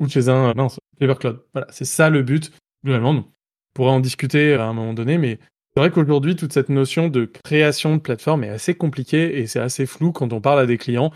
ou 0.00 0.08
chez 0.08 0.28
un 0.28 0.52
non, 0.54 0.68
Flavor 0.98 1.18
Cloud. 1.18 1.40
Voilà, 1.52 1.66
c'est 1.70 1.84
ça 1.84 2.10
le 2.10 2.22
but 2.22 2.52
globalement. 2.84 3.10
On 3.10 3.24
pourrait 3.74 3.90
en 3.90 4.00
discuter 4.00 4.54
à 4.54 4.64
un 4.64 4.72
moment 4.72 4.94
donné, 4.94 5.18
mais 5.18 5.38
c'est 5.74 5.80
vrai 5.80 5.90
qu'aujourd'hui 5.90 6.36
toute 6.36 6.52
cette 6.52 6.68
notion 6.68 7.08
de 7.08 7.24
création 7.44 7.96
de 7.96 8.00
plateforme 8.00 8.44
est 8.44 8.48
assez 8.48 8.74
compliquée 8.74 9.38
et 9.38 9.46
c'est 9.46 9.60
assez 9.60 9.86
flou 9.86 10.12
quand 10.12 10.32
on 10.32 10.40
parle 10.40 10.60
à 10.60 10.66
des 10.66 10.78
clients. 10.78 11.12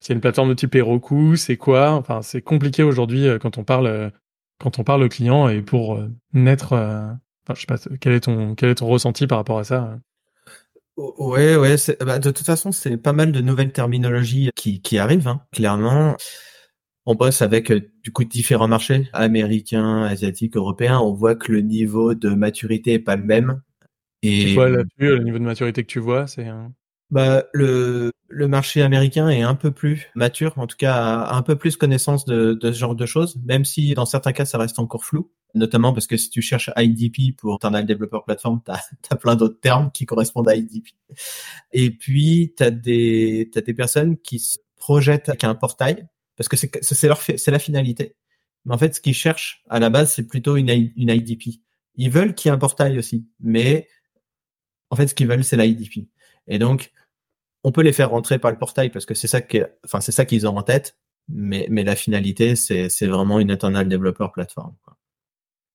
C'est 0.00 0.12
une 0.12 0.20
plateforme 0.20 0.50
de 0.50 0.54
type 0.54 0.74
Heroku, 0.74 1.36
c'est 1.36 1.56
quoi? 1.56 1.92
Enfin, 1.92 2.22
c'est 2.22 2.42
compliqué 2.42 2.82
aujourd'hui 2.82 3.26
quand 3.40 3.58
on 3.58 3.64
parle 3.64 4.12
quand 4.60 4.78
on 4.78 4.84
parle 4.84 5.04
au 5.04 5.08
client 5.08 5.48
et 5.48 5.62
pour 5.62 6.00
naître. 6.32 6.74
Enfin, 6.74 7.54
je 7.54 7.60
sais 7.60 7.66
pas 7.66 7.78
quel 8.00 8.12
est 8.12 8.20
ton 8.20 8.54
quel 8.54 8.70
est 8.70 8.76
ton 8.76 8.86
ressenti 8.86 9.26
par 9.26 9.38
rapport 9.38 9.58
à 9.58 9.64
ça? 9.64 9.98
Ouais, 10.98 11.56
ouais. 11.56 11.76
Bah, 12.00 12.18
de 12.18 12.30
toute 12.30 12.44
façon, 12.44 12.72
c'est 12.72 12.96
pas 12.96 13.12
mal 13.12 13.30
de 13.30 13.40
nouvelles 13.40 13.72
terminologies 13.72 14.50
qui, 14.56 14.80
qui 14.80 14.98
arrivent. 14.98 15.28
Hein. 15.28 15.42
Clairement, 15.52 16.16
on 17.10 17.14
bosse 17.14 17.40
avec 17.40 17.72
du 17.72 18.12
coup 18.12 18.24
différents 18.24 18.68
marchés, 18.68 19.08
américains, 19.14 20.02
asiatiques, 20.02 20.56
européens. 20.56 20.98
On 21.00 21.14
voit 21.14 21.36
que 21.36 21.50
le 21.50 21.62
niveau 21.62 22.14
de 22.14 22.28
maturité 22.28 22.92
est 22.92 22.98
pas 22.98 23.16
le 23.16 23.24
même. 23.24 23.62
Et 24.22 24.54
quoi 24.54 24.68
là-dessus, 24.68 24.90
le 24.98 25.22
niveau 25.24 25.38
de 25.38 25.44
maturité 25.44 25.84
que 25.84 25.90
tu 25.90 26.00
vois, 26.00 26.26
c'est 26.26 26.46
bah, 27.10 27.44
le, 27.54 28.12
le 28.28 28.48
marché 28.48 28.82
américain 28.82 29.30
est 29.30 29.40
un 29.40 29.54
peu 29.54 29.70
plus 29.70 30.10
mature, 30.14 30.58
en 30.58 30.66
tout 30.66 30.76
cas 30.76 30.94
a 30.94 31.34
un 31.34 31.40
peu 31.40 31.56
plus 31.56 31.78
connaissance 31.78 32.26
de, 32.26 32.52
de 32.52 32.72
ce 32.72 32.78
genre 32.78 32.94
de 32.94 33.06
choses, 33.06 33.38
même 33.42 33.64
si 33.64 33.94
dans 33.94 34.04
certains 34.04 34.32
cas 34.32 34.44
ça 34.44 34.58
reste 34.58 34.78
encore 34.78 35.06
flou, 35.06 35.30
notamment 35.54 35.94
parce 35.94 36.06
que 36.06 36.18
si 36.18 36.28
tu 36.28 36.42
cherches 36.42 36.70
IDP 36.76 37.34
pour 37.34 37.54
Internal 37.54 37.86
Developer 37.86 38.18
Platform, 38.26 38.60
tu 38.62 38.70
as, 38.70 39.16
plein 39.16 39.34
d'autres 39.34 39.60
termes 39.60 39.90
qui 39.92 40.04
correspondent 40.04 40.50
à 40.50 40.56
IDP. 40.56 40.88
Et 41.72 41.90
puis, 41.90 42.52
tu 42.54 42.62
as 42.62 42.70
des, 42.70 43.48
t'as 43.50 43.62
des 43.62 43.72
personnes 43.72 44.18
qui 44.18 44.40
se 44.40 44.58
projettent 44.76 45.30
avec 45.30 45.44
un 45.44 45.54
portail, 45.54 46.06
parce 46.38 46.48
que 46.48 46.56
c'est, 46.56 47.06
leur, 47.06 47.20
c'est 47.20 47.50
la 47.50 47.58
finalité. 47.58 48.16
Mais 48.64 48.74
en 48.74 48.78
fait, 48.78 48.94
ce 48.94 49.00
qu'ils 49.00 49.14
cherchent 49.14 49.64
à 49.68 49.78
la 49.78 49.90
base, 49.90 50.12
c'est 50.12 50.26
plutôt 50.26 50.56
une, 50.56 50.70
une 50.70 51.10
IDP. 51.10 51.60
Ils 51.96 52.10
veulent 52.10 52.34
qu'il 52.34 52.48
y 52.48 52.52
ait 52.52 52.54
un 52.54 52.58
portail 52.58 52.98
aussi, 52.98 53.26
mais 53.40 53.88
en 54.90 54.96
fait, 54.96 55.08
ce 55.08 55.14
qu'ils 55.14 55.26
veulent, 55.26 55.44
c'est 55.44 55.56
l'IDP. 55.56 56.08
Et 56.46 56.58
donc, 56.58 56.92
on 57.64 57.72
peut 57.72 57.82
les 57.82 57.92
faire 57.92 58.10
rentrer 58.10 58.38
par 58.38 58.50
le 58.50 58.58
portail 58.58 58.90
parce 58.90 59.04
que 59.04 59.14
c'est 59.14 59.26
ça 59.26 59.40
que, 59.40 59.70
enfin, 59.84 60.00
c'est 60.00 60.12
ça 60.12 60.24
qu'ils 60.24 60.46
ont 60.46 60.56
en 60.56 60.62
tête. 60.62 60.96
Mais, 61.28 61.66
mais 61.70 61.84
la 61.84 61.94
finalité, 61.94 62.56
c'est, 62.56 62.88
vraiment 63.06 63.38
une 63.38 63.50
internal 63.50 63.86
developer 63.86 64.28
platform. 64.32 64.74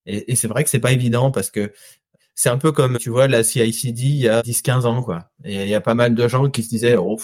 Et, 0.06 0.32
et 0.32 0.36
c'est 0.36 0.48
vrai 0.48 0.64
que 0.64 0.70
c'est 0.70 0.80
pas 0.80 0.92
évident 0.92 1.30
parce 1.30 1.50
que 1.50 1.72
c'est 2.34 2.48
un 2.48 2.58
peu 2.58 2.72
comme, 2.72 2.98
tu 2.98 3.10
vois, 3.10 3.28
la 3.28 3.44
CICD 3.44 4.02
il 4.02 4.16
y 4.16 4.28
a 4.28 4.42
10, 4.42 4.62
15 4.62 4.86
ans, 4.86 5.02
quoi. 5.02 5.30
Et 5.44 5.62
il 5.62 5.68
y 5.68 5.74
a 5.74 5.80
pas 5.80 5.94
mal 5.94 6.14
de 6.14 6.28
gens 6.28 6.50
qui 6.50 6.62
se 6.62 6.68
disaient, 6.70 6.96
oh, 6.96 7.18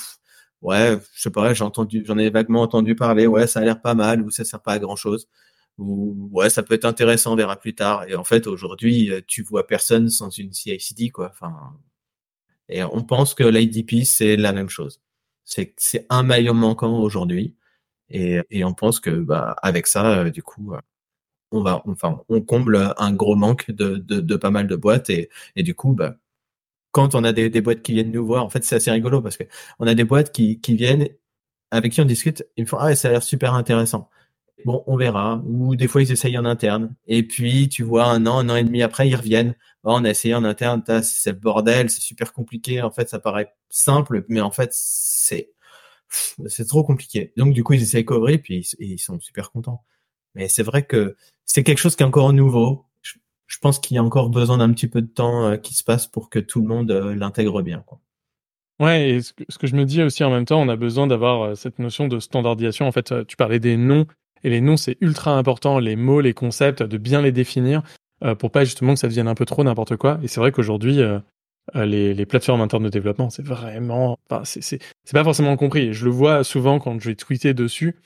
ouais, 0.62 0.98
je 1.14 1.20
sais 1.22 1.30
pas, 1.30 1.54
j'ai 1.54 1.64
entendu, 1.64 2.02
j'en 2.06 2.18
ai 2.18 2.30
vaguement 2.30 2.62
entendu 2.62 2.94
parler, 2.96 3.26
ouais, 3.26 3.46
ça 3.46 3.60
a 3.60 3.64
l'air 3.64 3.80
pas 3.80 3.94
mal 3.94 4.22
ou 4.22 4.30
ça 4.30 4.44
sert 4.44 4.60
pas 4.62 4.72
à 4.74 4.78
grand 4.78 4.96
chose. 4.96 5.28
Ou, 5.78 6.28
ouais, 6.32 6.50
ça 6.50 6.62
peut 6.62 6.74
être 6.74 6.84
intéressant, 6.84 7.32
on 7.32 7.36
verra 7.36 7.56
plus 7.58 7.74
tard. 7.74 8.04
Et 8.08 8.14
en 8.16 8.24
fait, 8.24 8.46
aujourd'hui, 8.46 9.10
tu 9.26 9.42
vois 9.42 9.66
personne 9.66 10.08
sans 10.10 10.30
une 10.30 10.52
CICD, 10.52 11.10
quoi. 11.10 11.30
Enfin, 11.32 11.54
et 12.68 12.82
on 12.84 13.02
pense 13.02 13.34
que 13.34 13.44
l'IDP, 13.44 14.04
c'est 14.04 14.36
la 14.36 14.52
même 14.52 14.68
chose. 14.68 15.00
C'est, 15.44 15.74
c'est 15.78 16.06
un 16.10 16.22
maillon 16.22 16.54
manquant 16.54 17.00
aujourd'hui. 17.00 17.56
Et, 18.10 18.40
et, 18.50 18.64
on 18.64 18.74
pense 18.74 19.00
que, 19.00 19.10
bah, 19.10 19.56
avec 19.62 19.86
ça, 19.88 20.20
euh, 20.20 20.30
du 20.30 20.42
coup, 20.42 20.74
euh, 20.74 20.80
on 21.52 21.62
va, 21.62 21.82
enfin, 21.86 22.22
on 22.30 22.42
comble 22.42 22.94
un 22.98 23.12
gros 23.12 23.36
manque 23.36 23.70
de, 23.72 23.96
de, 23.98 24.20
de 24.20 24.36
pas 24.36 24.50
mal 24.52 24.68
de 24.68 24.76
boîtes. 24.76 25.10
Et, 25.10 25.30
et 25.56 25.62
du 25.64 25.74
coup, 25.76 25.94
bah, 25.94 26.16
quand 26.92 27.14
on 27.14 27.24
a 27.24 27.32
des, 27.32 27.60
boîtes 27.60 27.82
qui 27.82 27.92
viennent 27.92 28.12
nous 28.12 28.26
voir, 28.26 28.44
en 28.44 28.50
fait, 28.50 28.64
c'est 28.64 28.76
assez 28.76 28.90
rigolo 28.90 29.22
parce 29.22 29.36
que 29.36 29.44
on 29.78 29.86
a 29.86 29.94
des 29.94 30.04
boîtes 30.04 30.32
qui, 30.32 30.58
viennent, 30.68 31.08
avec 31.70 31.92
qui 31.92 32.00
on 32.00 32.04
discute, 32.04 32.44
ils 32.56 32.64
me 32.64 32.68
font, 32.68 32.78
ah, 32.78 32.94
ça 32.96 33.08
a 33.08 33.12
l'air 33.12 33.22
super 33.22 33.54
intéressant. 33.54 34.10
Bon, 34.64 34.84
on 34.86 34.96
verra. 34.96 35.42
Ou 35.46 35.76
des 35.76 35.88
fois, 35.88 36.02
ils 36.02 36.12
essayent 36.12 36.36
en 36.38 36.44
interne. 36.44 36.94
Et 37.06 37.22
puis, 37.26 37.68
tu 37.68 37.82
vois, 37.82 38.04
un 38.04 38.26
an, 38.26 38.40
un 38.40 38.48
an 38.50 38.56
et 38.56 38.64
demi 38.64 38.82
après, 38.82 39.08
ils 39.08 39.16
reviennent. 39.16 39.54
Oh, 39.84 39.92
on 39.94 40.04
a 40.04 40.10
essayé 40.10 40.34
en 40.34 40.44
interne, 40.44 40.82
c'est 41.02 41.32
le 41.32 41.38
bordel, 41.38 41.88
c'est 41.90 42.00
super 42.02 42.32
compliqué. 42.32 42.82
En 42.82 42.90
fait, 42.90 43.08
ça 43.08 43.18
paraît 43.18 43.54
simple, 43.70 44.24
mais 44.28 44.40
en 44.40 44.50
fait, 44.50 44.70
c'est 44.72 45.52
c'est 46.46 46.66
trop 46.66 46.84
compliqué. 46.84 47.32
Donc, 47.36 47.54
du 47.54 47.64
coup, 47.64 47.74
ils 47.74 47.82
essayent 47.82 48.04
Covery, 48.04 48.38
puis 48.38 48.66
ils, 48.78 48.98
sont 48.98 49.18
super 49.20 49.50
contents. 49.52 49.84
Mais 50.34 50.48
c'est 50.48 50.62
vrai 50.62 50.84
que 50.84 51.16
c'est 51.44 51.62
quelque 51.64 51.78
chose 51.78 51.96
qui 51.96 52.02
est 52.02 52.06
encore 52.06 52.32
nouveau. 52.32 52.86
Je, 53.50 53.58
pense 53.58 53.78
qu'il 53.78 53.96
y 53.96 53.98
a 53.98 54.02
encore 54.02 54.30
besoin 54.30 54.58
d'un 54.58 54.72
petit 54.72 54.86
peu 54.86 55.02
de 55.02 55.06
temps 55.06 55.46
euh, 55.46 55.56
qui 55.56 55.74
se 55.74 55.84
passe 55.84 56.06
pour 56.06 56.30
que 56.30 56.38
tout 56.38 56.60
le 56.60 56.68
monde 56.68 56.90
euh, 56.90 57.14
l'intègre 57.14 57.62
bien. 57.62 57.84
Ouais, 58.78 59.10
et 59.10 59.20
ce 59.22 59.32
que, 59.32 59.66
je 59.66 59.74
me 59.74 59.84
dis 59.84 60.02
aussi 60.02 60.24
en 60.24 60.30
même 60.30 60.44
temps, 60.44 60.60
on 60.60 60.68
a 60.68 60.76
besoin 60.76 61.06
d'avoir 61.06 61.42
euh, 61.42 61.54
cette 61.54 61.78
notion 61.78 62.08
de 62.08 62.18
standardisation. 62.20 62.86
En 62.86 62.92
fait, 62.92 63.26
tu 63.26 63.36
parlais 63.36 63.58
des 63.58 63.76
noms 63.76 64.06
et 64.42 64.50
les 64.50 64.60
noms, 64.60 64.76
c'est 64.76 64.96
ultra 65.00 65.36
important, 65.36 65.78
les 65.78 65.96
mots, 65.96 66.20
les 66.20 66.32
concepts, 66.32 66.82
de 66.82 66.96
bien 66.96 67.20
les 67.20 67.32
définir 67.32 67.82
pour 68.38 68.50
pas 68.50 68.64
justement 68.64 68.92
que 68.94 69.00
ça 69.00 69.08
devienne 69.08 69.28
un 69.28 69.34
peu 69.34 69.46
trop 69.46 69.64
n'importe 69.64 69.96
quoi. 69.96 70.18
Et 70.22 70.28
c'est 70.28 70.40
vrai 70.40 70.52
qu'aujourd'hui, 70.52 71.00
les, 71.74 72.14
les, 72.14 72.26
plateformes 72.26 72.60
internes 72.62 72.84
de 72.84 72.88
développement, 72.88 73.28
c'est 73.28 73.44
vraiment, 73.44 74.18
enfin, 74.30 74.42
c'est 74.44 74.80
pas 75.12 75.24
forcément 75.24 75.56
compris. 75.56 75.92
Je 75.92 76.06
le 76.06 76.10
vois 76.10 76.42
souvent 76.42 76.78
quand 76.78 76.98
je 77.00 77.10
vais 77.10 77.14
tweeter 77.14 77.52
dessus, 77.52 77.96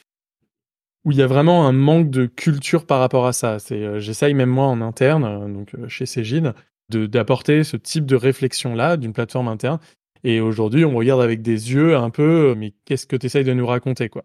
où 1.05 1.13
il 1.13 1.19
y 1.19 1.23
a 1.23 1.27
vraiment 1.27 1.67
un 1.67 1.73
manque 1.73 2.11
de 2.11 2.27
culture 2.27 2.87
par 2.87 3.01
rapport 3.01 3.27
à 3.27 3.33
ça. 3.33 3.59
C'est, 3.59 4.01
j'essaye 4.01 4.35
même 4.35 4.51
moi 4.51 4.67
en 4.67 4.81
interne, 4.81 5.53
donc 5.53 5.75
chez 5.89 6.07
Cégide, 6.07 6.55
de 6.91 7.07
d'apporter 7.07 7.65
ce 7.65 7.77
type 7.77 8.07
de 8.07 8.17
réflexion 8.17 8.75
là 8.75 8.97
d'une 8.97 9.13
plateforme 9.13 9.49
interne. 9.49 9.79
Et 10.25 10.41
aujourd'hui, 10.41 10.87
on 10.87 10.95
regarde 10.95 11.21
avec 11.21 11.43
des 11.43 11.73
yeux 11.73 11.97
un 11.97 12.09
peu, 12.09 12.55
mais 12.57 12.73
qu'est-ce 12.87 13.07
que 13.07 13.17
tu 13.17 13.27
essayes 13.27 13.45
de 13.45 13.53
nous 13.53 13.67
raconter, 13.67 14.09
quoi? 14.09 14.25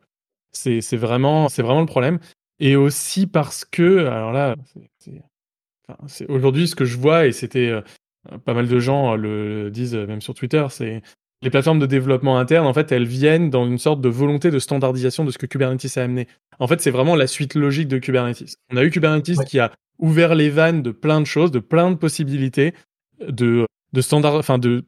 C'est 0.51 0.79
vraiment, 0.95 1.47
le 1.47 1.85
problème. 1.85 2.19
Et 2.59 2.75
aussi 2.75 3.27
parce 3.27 3.65
que, 3.65 4.05
alors 4.07 4.31
là, 4.31 4.55
aujourd'hui 6.29 6.67
ce 6.67 6.75
que 6.75 6.85
je 6.85 6.97
vois, 6.97 7.27
et 7.27 7.31
c'était 7.31 7.69
euh, 7.69 7.81
pas 8.45 8.53
mal 8.53 8.67
de 8.67 8.79
gens 8.79 9.15
le 9.15 9.69
disent 9.71 9.95
euh, 9.95 10.07
même 10.07 10.21
sur 10.21 10.33
Twitter, 10.33 10.65
c'est 10.69 11.01
les 11.41 11.49
plateformes 11.49 11.80
de 11.80 11.86
développement 11.86 12.38
interne, 12.38 12.67
en 12.67 12.73
fait, 12.73 12.91
elles 12.91 13.06
viennent 13.06 13.49
dans 13.49 13.65
une 13.65 13.78
sorte 13.78 14.02
de 14.02 14.10
volonté 14.10 14.52
de 14.52 14.60
standardisation 14.60 15.23
de 15.25 15.32
ce 15.32 15.38
que 15.38 15.45
Kubernetes 15.45 15.97
a 15.97 16.04
amené. 16.04 16.28
En 16.60 16.67
fait, 16.67 16.82
c'est 16.82 16.91
vraiment 16.91 17.15
la 17.15 17.28
suite 17.28 17.56
logique 17.56 17.88
de 17.88 17.97
Kubernetes. 17.97 18.56
On 18.71 18.78
a 18.78 18.84
eu 18.84 18.89
Kubernetes 18.89 19.45
qui 19.45 19.60
a 19.60 19.71
ouvert 19.99 20.36
les 20.36 20.49
vannes 20.49 20.82
de 20.82 20.91
plein 20.91 21.21
de 21.21 21.25
choses, 21.25 21.52
de 21.52 21.60
plein 21.60 21.91
de 21.91 21.95
possibilités, 21.95 22.73
de 23.25 23.65
de 23.93 24.02
standard, 24.02 24.36
enfin 24.36 24.58
de, 24.58 24.86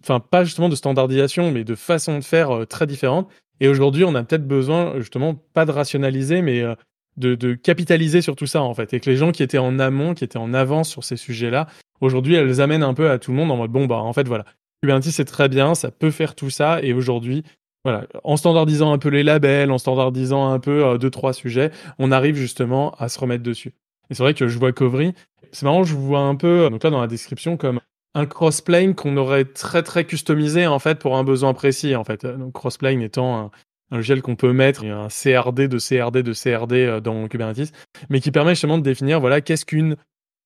enfin 0.00 0.20
pas 0.20 0.44
justement 0.44 0.68
de 0.68 0.76
standardisation, 0.76 1.50
mais 1.50 1.64
de 1.64 1.74
façon 1.74 2.18
de 2.18 2.24
faire 2.24 2.50
euh, 2.50 2.66
très 2.66 2.86
différentes. 2.86 3.30
Et 3.60 3.68
aujourd'hui, 3.68 4.04
on 4.04 4.14
a 4.14 4.22
peut-être 4.24 4.46
besoin, 4.46 4.98
justement, 4.98 5.34
pas 5.34 5.64
de 5.64 5.70
rationaliser, 5.70 6.42
mais 6.42 6.60
euh, 6.60 6.74
de, 7.16 7.54
capitaliser 7.54 8.20
sur 8.20 8.36
tout 8.36 8.46
ça, 8.46 8.62
en 8.62 8.74
fait. 8.74 8.92
Et 8.92 9.00
que 9.00 9.08
les 9.08 9.16
gens 9.16 9.32
qui 9.32 9.42
étaient 9.42 9.58
en 9.58 9.78
amont, 9.78 10.14
qui 10.14 10.24
étaient 10.24 10.38
en 10.38 10.52
avance 10.52 10.90
sur 10.90 11.04
ces 11.04 11.16
sujets-là, 11.16 11.68
aujourd'hui, 12.00 12.34
elles 12.34 12.60
amènent 12.60 12.82
un 12.82 12.94
peu 12.94 13.10
à 13.10 13.18
tout 13.18 13.30
le 13.30 13.36
monde 13.36 13.50
en 13.50 13.56
mode, 13.56 13.70
bon, 13.70 13.86
bah, 13.86 13.96
en 13.96 14.12
fait, 14.12 14.26
voilà. 14.26 14.44
Kubernetes, 14.82 15.10
c'est 15.10 15.24
très 15.24 15.48
bien, 15.48 15.74
ça 15.74 15.90
peut 15.90 16.10
faire 16.10 16.34
tout 16.34 16.50
ça. 16.50 16.82
Et 16.82 16.92
aujourd'hui, 16.92 17.44
voilà, 17.84 18.06
en 18.24 18.36
standardisant 18.36 18.92
un 18.92 18.98
peu 18.98 19.08
les 19.08 19.22
labels, 19.22 19.70
en 19.70 19.78
standardisant 19.78 20.50
un 20.50 20.58
peu 20.58 20.84
euh, 20.84 20.98
deux, 20.98 21.10
trois 21.10 21.32
sujets, 21.32 21.70
on 21.98 22.12
arrive 22.12 22.36
justement 22.36 22.92
à 22.98 23.08
se 23.08 23.18
remettre 23.18 23.42
dessus. 23.42 23.72
Et 24.10 24.14
c'est 24.14 24.22
vrai 24.22 24.34
que 24.34 24.48
je 24.48 24.58
vois 24.58 24.72
Covry. 24.72 25.14
C'est 25.52 25.64
marrant, 25.64 25.84
je 25.84 25.94
vois 25.94 26.20
un 26.20 26.34
peu, 26.34 26.68
donc 26.70 26.82
là, 26.82 26.90
dans 26.90 27.00
la 27.00 27.06
description, 27.06 27.56
comme 27.56 27.80
un 28.14 28.26
crossplane 28.26 28.94
qu'on 28.94 29.16
aurait 29.16 29.44
très 29.44 29.82
très 29.82 30.04
customisé 30.04 30.66
en 30.66 30.78
fait 30.78 30.98
pour 30.98 31.16
un 31.16 31.24
besoin 31.24 31.54
précis 31.54 31.96
en 31.96 32.04
fait. 32.04 32.26
Donc 32.26 32.52
crossplane 32.52 33.00
étant 33.00 33.38
un, 33.38 33.50
un 33.90 33.96
logiciel 33.96 34.22
qu'on 34.22 34.36
peut 34.36 34.52
mettre, 34.52 34.84
un 34.84 35.08
CRD 35.08 35.68
de 35.68 35.78
CRD 35.78 36.22
de 36.22 36.32
CRD 36.32 36.72
euh, 36.74 37.00
dans 37.00 37.28
Kubernetes, 37.28 37.72
mais 38.10 38.20
qui 38.20 38.30
permet 38.30 38.52
justement 38.52 38.78
de 38.78 38.82
définir 38.82 39.20
voilà 39.20 39.40
qu'est-ce 39.40 39.64
qu'une 39.64 39.96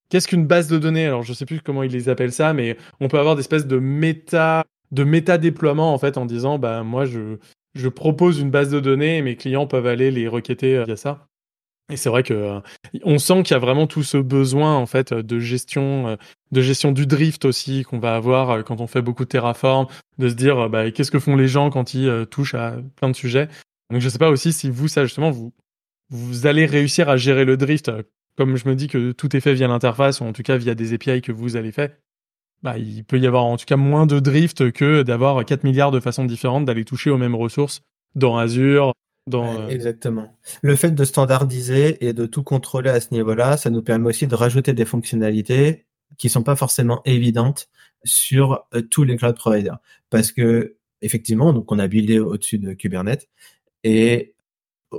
qu'est-ce 0.08 0.28
qu'une 0.28 0.46
base 0.46 0.68
de 0.68 0.78
données? 0.78 1.06
Alors 1.06 1.22
je 1.22 1.32
sais 1.32 1.46
plus 1.46 1.60
comment 1.60 1.82
ils 1.82 1.92
les 1.92 2.08
appellent 2.08 2.32
ça, 2.32 2.52
mais 2.52 2.76
on 3.00 3.08
peut 3.08 3.18
avoir 3.18 3.36
des 3.36 3.40
espèces 3.40 3.66
de 3.66 3.78
méta 3.78 4.64
de 4.92 5.04
méta 5.04 5.36
déploiement 5.38 5.92
en 5.92 5.98
fait 5.98 6.16
en 6.16 6.26
disant 6.26 6.58
bah 6.58 6.82
moi 6.82 7.04
je 7.06 7.38
je 7.74 7.88
propose 7.88 8.40
une 8.40 8.50
base 8.50 8.70
de 8.70 8.80
données 8.80 9.18
et 9.18 9.22
mes 9.22 9.36
clients 9.36 9.66
peuvent 9.66 9.86
aller 9.86 10.10
les 10.10 10.28
requêter 10.28 10.76
euh, 10.76 10.84
via 10.84 10.96
ça. 10.96 11.26
Et 11.88 11.96
c'est 11.96 12.08
vrai 12.08 12.24
que 12.24 12.34
euh, 12.34 12.60
on 13.04 13.18
sent 13.18 13.44
qu'il 13.44 13.52
y 13.52 13.56
a 13.56 13.60
vraiment 13.60 13.86
tout 13.86 14.02
ce 14.02 14.16
besoin 14.16 14.74
en 14.74 14.86
fait 14.86 15.14
de 15.14 15.38
gestion, 15.38 16.08
euh, 16.08 16.16
de 16.50 16.60
gestion 16.60 16.90
du 16.90 17.06
drift 17.06 17.44
aussi 17.44 17.84
qu'on 17.84 18.00
va 18.00 18.16
avoir 18.16 18.50
euh, 18.50 18.62
quand 18.62 18.80
on 18.80 18.88
fait 18.88 19.02
beaucoup 19.02 19.24
de 19.24 19.28
Terraform, 19.28 19.86
de 20.18 20.28
se 20.28 20.34
dire 20.34 20.68
bah, 20.68 20.90
qu'est-ce 20.90 21.12
que 21.12 21.20
font 21.20 21.36
les 21.36 21.46
gens 21.46 21.70
quand 21.70 21.94
ils 21.94 22.26
touchent 22.28 22.54
à 22.54 22.76
plein 22.96 23.08
de 23.08 23.14
sujets? 23.14 23.48
Donc 23.90 24.00
je 24.00 24.08
sais 24.08 24.18
pas 24.18 24.30
aussi 24.30 24.52
si 24.52 24.68
vous 24.68 24.88
ça 24.88 25.04
justement 25.04 25.30
vous 25.30 25.52
vous 26.10 26.46
allez 26.46 26.66
réussir 26.66 27.08
à 27.08 27.16
gérer 27.16 27.44
le 27.44 27.56
drift 27.56 27.90
comme 28.36 28.56
je 28.56 28.68
me 28.68 28.74
dis 28.74 28.88
que 28.88 29.12
tout 29.12 29.36
est 29.36 29.40
fait 29.40 29.54
via 29.54 29.68
l'interface 29.68 30.20
ou 30.20 30.24
en 30.24 30.32
tout 30.32 30.42
cas 30.42 30.56
via 30.56 30.74
des 30.74 30.92
API 30.92 31.22
que 31.22 31.32
vous 31.32 31.56
allez 31.56 31.72
faire. 31.72 31.90
Bah, 32.62 32.78
il 32.78 33.04
peut 33.04 33.18
y 33.18 33.26
avoir 33.26 33.44
en 33.44 33.56
tout 33.56 33.66
cas 33.66 33.76
moins 33.76 34.06
de 34.06 34.18
drift 34.18 34.72
que 34.72 35.02
d'avoir 35.02 35.44
4 35.44 35.64
milliards 35.64 35.90
de 35.90 36.00
façons 36.00 36.24
différentes 36.24 36.64
d'aller 36.64 36.84
toucher 36.84 37.10
aux 37.10 37.18
mêmes 37.18 37.34
ressources 37.34 37.82
dans 38.14 38.38
Azure, 38.38 38.92
euh, 39.34 39.68
exactement. 39.68 40.36
Le 40.62 40.76
fait 40.76 40.92
de 40.92 41.04
standardiser 41.04 42.04
et 42.06 42.12
de 42.12 42.26
tout 42.26 42.42
contrôler 42.42 42.90
à 42.90 43.00
ce 43.00 43.12
niveau-là, 43.12 43.56
ça 43.56 43.70
nous 43.70 43.82
permet 43.82 44.08
aussi 44.08 44.26
de 44.26 44.34
rajouter 44.34 44.72
des 44.72 44.84
fonctionnalités 44.84 45.86
qui 46.18 46.28
sont 46.28 46.44
pas 46.44 46.56
forcément 46.56 47.02
évidentes 47.04 47.68
sur 48.04 48.66
euh, 48.74 48.82
tous 48.82 49.04
les 49.04 49.16
cloud 49.16 49.34
providers. 49.34 49.78
Parce 50.10 50.30
que, 50.30 50.76
effectivement, 51.02 51.52
donc 51.52 51.72
on 51.72 51.78
a 51.78 51.88
buildé 51.88 52.20
au-dessus 52.20 52.58
de 52.58 52.72
Kubernetes 52.74 53.28
et 53.82 54.35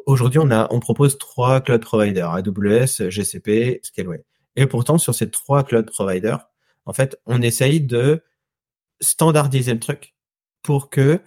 Aujourd'hui, 0.05 0.39
on 0.39 0.49
on 0.51 0.79
propose 0.79 1.17
trois 1.17 1.61
cloud 1.61 1.81
providers, 1.81 2.29
AWS, 2.31 3.09
GCP, 3.09 3.79
Scaleway. 3.83 4.23
Et 4.55 4.65
pourtant, 4.67 4.97
sur 4.97 5.15
ces 5.15 5.29
trois 5.29 5.63
cloud 5.63 5.85
providers, 5.85 6.47
en 6.85 6.93
fait, 6.93 7.19
on 7.25 7.41
essaye 7.41 7.81
de 7.81 8.21
standardiser 9.01 9.73
le 9.73 9.79
truc 9.79 10.15
pour 10.63 10.89
que 10.89 11.21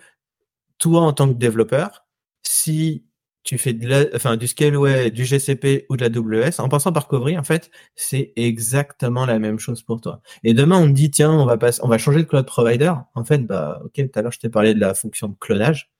toi, 0.78 1.02
en 1.02 1.12
tant 1.12 1.28
que 1.28 1.34
développeur, 1.34 2.06
si 2.42 3.04
tu 3.42 3.58
fais 3.58 3.72
de 3.72 4.36
du 4.36 4.46
Scaleway, 4.46 5.10
du 5.10 5.24
GCP 5.24 5.86
ou 5.88 5.96
de 5.96 6.04
la 6.04 6.08
AWS, 6.46 6.60
en 6.60 6.68
passant 6.68 6.92
par 6.92 7.08
Covry, 7.08 7.38
en 7.38 7.42
fait, 7.42 7.70
c'est 7.96 8.32
exactement 8.36 9.24
la 9.26 9.38
même 9.38 9.58
chose 9.58 9.82
pour 9.82 10.00
toi. 10.00 10.20
Et 10.44 10.54
demain, 10.54 10.78
on 10.78 10.86
te 10.86 10.92
dit, 10.92 11.10
tiens, 11.10 11.32
on 11.32 11.46
va 11.46 11.56
on 11.82 11.88
va 11.88 11.98
changer 11.98 12.18
de 12.18 12.28
cloud 12.28 12.46
provider. 12.46 12.92
En 13.14 13.24
fait, 13.24 13.38
bah, 13.46 13.80
ok, 13.84 13.94
tout 13.94 14.18
à 14.18 14.22
l'heure, 14.22 14.32
je 14.32 14.40
t'ai 14.40 14.50
parlé 14.50 14.74
de 14.74 14.80
la 14.80 14.94
fonction 14.94 15.28
de 15.28 15.36
clonage. 15.38 15.90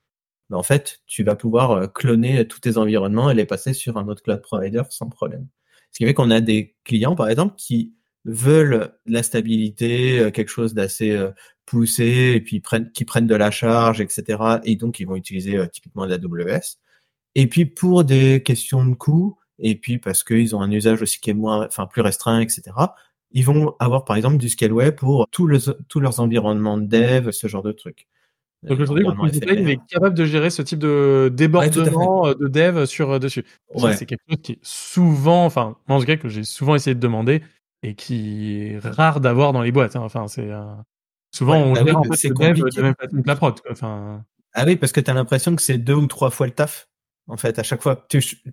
Mais 0.50 0.56
en 0.56 0.62
fait, 0.62 1.00
tu 1.06 1.22
vas 1.22 1.36
pouvoir 1.36 1.70
euh, 1.70 1.86
cloner 1.86 2.46
tous 2.46 2.60
tes 2.60 2.76
environnements 2.76 3.30
et 3.30 3.34
les 3.34 3.46
passer 3.46 3.72
sur 3.72 3.96
un 3.96 4.08
autre 4.08 4.22
cloud 4.22 4.42
provider 4.42 4.82
sans 4.90 5.08
problème. 5.08 5.46
Ce 5.92 5.98
qui 5.98 6.04
fait 6.04 6.14
qu'on 6.14 6.30
a 6.30 6.40
des 6.40 6.76
clients, 6.84 7.16
par 7.16 7.28
exemple, 7.28 7.54
qui 7.56 7.94
veulent 8.24 8.92
la 9.06 9.22
stabilité, 9.22 10.18
euh, 10.20 10.30
quelque 10.30 10.50
chose 10.50 10.74
d'assez 10.74 11.12
euh, 11.12 11.30
poussé, 11.66 12.32
et 12.34 12.40
puis 12.40 12.62
qui 12.92 13.04
prennent 13.04 13.26
de 13.26 13.34
la 13.34 13.50
charge, 13.50 14.00
etc. 14.00 14.60
Et 14.64 14.76
donc, 14.76 15.00
ils 15.00 15.06
vont 15.06 15.16
utiliser 15.16 15.58
typiquement 15.72 16.06
de 16.06 16.10
la 16.10 16.16
AWS. 16.16 16.78
Et 17.36 17.46
puis 17.46 17.64
pour 17.64 18.04
des 18.04 18.42
questions 18.42 18.84
de 18.84 18.94
coût, 18.94 19.38
et 19.60 19.76
puis 19.76 19.98
parce 19.98 20.24
qu'ils 20.24 20.56
ont 20.56 20.62
un 20.62 20.70
usage 20.70 21.02
aussi 21.02 21.20
qui 21.20 21.30
est 21.30 21.34
moins, 21.34 21.66
enfin 21.66 21.86
plus 21.86 22.02
restreint, 22.02 22.40
etc. 22.40 22.62
Ils 23.30 23.44
vont 23.44 23.76
avoir 23.78 24.04
par 24.04 24.16
exemple 24.16 24.38
du 24.38 24.48
Scaleway 24.48 24.90
pour 24.92 25.28
tous, 25.30 25.70
tous 25.88 26.00
leurs 26.00 26.18
environnements 26.18 26.78
de 26.78 26.86
dev, 26.86 27.30
ce 27.30 27.46
genre 27.46 27.62
de 27.62 27.72
trucs. 27.72 28.08
Donc 28.62 28.78
aujourd'hui, 28.78 29.06
il 29.32 29.70
est 29.70 29.80
capable 29.88 30.14
de 30.14 30.24
gérer 30.24 30.50
ce 30.50 30.60
type 30.60 30.78
de 30.78 31.30
débordement 31.32 32.26
euh, 32.26 32.34
de 32.34 32.46
dev 32.46 32.84
sur 32.84 33.10
euh, 33.10 33.18
dessus. 33.18 33.44
C'est 33.96 34.04
quelque 34.04 34.22
chose 34.28 34.38
qui 34.42 34.52
est 34.52 34.58
souvent, 34.62 35.46
enfin, 35.46 35.76
moi 35.88 35.96
en 35.96 36.00
tout 36.00 36.06
cas 36.06 36.16
que 36.16 36.28
j'ai 36.28 36.44
souvent 36.44 36.74
essayé 36.74 36.94
de 36.94 37.00
demander 37.00 37.42
et 37.82 37.94
qui 37.94 38.60
est 38.60 38.78
rare 38.80 39.20
d'avoir 39.20 39.52
dans 39.54 39.62
les 39.62 39.72
boîtes. 39.72 39.96
Hein. 39.96 40.02
Enfin, 40.02 40.28
c'est 40.28 40.50
euh, 40.50 40.62
souvent 41.34 41.56
on 41.56 41.72
bah 41.72 41.84
gère 41.86 41.96
en 41.96 42.04
fait 42.04 42.28
le 42.28 42.34
dev 42.34 42.68
de 42.76 42.82
même 42.82 42.94
façon 43.00 43.22
que 43.22 43.28
la 43.28 43.36
prod. 43.36 43.54
Enfin. 43.70 44.24
Ah 44.52 44.64
oui, 44.66 44.76
parce 44.76 44.92
que 44.92 45.00
tu 45.00 45.10
as 45.10 45.14
l'impression 45.14 45.56
que 45.56 45.62
c'est 45.62 45.78
deux 45.78 45.94
ou 45.94 46.06
trois 46.06 46.30
fois 46.30 46.46
le 46.46 46.52
taf 46.52 46.88
en 47.28 47.36
fait 47.36 47.58
à 47.58 47.62
chaque 47.62 47.82
fois 47.82 48.06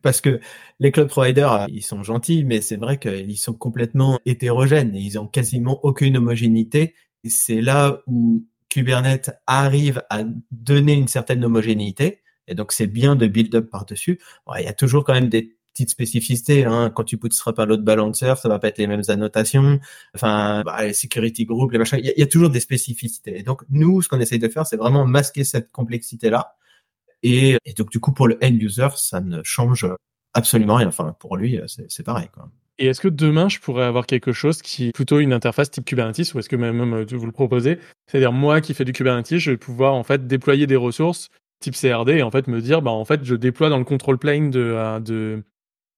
parce 0.04 0.22
que 0.22 0.40
les 0.80 0.92
cloud 0.92 1.08
providers 1.08 1.66
ils 1.70 1.82
sont 1.82 2.04
gentils 2.04 2.44
mais 2.44 2.62
c'est 2.62 2.76
vrai 2.76 3.00
qu'ils 3.00 3.38
sont 3.38 3.54
complètement 3.54 4.20
hétérogènes 4.26 4.96
et 4.96 5.00
ils 5.00 5.18
ont 5.18 5.26
quasiment 5.26 5.80
aucune 5.84 6.18
homogénéité 6.18 6.94
et 7.24 7.30
c'est 7.30 7.62
là 7.62 8.02
où 8.06 8.46
Kubernetes 8.70 9.32
arrive 9.48 10.04
à 10.10 10.24
donner 10.52 10.94
une 10.94 11.08
certaine 11.08 11.44
homogénéité 11.46 12.22
et 12.48 12.56
donc 12.56 12.72
c'est 12.72 12.88
bien 12.88 13.16
de 13.16 13.28
build 13.28 13.54
up 13.56 13.70
par 13.70 13.86
dessus 13.86 14.20
il 14.58 14.64
y 14.64 14.68
a 14.68 14.74
toujours 14.74 15.04
quand 15.04 15.14
même 15.14 15.30
des 15.30 15.58
petites 15.74 15.90
spécificités 15.90 16.66
hein. 16.66 16.92
quand 16.94 17.04
tu 17.04 17.18
pousseras 17.18 17.54
par 17.54 17.66
l'autre 17.66 17.84
balancer 17.84 18.34
ça 18.38 18.50
va 18.50 18.60
pas 18.60 18.70
être 18.70 18.78
les 18.78 18.88
mêmes 18.88 19.04
annotations 19.08 19.80
enfin 20.16 20.64
bah, 20.66 20.86
les 20.86 20.94
security 20.94 21.46
group 21.46 21.72
les 21.72 21.78
machins 21.78 22.00
il 22.02 22.14
y, 22.16 22.24
a 22.24 22.28
toujours 22.28 22.50
des 22.50 22.60
spécificités 22.60 23.40
et 23.40 23.44
donc 23.44 23.64
nous 23.70 24.02
ce 24.02 24.10
qu'on 24.10 24.20
essaye 24.20 24.40
de 24.40 24.48
faire 24.48 24.66
c'est 24.66 24.78
vraiment 24.78 25.06
masquer 25.06 25.44
cette 25.44 25.72
complexité 25.72 26.30
là 26.30 26.56
et, 27.24 27.58
donc, 27.78 27.90
du 27.92 28.00
coup, 28.00 28.14
pour 28.14 28.28
le 28.28 28.38
end 28.44 28.54
user, 28.54 28.88
ça 28.96 29.22
ne 29.22 29.42
change 29.44 29.88
absolument 30.34 30.76
rien. 30.76 30.88
Enfin, 30.88 31.16
pour 31.20 31.38
lui, 31.38 31.60
c'est 31.68 32.04
pareil. 32.04 32.30
Quoi. 32.34 32.50
Et 32.80 32.88
est-ce 32.88 33.02
que 33.02 33.08
demain, 33.08 33.50
je 33.50 33.60
pourrais 33.60 33.86
avoir 33.86 34.06
quelque 34.06 34.32
chose 34.32 34.62
qui 34.62 34.90
est 34.90 34.92
plutôt 34.92 35.20
une 35.20 35.34
interface 35.34 35.72
type 35.72 35.86
Kubernetes 35.86 36.34
ou 36.34 36.40
est-ce 36.40 36.50
que 36.50 36.56
même, 36.56 36.78
même 36.78 37.04
vous 37.04 37.26
le 37.26 37.32
proposez? 37.32 37.80
C'est-à-dire, 38.08 38.32
moi 38.32 38.62
qui 38.62 38.74
fais 38.74 38.86
du 38.86 38.94
Kubernetes, 38.94 39.38
je 39.38 39.52
vais 39.52 39.58
pouvoir 39.58 39.96
en 39.96 40.04
fait 40.04 40.28
déployer 40.28 40.68
des 40.68 40.76
ressources 40.76 41.30
type 41.60 41.76
CRD 41.76 42.18
et 42.18 42.24
en 42.24 42.30
fait 42.30 42.48
me 42.48 42.62
dire, 42.62 42.82
bah, 42.82 42.92
en 42.92 43.06
fait, 43.06 43.24
je 43.24 43.36
déploie 43.36 43.70
dans 43.70 43.80
le 43.80 43.84
control 43.84 44.20
plane 44.20 44.52
de, 44.52 44.60
euh, 44.60 45.00
de, 45.00 45.44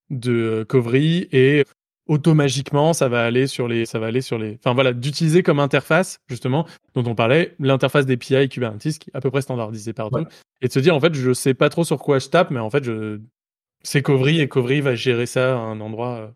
de 0.10 0.66
Covry 0.68 1.28
et 1.32 1.66
automagiquement, 2.08 2.94
ça 2.94 3.08
va 3.08 3.24
aller 3.24 3.46
sur 3.46 3.68
les, 3.68 3.86
ça 3.86 4.00
va 4.00 4.08
aller 4.08 4.22
sur 4.22 4.40
les, 4.40 4.58
enfin 4.64 4.74
voilà, 4.74 4.94
d'utiliser 4.94 5.44
comme 5.44 5.60
interface 5.60 6.20
justement 6.28 6.66
dont 6.96 7.04
on 7.06 7.14
parlait, 7.14 7.56
l'interface 7.60 8.08
des 8.08 8.18
PI 8.18 8.50
Kubernetes 8.50 8.98
qui 8.98 9.10
est 9.10 9.16
à 9.16 9.22
peu 9.22 9.30
près 9.30 9.42
standardisée 9.42 9.94
partout, 9.94 10.26
et 10.62 10.68
de 10.68 10.74
se 10.74 10.80
dire 10.80 10.96
en 10.96 11.00
fait, 11.00 11.14
je 11.14 11.34
sais 11.34 11.54
pas 11.54 11.70
trop 11.70 11.84
sur 11.84 12.00
quoi 12.00 12.18
je 12.18 12.30
tape, 12.30 12.50
mais 12.50 12.60
en 12.60 12.70
fait, 12.72 12.84
je, 12.84 13.20
c'est 13.84 14.02
Covry 14.02 14.42
et 14.42 14.48
Covry 14.48 14.82
va 14.82 14.96
gérer 14.96 15.28
ça 15.28 15.54
à 15.54 15.58
un 15.58 15.80
endroit. 15.82 16.34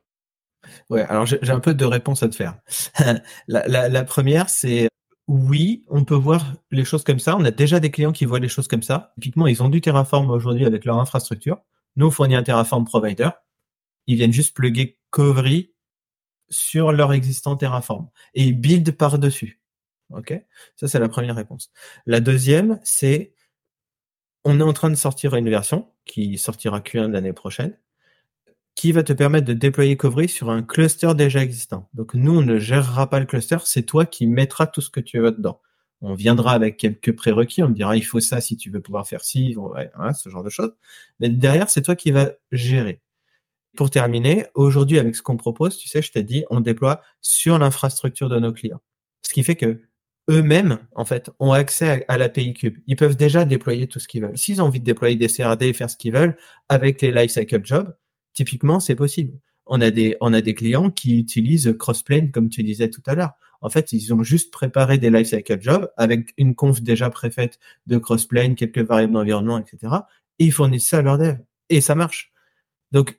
Ouais, 0.89 1.01
alors 1.03 1.25
j'ai 1.25 1.51
un 1.51 1.59
peu 1.59 1.73
de 1.73 1.85
réponses 1.85 2.23
à 2.23 2.29
te 2.29 2.35
faire. 2.35 2.57
la, 3.47 3.67
la, 3.67 3.89
la, 3.89 4.03
première, 4.03 4.49
c'est 4.49 4.87
oui, 5.27 5.85
on 5.89 6.03
peut 6.03 6.15
voir 6.15 6.53
les 6.71 6.85
choses 6.85 7.03
comme 7.03 7.19
ça. 7.19 7.35
On 7.37 7.45
a 7.45 7.51
déjà 7.51 7.79
des 7.79 7.91
clients 7.91 8.11
qui 8.11 8.25
voient 8.25 8.39
les 8.39 8.47
choses 8.47 8.67
comme 8.67 8.83
ça. 8.83 9.13
Typiquement, 9.15 9.47
ils 9.47 9.61
ont 9.63 9.69
du 9.69 9.81
Terraform 9.81 10.29
aujourd'hui 10.29 10.65
avec 10.65 10.85
leur 10.85 10.99
infrastructure. 10.99 11.57
Nous, 11.95 12.07
on 12.07 12.11
fournit 12.11 12.35
un 12.35 12.43
Terraform 12.43 12.85
provider 12.85 13.29
ils 14.07 14.15
viennent 14.15 14.33
juste 14.33 14.55
plugger 14.55 14.99
Covry 15.09 15.73
sur 16.49 16.91
leur 16.91 17.13
existant 17.13 17.55
Terraform 17.55 18.09
et 18.33 18.43
ils 18.43 18.59
build 18.59 18.91
par-dessus. 18.91 19.61
OK? 20.11 20.33
Ça, 20.75 20.87
c'est 20.87 20.99
la 20.99 21.09
première 21.09 21.35
réponse. 21.35 21.71
La 22.05 22.19
deuxième, 22.19 22.79
c'est 22.83 23.33
on 24.43 24.59
est 24.59 24.63
en 24.63 24.73
train 24.73 24.89
de 24.89 24.95
sortir 24.95 25.35
une 25.35 25.49
version 25.49 25.89
qui 26.05 26.37
sortira 26.37 26.81
Q1 26.81 27.07
de 27.07 27.13
l'année 27.13 27.33
prochaine 27.33 27.77
qui 28.75 28.91
va 28.91 29.03
te 29.03 29.13
permettre 29.13 29.45
de 29.45 29.53
déployer 29.53 29.97
Covry 29.97 30.27
sur 30.27 30.49
un 30.49 30.63
cluster 30.63 31.13
déjà 31.15 31.43
existant. 31.43 31.89
Donc 31.93 32.13
nous, 32.13 32.39
on 32.39 32.41
ne 32.41 32.57
gérera 32.57 33.09
pas 33.09 33.19
le 33.19 33.25
cluster, 33.25 33.57
c'est 33.65 33.83
toi 33.83 34.05
qui 34.05 34.27
mettras 34.27 34.67
tout 34.67 34.81
ce 34.81 34.89
que 34.89 34.99
tu 34.99 35.19
veux 35.19 35.31
dedans. 35.31 35.61
On 36.01 36.15
viendra 36.15 36.51
avec 36.51 36.77
quelques 36.77 37.15
prérequis, 37.15 37.63
on 37.63 37.69
me 37.69 37.73
dira 37.73 37.95
il 37.95 38.03
faut 38.03 38.19
ça 38.19 38.41
si 38.41 38.57
tu 38.57 38.69
veux 38.69 38.81
pouvoir 38.81 39.07
faire 39.07 39.23
ci, 39.23 39.55
ouais, 39.55 39.89
ce 40.13 40.29
genre 40.29 40.43
de 40.43 40.49
choses. 40.49 40.73
Mais 41.19 41.29
derrière, 41.29 41.69
c'est 41.69 41.81
toi 41.81 41.95
qui 41.95 42.11
vas 42.11 42.31
gérer. 42.51 43.01
Pour 43.77 43.89
terminer, 43.89 44.45
aujourd'hui, 44.53 44.99
avec 44.99 45.15
ce 45.15 45.21
qu'on 45.21 45.37
propose, 45.37 45.77
tu 45.77 45.87
sais, 45.87 46.01
je 46.01 46.11
t'ai 46.11 46.23
dit, 46.23 46.45
on 46.49 46.59
déploie 46.59 47.01
sur 47.21 47.57
l'infrastructure 47.57 48.29
de 48.29 48.39
nos 48.39 48.51
clients. 48.53 48.81
Ce 49.25 49.33
qui 49.33 49.43
fait 49.43 49.55
que 49.55 49.81
eux-mêmes, 50.29 50.79
en 50.95 51.05
fait, 51.05 51.31
ont 51.39 51.51
accès 51.51 52.05
à, 52.07 52.17
l'API 52.17 52.53
Cube. 52.53 52.77
Ils 52.87 52.95
peuvent 52.95 53.15
déjà 53.15 53.45
déployer 53.45 53.87
tout 53.87 53.99
ce 53.99 54.07
qu'ils 54.07 54.21
veulent. 54.21 54.37
S'ils 54.37 54.61
ont 54.61 54.65
envie 54.65 54.79
de 54.79 54.85
déployer 54.85 55.15
des 55.15 55.27
CRD 55.27 55.67
et 55.67 55.73
faire 55.73 55.89
ce 55.89 55.97
qu'ils 55.97 56.13
veulent 56.13 56.37
avec 56.69 57.01
les 57.01 57.11
lifecycle 57.11 57.61
jobs, 57.63 57.95
typiquement, 58.33 58.79
c'est 58.79 58.95
possible. 58.95 59.39
On 59.65 59.81
a 59.81 59.91
des, 59.91 60.53
clients 60.55 60.91
qui 60.91 61.19
utilisent 61.19 61.73
Crossplane, 61.79 62.31
comme 62.31 62.49
tu 62.49 62.63
disais 62.63 62.89
tout 62.89 63.03
à 63.05 63.15
l'heure. 63.15 63.33
En 63.61 63.69
fait, 63.69 63.93
ils 63.93 64.13
ont 64.13 64.23
juste 64.23 64.51
préparé 64.51 64.97
des 64.97 65.09
lifecycle 65.09 65.61
jobs 65.61 65.89
avec 65.95 66.33
une 66.37 66.53
conf 66.53 66.81
déjà 66.81 67.09
préfaite 67.09 67.59
de 67.87 67.97
Crossplane, 67.97 68.55
quelques 68.55 68.79
variables 68.79 69.13
d'environnement, 69.13 69.57
etc. 69.57 69.93
Et 70.39 70.45
ils 70.45 70.51
fournissent 70.51 70.89
ça 70.89 70.97
à 70.97 71.01
leur 71.01 71.17
dev. 71.17 71.37
Et 71.69 71.79
ça 71.79 71.95
marche. 71.95 72.33
Donc, 72.91 73.17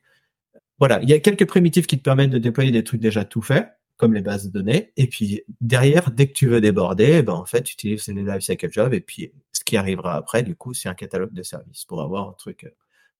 voilà, 0.78 1.00
il 1.02 1.08
y 1.08 1.14
a 1.14 1.20
quelques 1.20 1.46
primitives 1.46 1.86
qui 1.86 1.96
te 1.96 2.02
permettent 2.02 2.30
de 2.30 2.38
déployer 2.38 2.70
des 2.70 2.84
trucs 2.84 3.00
déjà 3.00 3.24
tout 3.24 3.40
faits, 3.40 3.68
comme 3.96 4.12
les 4.12 4.20
bases 4.20 4.46
de 4.46 4.50
données. 4.50 4.92
Et 4.96 5.06
puis 5.06 5.42
derrière, 5.60 6.10
dès 6.10 6.26
que 6.26 6.32
tu 6.32 6.46
veux 6.46 6.60
déborder, 6.60 7.22
ben 7.22 7.32
en 7.32 7.46
fait, 7.46 7.62
tu 7.62 7.74
utilises 7.74 8.06
les 8.08 8.22
lifecycle 8.22 8.70
jobs. 8.70 8.92
Et 8.92 9.00
puis 9.00 9.32
ce 9.52 9.64
qui 9.64 9.76
arrivera 9.76 10.14
après, 10.16 10.42
du 10.42 10.56
coup, 10.56 10.74
c'est 10.74 10.88
un 10.88 10.94
catalogue 10.94 11.32
de 11.32 11.42
services 11.42 11.84
pour 11.84 12.02
avoir 12.02 12.28
un 12.28 12.32
truc 12.32 12.64
euh, 12.64 12.70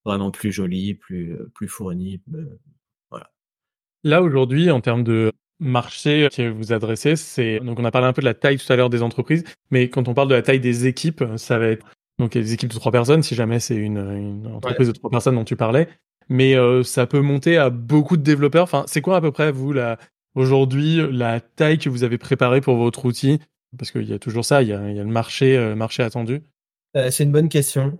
vraiment 0.05 0.31
plus 0.31 0.51
joli, 0.51 0.93
plus 0.93 1.33
euh, 1.33 1.51
plus 1.53 1.67
fourni. 1.67 2.21
Euh, 2.33 2.59
voilà. 3.09 3.31
Là 4.03 4.21
aujourd'hui, 4.21 4.71
en 4.71 4.81
termes 4.81 5.03
de 5.03 5.31
marché 5.59 6.27
que 6.35 6.49
vous 6.49 6.73
adressez, 6.73 7.15
c'est 7.15 7.59
donc 7.59 7.79
on 7.79 7.85
a 7.85 7.91
parlé 7.91 8.07
un 8.07 8.13
peu 8.13 8.21
de 8.21 8.25
la 8.25 8.33
taille 8.33 8.57
tout 8.57 8.71
à 8.71 8.75
l'heure 8.75 8.89
des 8.89 9.01
entreprises, 9.01 9.43
mais 9.71 9.89
quand 9.89 10.07
on 10.07 10.13
parle 10.13 10.27
de 10.27 10.35
la 10.35 10.41
taille 10.41 10.59
des 10.59 10.87
équipes, 10.87 11.23
ça 11.37 11.57
va 11.59 11.67
être 11.67 11.85
donc 12.19 12.33
des 12.33 12.53
équipes 12.53 12.69
de 12.69 12.75
trois 12.75 12.91
personnes, 12.91 13.23
si 13.23 13.35
jamais 13.35 13.59
c'est 13.59 13.75
une, 13.75 13.97
une 13.97 14.47
entreprise 14.47 14.87
de 14.87 14.93
trois 14.93 15.09
personnes 15.09 15.35
dont 15.35 15.43
tu 15.43 15.55
parlais 15.55 15.89
mais 16.29 16.55
euh, 16.55 16.83
ça 16.83 17.07
peut 17.07 17.21
monter 17.21 17.57
à 17.57 17.69
beaucoup 17.69 18.17
de 18.17 18.23
développeurs. 18.23 18.63
Enfin, 18.63 18.85
c'est 18.87 19.01
quoi 19.01 19.17
à 19.17 19.21
peu 19.21 19.31
près 19.31 19.51
vous 19.51 19.73
la 19.73 19.97
aujourd'hui 20.35 20.99
la 21.11 21.39
taille 21.39 21.77
que 21.77 21.89
vous 21.89 22.03
avez 22.03 22.17
préparée 22.17 22.61
pour 22.61 22.75
votre 22.75 23.05
outil? 23.05 23.39
Parce 23.77 23.91
qu'il 23.91 24.09
y 24.09 24.13
a 24.13 24.19
toujours 24.19 24.45
ça, 24.45 24.61
il 24.61 24.69
y 24.69 24.73
a, 24.73 24.89
il 24.89 24.95
y 24.95 24.99
a 24.99 25.03
le 25.03 25.09
marché, 25.09 25.57
euh, 25.57 25.75
marché 25.75 26.03
attendu. 26.03 26.41
Euh, 26.95 27.11
c'est 27.11 27.23
une 27.23 27.31
bonne 27.31 27.49
question. 27.49 27.99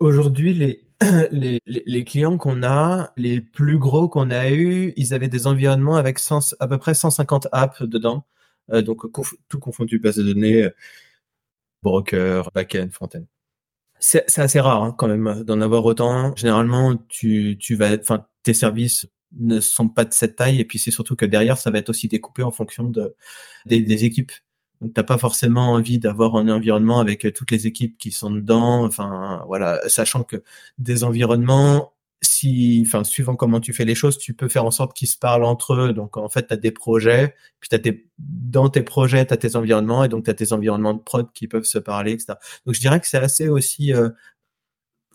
Aujourd'hui, 0.00 0.52
les, 0.52 0.84
les, 1.32 2.04
clients 2.04 2.38
qu'on 2.38 2.62
a, 2.62 3.12
les 3.16 3.40
plus 3.40 3.78
gros 3.78 4.08
qu'on 4.08 4.30
a 4.30 4.50
eu, 4.50 4.92
ils 4.96 5.14
avaient 5.14 5.28
des 5.28 5.46
environnements 5.46 5.96
avec 5.96 6.18
100, 6.18 6.54
à 6.60 6.68
peu 6.68 6.78
près 6.78 6.94
150 6.94 7.48
apps 7.52 7.82
dedans. 7.82 8.26
donc 8.68 9.02
tout 9.48 9.58
confondu, 9.58 9.98
base 9.98 10.16
de 10.16 10.22
données, 10.22 10.68
broker, 11.82 12.50
backend, 12.54 12.90
frontend 12.90 13.26
c'est 14.02 14.38
assez 14.40 14.60
rare 14.60 14.82
hein, 14.82 14.94
quand 14.98 15.06
même 15.06 15.44
d'en 15.44 15.60
avoir 15.60 15.84
autant. 15.84 16.34
Généralement, 16.34 16.96
tu, 17.08 17.56
tu 17.58 17.76
vas, 17.76 17.94
enfin, 17.94 18.26
tes 18.42 18.52
services 18.52 19.06
ne 19.38 19.60
sont 19.60 19.88
pas 19.88 20.04
de 20.04 20.12
cette 20.12 20.36
taille 20.36 20.60
et 20.60 20.64
puis 20.64 20.78
c'est 20.78 20.90
surtout 20.90 21.14
que 21.16 21.24
derrière, 21.24 21.56
ça 21.56 21.70
va 21.70 21.78
être 21.78 21.88
aussi 21.88 22.08
découpé 22.08 22.42
en 22.42 22.50
fonction 22.50 22.84
de 22.84 23.14
des 23.66 24.04
équipes. 24.04 24.32
Donc 24.82 24.92
t'as 24.94 25.04
pas 25.04 25.18
forcément 25.18 25.72
envie 25.72 25.98
d'avoir 25.98 26.36
un 26.36 26.48
environnement 26.48 27.00
avec 27.00 27.32
toutes 27.34 27.50
les 27.50 27.66
équipes 27.66 27.96
qui 27.98 28.10
sont 28.10 28.30
dedans. 28.30 28.84
Enfin 28.84 29.42
voilà, 29.46 29.80
sachant 29.88 30.24
que 30.24 30.42
des 30.78 31.04
environnements 31.04 31.92
si, 32.22 32.84
enfin, 32.86 33.04
suivant 33.04 33.34
comment 33.36 33.60
tu 33.60 33.72
fais 33.72 33.84
les 33.84 33.94
choses, 33.96 34.16
tu 34.16 34.32
peux 34.34 34.48
faire 34.48 34.64
en 34.64 34.70
sorte 34.70 34.96
qu'ils 34.96 35.08
se 35.08 35.18
parlent 35.18 35.44
entre 35.44 35.74
eux. 35.74 35.92
Donc, 35.92 36.16
en 36.16 36.28
fait, 36.28 36.46
tu 36.46 36.54
as 36.54 36.56
des 36.56 36.70
projets, 36.70 37.34
puis 37.60 37.68
as 37.72 37.78
tes, 37.80 38.08
dans 38.18 38.68
tes 38.68 38.82
projets, 38.82 39.26
tu 39.26 39.34
as 39.34 39.36
tes 39.36 39.56
environnements, 39.56 40.04
et 40.04 40.08
donc 40.08 40.24
tu 40.24 40.30
as 40.30 40.34
tes 40.34 40.52
environnements 40.52 40.94
de 40.94 41.00
prod 41.00 41.32
qui 41.32 41.48
peuvent 41.48 41.64
se 41.64 41.78
parler, 41.78 42.12
etc. 42.12 42.34
Donc, 42.64 42.74
je 42.74 42.80
dirais 42.80 43.00
que 43.00 43.08
c'est 43.08 43.18
assez 43.18 43.48
aussi 43.48 43.92
euh, 43.92 44.10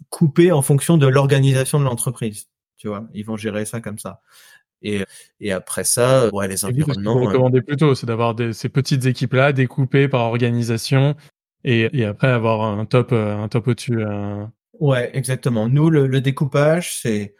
coupé 0.10 0.51
en 0.51 0.62
fonction 0.62 0.97
de 0.97 1.08
l'organisation 1.08 1.80
de 1.80 1.86
l'entreprise. 1.86 2.47
Tu 2.77 2.88
vois, 2.88 3.08
ils 3.13 3.25
vont 3.25 3.38
gérer 3.38 3.65
ça 3.65 3.82
comme 3.82 3.99
ça. 3.99 4.21
Et, 4.81 5.03
et 5.39 5.51
après 5.51 5.83
ça, 5.83 6.33
ouais, 6.33 6.47
les 6.47 6.55
vous, 6.55 6.57
ce 6.57 6.65
que 6.67 6.67
environnements. 6.67 7.13
vous 7.19 7.25
euh, 7.25 7.27
recommandez 7.27 7.61
plutôt, 7.61 7.95
c'est 7.95 8.05
d'avoir 8.05 8.35
ces 8.53 8.69
petites 8.69 9.05
équipes-là 9.05 9.53
découpées 9.53 10.07
par 10.07 10.21
organisation 10.21 11.15
et, 11.63 11.89
et 11.99 12.05
après 12.05 12.27
avoir 12.27 12.61
un 12.61 12.85
top, 12.85 13.11
euh, 13.11 13.35
un 13.35 13.47
top 13.47 13.67
au-dessus. 13.67 13.99
euh. 14.01 14.45
Ouais, 14.79 15.09
exactement. 15.17 15.67
Nous, 15.67 15.89
le, 15.89 16.05
le 16.07 16.21
découpage, 16.21 16.95
c'est 17.01 17.35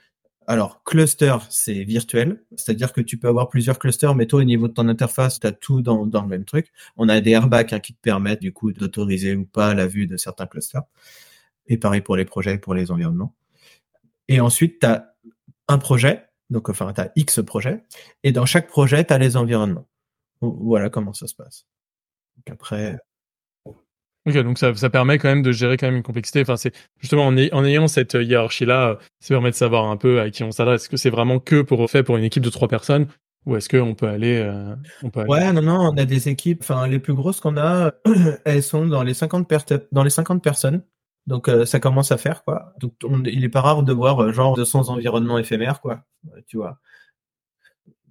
alors 0.50 0.82
cluster, 0.86 1.36
c'est 1.50 1.84
virtuel, 1.84 2.42
c'est-à-dire 2.56 2.94
que 2.94 3.02
tu 3.02 3.18
peux 3.18 3.28
avoir 3.28 3.50
plusieurs 3.50 3.78
clusters, 3.80 4.16
mais 4.16 4.28
toi, 4.28 4.40
au 4.40 4.44
niveau 4.46 4.70
de 4.70 4.74
ton 4.74 4.88
interface, 4.88 5.42
tu 5.42 5.46
as 5.48 5.52
tout 5.52 5.82
dans, 5.82 6.06
dans 6.06 6.22
le 6.22 6.30
même 6.30 6.46
truc. 6.46 6.72
On 6.96 7.10
a 7.10 7.20
des 7.20 7.32
airbags 7.32 7.74
hein, 7.74 7.80
qui 7.82 7.94
te 7.94 8.00
permettent 8.02 8.40
du 8.42 8.54
coup 8.54 8.72
d'autoriser 8.72 9.36
ou 9.36 9.46
pas 9.46 9.74
la 9.74 9.88
vue 9.88 10.08
de 10.08 10.16
certains 10.16 10.46
clusters. 10.46 10.84
Et 11.68 11.78
pareil 11.78 12.00
pour 12.00 12.16
les 12.16 12.24
projets, 12.24 12.56
et 12.56 12.58
pour 12.60 12.74
les 12.74 12.92
environnements. 12.92 13.36
Et 14.30 14.40
ensuite, 14.40 14.80
tu 14.80 14.86
as 14.86 15.14
un 15.68 15.78
projet, 15.80 16.27
donc 16.50 16.70
enfin, 16.70 16.92
tu 16.94 17.02
as 17.02 17.12
X 17.16 17.42
projets, 17.46 17.84
et 18.24 18.32
dans 18.32 18.46
chaque 18.46 18.68
projet, 18.68 19.04
tu 19.06 19.14
as 19.14 19.18
les 19.18 19.36
environnements. 19.38 19.88
Voilà 20.42 20.90
comment 20.90 21.14
ça 21.14 21.28
se 21.28 21.36
passe. 21.36 21.66
Donc 22.38 22.52
après, 22.54 22.98
Ok, 24.26 24.36
donc 24.40 24.58
ça, 24.58 24.76
ça 24.76 24.90
permet 24.90 25.18
quand 25.20 25.30
même 25.30 25.42
de 25.42 25.54
gérer 25.54 25.78
quand 25.78 25.88
même 25.88 25.96
une 25.96 26.04
complexité. 26.04 26.42
Enfin, 26.42 26.58
c'est 26.58 26.74
justement 27.00 27.26
en, 27.28 27.38
ay- 27.38 27.50
en 27.54 27.64
ayant 27.64 27.88
cette 27.88 28.14
hiérarchie-là, 28.14 28.90
euh, 28.90 28.96
ça 29.22 29.30
permet 29.34 29.52
de 29.52 29.56
savoir 29.56 29.86
un 29.86 29.96
peu 29.96 30.20
à 30.20 30.30
qui 30.30 30.44
on 30.44 30.52
s'adresse. 30.52 30.82
Est-ce 30.82 30.90
que 30.90 30.98
c'est 30.98 31.10
vraiment 31.10 31.40
que 31.40 31.62
pour 31.62 31.90
fait 31.90 32.04
pour 32.04 32.18
une 32.18 32.26
équipe 32.26 32.44
de 32.44 32.50
trois 32.50 32.68
personnes 32.68 33.08
ou 33.46 33.56
est-ce 33.56 33.70
qu'on 33.70 33.96
peut 33.96 34.10
aller, 34.10 34.36
euh, 34.40 34.76
on 35.02 35.10
peut 35.12 35.22
aller- 35.22 35.30
Ouais, 35.30 35.54
non, 35.54 35.62
non, 35.62 35.80
on 35.80 35.96
a 35.98 36.04
des 36.04 36.28
équipes, 36.28 36.60
enfin, 36.62 36.86
les 36.88 37.00
plus 37.00 37.14
grosses 37.14 37.40
qu'on 37.40 37.56
a, 37.56 37.94
elles 38.44 38.64
sont 38.64 38.86
dans 38.86 39.02
les 39.04 39.14
50, 39.14 39.48
per- 39.48 39.88
dans 39.94 40.04
les 40.04 40.10
50 40.10 40.44
personnes. 40.44 40.82
Donc, 41.28 41.50
euh, 41.50 41.66
ça 41.66 41.80
commence 41.80 42.12
à 42.12 42.18
faire, 42.18 42.44
quoi. 42.44 42.74
Donc, 42.80 42.94
on- 43.04 43.24
il 43.26 43.44
est 43.44 43.50
pas 43.50 43.62
rare 43.62 43.84
de 43.84 43.94
voir, 43.94 44.22
euh, 44.24 44.32
genre, 44.32 44.56
200 44.56 44.90
environnements 44.90 45.38
éphémères, 45.38 45.82
quoi. 45.82 46.04
Euh, 46.36 46.42
Tu 46.48 46.58
vois. 46.58 46.80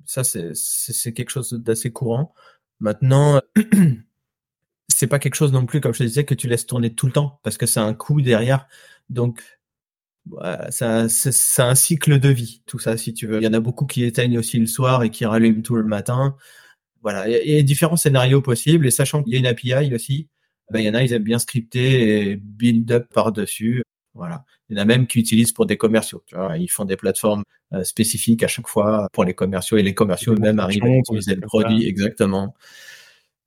Ça, 0.05 0.22
c'est, 0.22 1.12
quelque 1.12 1.31
chose 1.31 1.52
d'assez 1.52 1.92
courant. 1.92 2.33
Maintenant, 2.81 3.40
c'est 4.88 5.07
pas 5.09 5.18
quelque 5.18 5.35
chose 5.35 5.52
non 5.52 5.66
plus, 5.66 5.81
comme 5.81 5.92
je 5.94 5.98
te 5.98 6.05
disais, 6.05 6.24
que 6.24 6.35
tu 6.35 6.48
laisses 6.48 6.66
tourner 6.66 6.94
tout 6.94 7.07
le 7.07 7.12
temps, 7.12 7.40
parce 7.42 7.57
que 7.59 7.66
c'est 7.66 7.81
un 7.81 7.94
coût 7.94 8.20
derrière. 8.22 8.68
Donc, 9.11 9.42
ça, 10.70 11.09
c'est 11.09 11.62
un 11.62 11.74
cycle 11.74 12.18
de 12.18 12.29
vie, 12.29 12.62
tout 12.66 12.79
ça, 12.79 12.96
si 12.96 13.14
tu 13.14 13.26
veux. 13.26 13.38
Il 13.38 13.44
y 13.44 13.48
en 13.48 13.52
a 13.52 13.61
beaucoup 13.61 13.87
qui 13.87 14.05
éteignent 14.05 14.38
aussi 14.38 14.59
le 14.59 14.66
soir 14.66 15.02
et 15.02 15.11
qui 15.11 15.24
rallument 15.24 15.62
tout 15.62 15.76
le 15.76 15.85
matin. 15.85 16.37
Voilà, 17.02 17.29
il 17.29 17.52
y 17.52 17.59
a 17.59 17.62
différents 17.62 17.96
scénarios 17.96 18.42
possibles, 18.42 18.87
et 18.87 18.90
sachant 18.90 19.22
qu'il 19.22 19.35
y 19.35 19.37
a 19.37 19.38
une 19.40 19.46
API 19.46 19.94
aussi, 19.94 20.29
ben, 20.70 20.81
il 20.81 20.87
y 20.87 20.90
en 20.90 20.94
a, 20.94 21.02
ils 21.02 21.12
aiment 21.12 21.22
bien 21.22 21.38
scripter 21.38 22.31
et 22.31 22.37
build 22.37 22.90
up 22.92 23.07
par-dessus. 23.12 23.83
Voilà. 24.14 24.44
Il 24.68 24.76
y 24.76 24.81
en 24.81 24.83
a 24.83 24.85
même 24.85 25.07
qui 25.07 25.20
utilisent 25.20 25.52
pour 25.52 25.66
des 25.66 25.76
commerciaux. 25.76 26.22
Tu 26.26 26.35
vois, 26.35 26.57
ils 26.57 26.68
font 26.68 26.85
des 26.85 26.96
plateformes 26.96 27.44
euh, 27.72 27.85
spécifiques 27.85 28.42
à 28.42 28.48
chaque 28.48 28.68
fois 28.68 29.09
pour 29.12 29.24
les 29.24 29.35
commerciaux, 29.35 29.76
et 29.76 29.83
les 29.83 29.94
commerciaux 29.94 30.35
eux-mêmes 30.35 30.59
arrivent 30.59 30.85
à 30.85 30.88
utiliser 30.88 31.35
le 31.35 31.42
produit 31.42 31.83
ça. 31.83 31.88
exactement. 31.88 32.55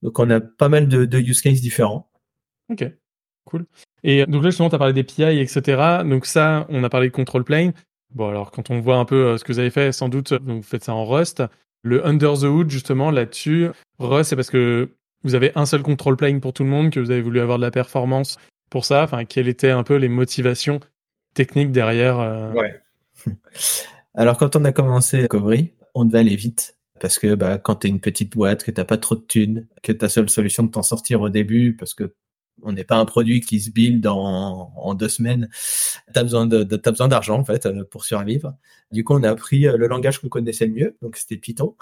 Donc, 0.01 0.17
on 0.19 0.29
a 0.29 0.39
pas 0.39 0.69
mal 0.69 0.87
de, 0.87 1.05
de 1.05 1.19
use 1.19 1.41
cases 1.41 1.61
différents. 1.61 2.09
Ok, 2.69 2.85
cool. 3.45 3.65
Et 4.03 4.25
donc 4.25 4.43
là, 4.43 4.49
justement, 4.49 4.69
tu 4.69 4.75
as 4.75 4.79
parlé 4.79 4.93
des 4.93 5.03
PI, 5.03 5.39
etc. 5.39 6.03
Donc 6.05 6.25
ça, 6.25 6.65
on 6.69 6.83
a 6.83 6.89
parlé 6.89 7.09
de 7.09 7.13
control 7.13 7.43
plane. 7.43 7.73
Bon, 8.13 8.29
alors 8.29 8.51
quand 8.51 8.69
on 8.69 8.79
voit 8.79 8.97
un 8.97 9.05
peu 9.05 9.25
euh, 9.25 9.37
ce 9.37 9.43
que 9.43 9.51
vous 9.51 9.59
avez 9.59 9.69
fait, 9.69 9.91
sans 9.91 10.09
doute, 10.09 10.33
vous 10.33 10.61
faites 10.61 10.83
ça 10.83 10.93
en 10.93 11.05
Rust. 11.05 11.43
Le 11.81 12.05
under 12.05 12.33
the 12.37 12.43
hood, 12.43 12.69
justement, 12.69 13.11
là-dessus, 13.11 13.67
Rust, 13.99 14.29
c'est 14.29 14.35
parce 14.35 14.49
que 14.49 14.89
vous 15.23 15.35
avez 15.35 15.51
un 15.55 15.65
seul 15.65 15.81
control 15.81 16.15
plane 16.15 16.39
pour 16.39 16.53
tout 16.53 16.63
le 16.63 16.69
monde, 16.69 16.91
que 16.91 16.99
vous 16.99 17.11
avez 17.11 17.21
voulu 17.21 17.39
avoir 17.39 17.57
de 17.57 17.63
la 17.63 17.71
performance 17.71 18.37
pour 18.69 18.85
ça. 18.85 19.03
Enfin, 19.03 19.25
quelles 19.25 19.47
étaient 19.47 19.71
un 19.71 19.83
peu 19.83 19.95
les 19.95 20.09
motivations 20.09 20.79
techniques 21.33 21.71
derrière 21.71 22.19
euh, 22.19 22.53
Ouais. 22.53 22.81
Alors, 24.13 24.37
quand 24.37 24.55
on 24.55 24.65
a 24.65 24.71
commencé 24.71 25.27
Covry, 25.27 25.73
on 25.93 26.05
devait 26.05 26.19
aller 26.19 26.35
vite. 26.35 26.77
Parce 26.99 27.17
que 27.17 27.35
bah, 27.35 27.57
quand 27.57 27.77
tu 27.77 27.87
es 27.87 27.89
une 27.89 28.01
petite 28.01 28.33
boîte, 28.33 28.63
que 28.63 28.71
t'as 28.71 28.83
pas 28.83 28.97
trop 28.97 29.15
de 29.15 29.21
thunes, 29.21 29.67
que 29.83 29.91
ta 29.91 30.09
seule 30.09 30.29
solution 30.29 30.63
de 30.63 30.71
t'en 30.71 30.83
sortir 30.83 31.21
au 31.21 31.29
début, 31.29 31.75
parce 31.75 31.93
que 31.93 32.13
on 32.63 32.73
n'est 32.73 32.83
pas 32.83 32.97
un 32.97 33.05
produit 33.05 33.41
qui 33.41 33.59
se 33.59 33.69
build 33.69 34.05
en, 34.07 34.93
deux 34.95 35.09
semaines, 35.09 35.49
tu 36.13 36.19
as 36.19 36.23
besoin 36.23 37.07
d'argent 37.07 37.39
en 37.39 37.45
fait 37.45 37.65
euh, 37.65 37.83
pour 37.89 38.05
survivre. 38.05 38.55
Du 38.91 39.03
coup, 39.03 39.13
on 39.13 39.23
a 39.23 39.35
pris 39.35 39.67
euh, 39.67 39.77
le 39.77 39.87
langage 39.87 40.19
qu'on 40.19 40.29
connaissait 40.29 40.65
le 40.65 40.73
mieux, 40.73 40.97
donc 41.01 41.15
c'était 41.15 41.37
Python. 41.37 41.75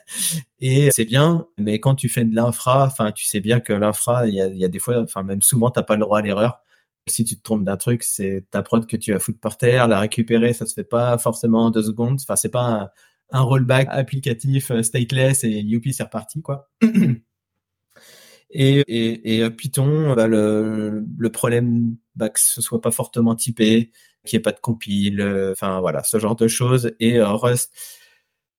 Et 0.60 0.90
c'est 0.92 1.04
bien, 1.04 1.46
mais 1.58 1.80
quand 1.80 1.94
tu 1.94 2.08
fais 2.08 2.24
de 2.24 2.34
l'infra, 2.34 2.84
enfin, 2.86 3.12
tu 3.12 3.24
sais 3.26 3.40
bien 3.40 3.60
que 3.60 3.72
l'infra, 3.72 4.26
il 4.28 4.34
y 4.34 4.40
a, 4.40 4.46
il 4.46 4.56
y 4.56 4.64
a 4.64 4.68
des 4.68 4.78
fois, 4.78 5.00
enfin 5.00 5.22
même 5.22 5.42
souvent, 5.42 5.70
t'as 5.70 5.82
pas 5.82 5.94
le 5.94 6.00
droit 6.00 6.18
à 6.18 6.22
l'erreur 6.22 6.60
si 7.06 7.24
tu 7.24 7.36
te 7.36 7.42
trompes 7.42 7.64
d'un 7.64 7.76
truc, 7.76 8.02
c'est 8.02 8.46
ta 8.50 8.62
prod 8.62 8.86
que 8.86 8.96
tu 8.96 9.12
vas 9.12 9.18
foutre 9.18 9.40
par 9.40 9.58
terre, 9.58 9.88
la 9.88 10.00
récupérer, 10.00 10.54
ça 10.54 10.66
se 10.66 10.74
fait 10.74 10.84
pas 10.84 11.18
forcément 11.18 11.66
en 11.66 11.70
deux 11.70 11.82
secondes. 11.82 12.18
Enfin, 12.22 12.36
c'est 12.36 12.48
pas 12.48 12.62
un, 12.62 12.90
un 13.30 13.40
rollback 13.40 13.88
applicatif 13.90 14.70
euh, 14.70 14.82
stateless 14.82 15.44
et 15.44 15.50
youpi, 15.50 15.92
c'est 15.92 16.04
reparti, 16.04 16.42
quoi. 16.42 16.70
Et, 18.54 19.50
Python, 19.56 20.14
le, 20.16 21.28
problème 21.28 21.96
bah, 22.16 22.28
que 22.28 22.40
ce 22.40 22.62
soit 22.62 22.80
pas 22.80 22.92
fortement 22.92 23.34
typé, 23.34 23.90
qu'il 24.24 24.36
n'y 24.36 24.40
ait 24.40 24.42
pas 24.42 24.52
de 24.52 24.60
compile, 24.60 25.20
euh, 25.20 25.52
enfin 25.52 25.80
voilà, 25.80 26.02
ce 26.02 26.18
genre 26.18 26.36
de 26.36 26.48
choses. 26.48 26.92
Et 27.00 27.18
euh, 27.18 27.28
Rust, 27.28 27.72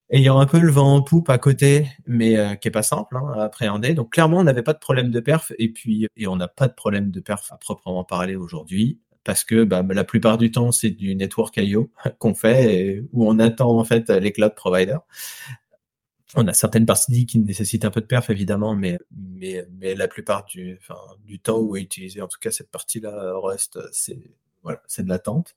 ayant 0.10 0.40
un 0.40 0.46
peu 0.46 0.60
le 0.60 0.72
vent 0.72 0.96
en 0.96 1.02
poupe 1.02 1.30
à 1.30 1.38
côté, 1.38 1.88
mais 2.06 2.38
euh, 2.38 2.56
qui 2.56 2.68
est 2.68 2.72
pas 2.72 2.84
simple 2.84 3.18
hein, 3.18 3.34
à 3.36 3.44
appréhender. 3.46 3.94
Donc 3.94 4.12
clairement, 4.14 4.40
on 4.40 4.44
n'avait 4.44 4.64
pas 4.64 4.74
de 4.74 4.80
problème 4.80 5.12
de 5.12 5.20
perf, 5.20 5.52
et 5.60 5.70
puis 5.72 6.08
et 6.16 6.28
on 6.28 6.36
n'a 6.36 6.48
pas 6.48 6.68
de 6.68 6.74
problème 6.74 7.12
de 7.12 7.20
perf 7.20 7.52
à 7.52 7.58
proprement 7.58 8.04
parler 8.04 8.36
aujourd'hui, 8.36 9.00
parce 9.24 9.44
que 9.44 9.64
bah, 9.64 9.84
la 9.90 10.04
plupart 10.04 10.38
du 10.38 10.52
temps, 10.52 10.72
c'est 10.72 10.92
du 10.92 11.16
network 11.16 11.58
I/O 11.58 11.92
qu'on 12.20 12.36
fait, 12.36 13.04
où 13.14 13.28
on 13.30 13.40
attend 13.40 13.78
en 13.80 13.84
fait 13.84 14.10
les 14.10 14.32
cloud 14.32 14.54
providers. 14.56 15.02
On 16.34 16.48
a 16.48 16.54
certaines 16.54 16.86
parties 16.88 17.26
qui 17.28 17.40
nécessitent 17.40 17.86
un 17.86 17.92
peu 17.92 18.02
de 18.02 18.08
perf 18.08 18.30
évidemment, 18.32 18.76
mais 18.76 18.98
mais 19.12 19.66
mais 19.80 19.94
la 19.94 20.08
plupart 20.08 20.46
du 20.46 20.80
temps 21.40 21.60
où 21.60 21.76
est 21.76 21.82
utilisé 21.82 22.22
en 22.22 22.28
tout 22.28 22.40
cas 22.40 22.52
cette 22.52 22.72
partie-là 22.72 23.34
Rust, 23.36 23.80
c'est 23.92 24.18
voilà, 24.64 24.82
de 24.98 25.10
l'attente. 25.10 25.56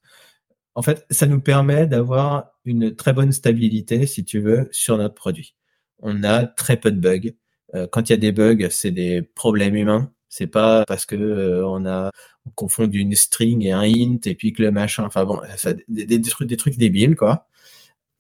En 0.75 0.83
fait, 0.83 1.07
ça 1.11 1.27
nous 1.27 1.41
permet 1.41 1.87
d'avoir 1.87 2.53
une 2.65 2.95
très 2.95 3.13
bonne 3.13 3.33
stabilité, 3.33 4.07
si 4.07 4.25
tu 4.25 4.41
veux, 4.41 4.69
sur 4.71 4.99
notre 4.99 5.15
produit. 5.15 5.57
On 6.01 6.23
a 6.25 6.47
très 6.47 6.77
peu 6.79 6.93
de 6.93 7.01
bugs. 7.01 7.33
Euh, 7.75 7.89
quand 7.91 8.09
il 8.09 8.13
y 8.13 8.15
a 8.15 8.19
des 8.19 8.33
bugs, 8.33 8.69
c'est 8.71 8.93
des 8.93 9.23
problèmes 9.23 9.75
humains. 9.77 10.13
C'est 10.29 10.47
pas 10.47 10.85
parce 10.87 11.07
que 11.07 11.17
euh, 11.17 11.67
on 11.67 11.87
a 11.87 12.13
on 12.47 12.51
confondu 12.51 13.01
une 13.01 13.15
string 13.17 13.65
et 13.65 13.73
un 13.73 13.83
int 13.83 14.19
et 14.27 14.35
puis 14.35 14.53
que 14.53 14.63
le 14.63 14.71
machin. 14.71 15.05
Enfin 15.05 15.25
bon, 15.25 15.41
ça, 15.57 15.73
des, 15.89 16.07
des 16.07 16.57
trucs 16.57 16.77
débiles 16.79 17.17
quoi. 17.17 17.48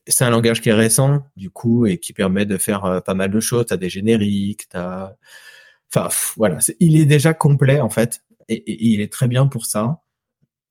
C'est 0.09 0.25
un 0.25 0.31
langage 0.31 0.61
qui 0.61 0.71
est 0.71 0.75
récent, 0.75 1.27
du 1.37 1.51
coup, 1.51 1.87
et 1.87 1.99
qui 1.99 2.13
permet 2.13 2.47
de 2.47 2.57
faire 2.57 2.85
euh, 2.85 3.01
pas 3.01 3.15
mal 3.15 3.31
de 3.31 3.41
choses. 3.41 3.67
T'as 3.67 3.77
des 3.77 3.91
génériques, 3.91 4.69
t'as, 4.69 5.13
enfin 5.93 6.09
pff, 6.09 6.35
voilà, 6.37 6.59
il 6.81 6.99
est 7.01 7.07
déjà 7.07 7.35
complet 7.35 7.81
en 7.81 7.91
fait, 7.91 8.23
et, 8.49 8.87
il 8.93 9.01
est 9.01 9.13
très 9.13 9.29
bien 9.29 9.47
pour 9.47 9.67
ça. 9.67 10.03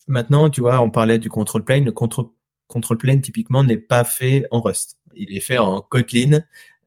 Maintenant, 0.07 0.49
tu 0.49 0.61
vois, 0.61 0.81
on 0.81 0.89
parlait 0.89 1.19
du 1.19 1.29
control 1.29 1.63
plane. 1.63 1.85
Le 1.85 1.91
control, 1.91 2.27
control 2.67 2.97
plane, 2.97 3.21
typiquement, 3.21 3.63
n'est 3.63 3.77
pas 3.77 4.03
fait 4.03 4.45
en 4.51 4.61
Rust. 4.61 4.97
Il 5.15 5.35
est 5.35 5.41
fait 5.41 5.57
en 5.57 5.81
Kotlin 5.81 6.41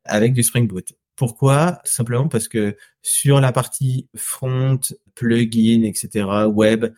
avec 0.05 0.33
du 0.33 0.43
Spring 0.43 0.67
Boot. 0.67 0.95
Pourquoi? 1.17 1.81
Simplement 1.85 2.29
parce 2.29 2.49
que 2.49 2.77
sur 3.03 3.41
la 3.41 3.53
partie 3.53 4.09
front, 4.17 4.81
plugin, 5.15 5.83
etc., 5.85 6.27
web, 6.49 6.95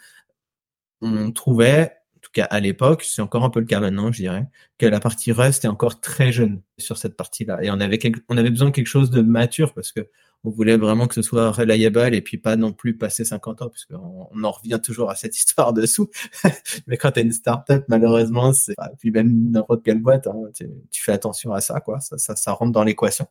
on 1.00 1.32
trouvait, 1.32 1.92
cas 2.32 2.44
à 2.44 2.60
l'époque, 2.60 3.02
c'est 3.04 3.22
encore 3.22 3.44
un 3.44 3.50
peu 3.50 3.60
le 3.60 3.66
cas 3.66 3.80
maintenant, 3.80 4.12
je 4.12 4.22
dirais, 4.22 4.46
que 4.78 4.86
la 4.86 5.00
partie 5.00 5.32
Rust 5.32 5.64
est 5.64 5.68
encore 5.68 6.00
très 6.00 6.32
jeune 6.32 6.62
sur 6.78 6.98
cette 6.98 7.16
partie-là. 7.16 7.62
Et 7.62 7.70
on 7.70 7.80
avait, 7.80 7.98
on 8.28 8.36
avait 8.36 8.50
besoin 8.50 8.68
de 8.68 8.74
quelque 8.74 8.86
chose 8.86 9.10
de 9.10 9.22
mature 9.22 9.74
parce 9.74 9.92
que 9.92 10.08
on 10.44 10.50
voulait 10.50 10.76
vraiment 10.76 11.06
que 11.06 11.14
ce 11.14 11.22
soit 11.22 11.52
reliable 11.52 12.14
et 12.14 12.20
puis 12.20 12.36
pas 12.36 12.56
non 12.56 12.72
plus 12.72 12.96
passer 12.96 13.24
50 13.24 13.62
ans 13.62 13.68
parce 13.68 13.84
qu'on 13.84 14.28
on 14.30 14.44
en 14.44 14.50
revient 14.50 14.80
toujours 14.82 15.10
à 15.10 15.14
cette 15.14 15.36
histoire 15.38 15.72
dessous. 15.72 16.10
Mais 16.86 16.96
quand 16.96 17.12
tu 17.12 17.20
as 17.20 17.22
une 17.22 17.32
startup, 17.32 17.84
malheureusement, 17.88 18.52
c'est 18.52 18.74
puis 18.98 19.10
même 19.10 19.50
n'importe 19.50 19.84
quelle 19.84 20.00
boîte, 20.00 20.26
hein, 20.26 20.34
tu, 20.54 21.02
fais 21.02 21.12
attention 21.12 21.52
à 21.52 21.60
ça, 21.60 21.80
quoi. 21.80 22.00
Ça, 22.00 22.18
ça, 22.18 22.36
ça 22.36 22.52
rentre 22.52 22.72
dans 22.72 22.84
l'équation. 22.84 23.26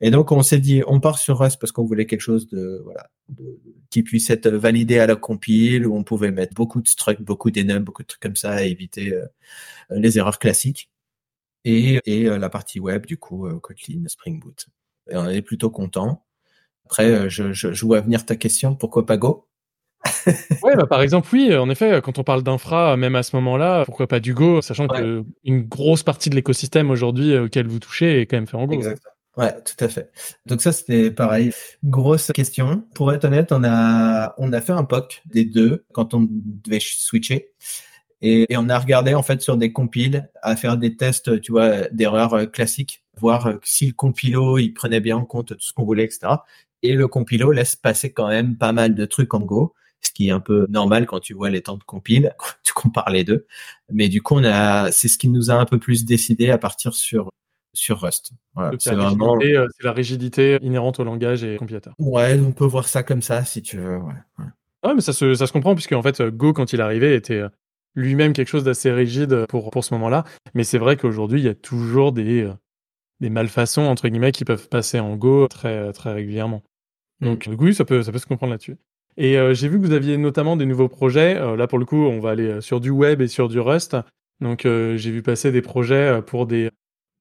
Et 0.00 0.10
donc 0.10 0.32
on 0.32 0.42
s'est 0.42 0.60
dit, 0.60 0.82
on 0.86 1.00
part 1.00 1.18
sur 1.18 1.38
Rust 1.38 1.58
parce 1.60 1.72
qu'on 1.72 1.84
voulait 1.84 2.06
quelque 2.06 2.20
chose 2.20 2.48
de 2.48 2.80
voilà 2.84 3.08
qui 3.90 4.02
puisse 4.02 4.30
être 4.30 4.48
validé 4.48 4.98
à 4.98 5.06
la 5.06 5.16
compile 5.16 5.86
où 5.86 5.96
on 5.96 6.04
pouvait 6.04 6.30
mettre 6.30 6.54
beaucoup 6.54 6.80
de 6.80 6.88
struct, 6.88 7.22
beaucoup 7.22 7.50
d'enum, 7.50 7.82
beaucoup 7.82 8.02
de 8.02 8.06
trucs 8.06 8.22
comme 8.22 8.36
ça, 8.36 8.62
éviter 8.64 9.12
euh, 9.12 9.26
les 9.90 10.18
erreurs 10.18 10.38
classiques. 10.38 10.90
Et, 11.64 12.00
et 12.04 12.28
euh, 12.28 12.38
la 12.38 12.48
partie 12.48 12.78
web, 12.78 13.06
du 13.06 13.16
coup, 13.18 13.46
euh, 13.46 13.58
Kotlin, 13.58 14.04
Spring 14.06 14.38
Boot. 14.38 14.66
Et 15.10 15.16
on 15.16 15.28
est 15.28 15.42
plutôt 15.42 15.70
content. 15.70 16.25
Après, 16.86 17.10
euh, 17.10 17.28
je, 17.28 17.52
je, 17.52 17.72
je 17.72 17.84
vois 17.84 18.00
venir 18.00 18.24
ta 18.24 18.36
question, 18.36 18.74
pourquoi 18.74 19.04
pas 19.06 19.16
Go? 19.16 19.46
Ouais, 20.62 20.76
bah, 20.76 20.86
par 20.86 21.02
exemple, 21.02 21.28
oui, 21.32 21.54
en 21.56 21.68
effet, 21.68 22.00
quand 22.02 22.18
on 22.18 22.22
parle 22.24 22.42
d'infra, 22.42 22.96
même 22.96 23.16
à 23.16 23.22
ce 23.24 23.34
moment-là, 23.36 23.84
pourquoi 23.84 24.06
pas 24.06 24.20
du 24.20 24.34
Go, 24.34 24.62
sachant 24.62 24.86
Ouais. 24.86 25.00
que 25.00 25.24
une 25.44 25.62
grosse 25.62 26.02
partie 26.04 26.30
de 26.30 26.36
l'écosystème 26.36 26.90
aujourd'hui 26.90 27.32
euh, 27.32 27.46
auquel 27.46 27.66
vous 27.66 27.80
touchez 27.80 28.20
est 28.20 28.26
quand 28.26 28.36
même 28.36 28.46
fait 28.46 28.56
en 28.56 28.66
Go. 28.66 28.74
Exact. 28.74 29.02
Ouais, 29.36 29.52
tout 29.62 29.84
à 29.84 29.88
fait. 29.88 30.10
Donc 30.46 30.62
ça, 30.62 30.72
c'était 30.72 31.10
pareil. 31.10 31.52
Grosse 31.84 32.30
question. 32.32 32.84
Pour 32.94 33.12
être 33.12 33.24
honnête, 33.24 33.52
on 33.52 33.64
a, 33.64 34.34
on 34.38 34.52
a 34.52 34.60
fait 34.60 34.72
un 34.72 34.84
POC 34.84 35.22
des 35.26 35.44
deux 35.44 35.84
quand 35.92 36.14
on 36.14 36.26
devait 36.30 36.78
switcher. 36.80 37.50
Et, 38.22 38.52
et 38.52 38.56
on 38.56 38.68
a 38.68 38.78
regardé, 38.78 39.14
en 39.14 39.22
fait, 39.22 39.42
sur 39.42 39.56
des 39.56 39.72
compiles 39.72 40.28
à 40.42 40.56
faire 40.56 40.76
des 40.76 40.96
tests, 40.96 41.40
tu 41.40 41.52
vois, 41.52 41.88
d'erreurs 41.90 42.34
euh, 42.34 42.46
classiques, 42.46 43.04
voir 43.18 43.46
euh, 43.46 43.54
si 43.62 43.86
le 43.86 43.92
compilo, 43.92 44.58
il 44.58 44.72
prenait 44.72 45.00
bien 45.00 45.16
en 45.16 45.24
compte 45.24 45.48
tout 45.48 45.60
ce 45.60 45.72
qu'on 45.72 45.84
voulait, 45.84 46.04
etc. 46.04 46.28
Et 46.82 46.94
le 46.94 47.08
compilo 47.08 47.52
laisse 47.52 47.76
passer 47.76 48.12
quand 48.12 48.28
même 48.28 48.56
pas 48.56 48.72
mal 48.72 48.94
de 48.94 49.04
trucs 49.04 49.34
en 49.34 49.40
Go, 49.40 49.74
ce 50.00 50.10
qui 50.10 50.28
est 50.28 50.30
un 50.30 50.40
peu 50.40 50.66
normal 50.70 51.06
quand 51.06 51.20
tu 51.20 51.34
vois 51.34 51.50
les 51.50 51.62
temps 51.62 51.76
de 51.76 51.84
compile, 51.84 52.34
quand 52.38 52.52
tu 52.62 52.72
compares 52.72 53.10
les 53.10 53.24
deux. 53.24 53.46
Mais 53.90 54.08
du 54.08 54.22
coup, 54.22 54.34
on 54.36 54.44
a, 54.44 54.90
c'est 54.92 55.08
ce 55.08 55.18
qui 55.18 55.28
nous 55.28 55.50
a 55.50 55.54
un 55.54 55.66
peu 55.66 55.78
plus 55.78 56.04
décidé 56.04 56.50
à 56.50 56.58
partir 56.58 56.94
sur 56.94 57.30
sur 57.74 58.00
Rust. 58.00 58.30
c'est 58.78 58.94
vraiment 58.94 59.36
euh, 59.38 59.66
c'est 59.76 59.84
la 59.84 59.92
rigidité 59.92 60.58
inhérente 60.62 60.98
au 60.98 61.04
langage 61.04 61.44
et 61.44 61.56
au 61.56 61.58
compilateur. 61.58 61.92
Ouais, 61.98 62.40
on 62.40 62.52
peut 62.52 62.64
voir 62.64 62.88
ça 62.88 63.02
comme 63.02 63.20
ça 63.20 63.44
si 63.44 63.60
tu 63.60 63.76
veux. 63.76 63.98
Ouais, 63.98 64.14
ouais. 64.38 64.94
mais 64.94 65.02
ça 65.02 65.12
se, 65.12 65.34
ça 65.34 65.46
se 65.46 65.52
comprend 65.52 65.74
puisque 65.74 65.92
en 65.92 66.02
fait 66.02 66.22
Go 66.22 66.54
quand 66.54 66.72
il 66.72 66.80
arrivait 66.80 67.14
était 67.14 67.42
lui-même 67.96 68.32
quelque 68.32 68.48
chose 68.48 68.64
d'assez 68.64 68.92
rigide 68.92 69.46
pour 69.48 69.70
pour 69.70 69.84
ce 69.84 69.92
moment-là. 69.94 70.24
Mais 70.54 70.62
c'est 70.62 70.78
vrai 70.78 70.96
qu'aujourd'hui 70.96 71.40
il 71.40 71.44
y 71.44 71.48
a 71.48 71.54
toujours 71.54 72.12
des 72.12 72.42
euh, 72.42 72.52
des 73.20 73.30
malfaçons 73.30 73.82
entre 73.82 74.08
guillemets 74.08 74.32
qui 74.32 74.44
peuvent 74.44 74.68
passer 74.68 75.00
en 75.00 75.16
Go 75.16 75.48
très 75.48 75.92
très 75.92 76.12
régulièrement. 76.12 76.62
Donc 77.20 77.48
oui, 77.58 77.74
ça 77.74 77.84
peut 77.84 78.02
ça 78.02 78.12
peut 78.12 78.18
se 78.18 78.26
comprendre 78.26 78.52
là-dessus. 78.52 78.76
Et 79.16 79.38
j'ai 79.54 79.68
vu 79.68 79.80
que 79.80 79.86
vous 79.86 79.94
aviez 79.94 80.18
notamment 80.18 80.58
des 80.58 80.66
nouveaux 80.66 80.90
projets. 80.90 81.34
là 81.56 81.66
pour 81.66 81.78
le 81.78 81.86
coup, 81.86 82.04
on 82.04 82.20
va 82.20 82.30
aller 82.30 82.60
sur 82.60 82.80
du 82.80 82.90
web 82.90 83.22
et 83.22 83.28
sur 83.28 83.48
du 83.48 83.58
Rust. 83.58 83.96
Donc 84.42 84.64
j'ai 84.64 85.10
vu 85.10 85.22
passer 85.22 85.50
des 85.50 85.62
projets 85.62 86.20
pour 86.26 86.46
des 86.46 86.68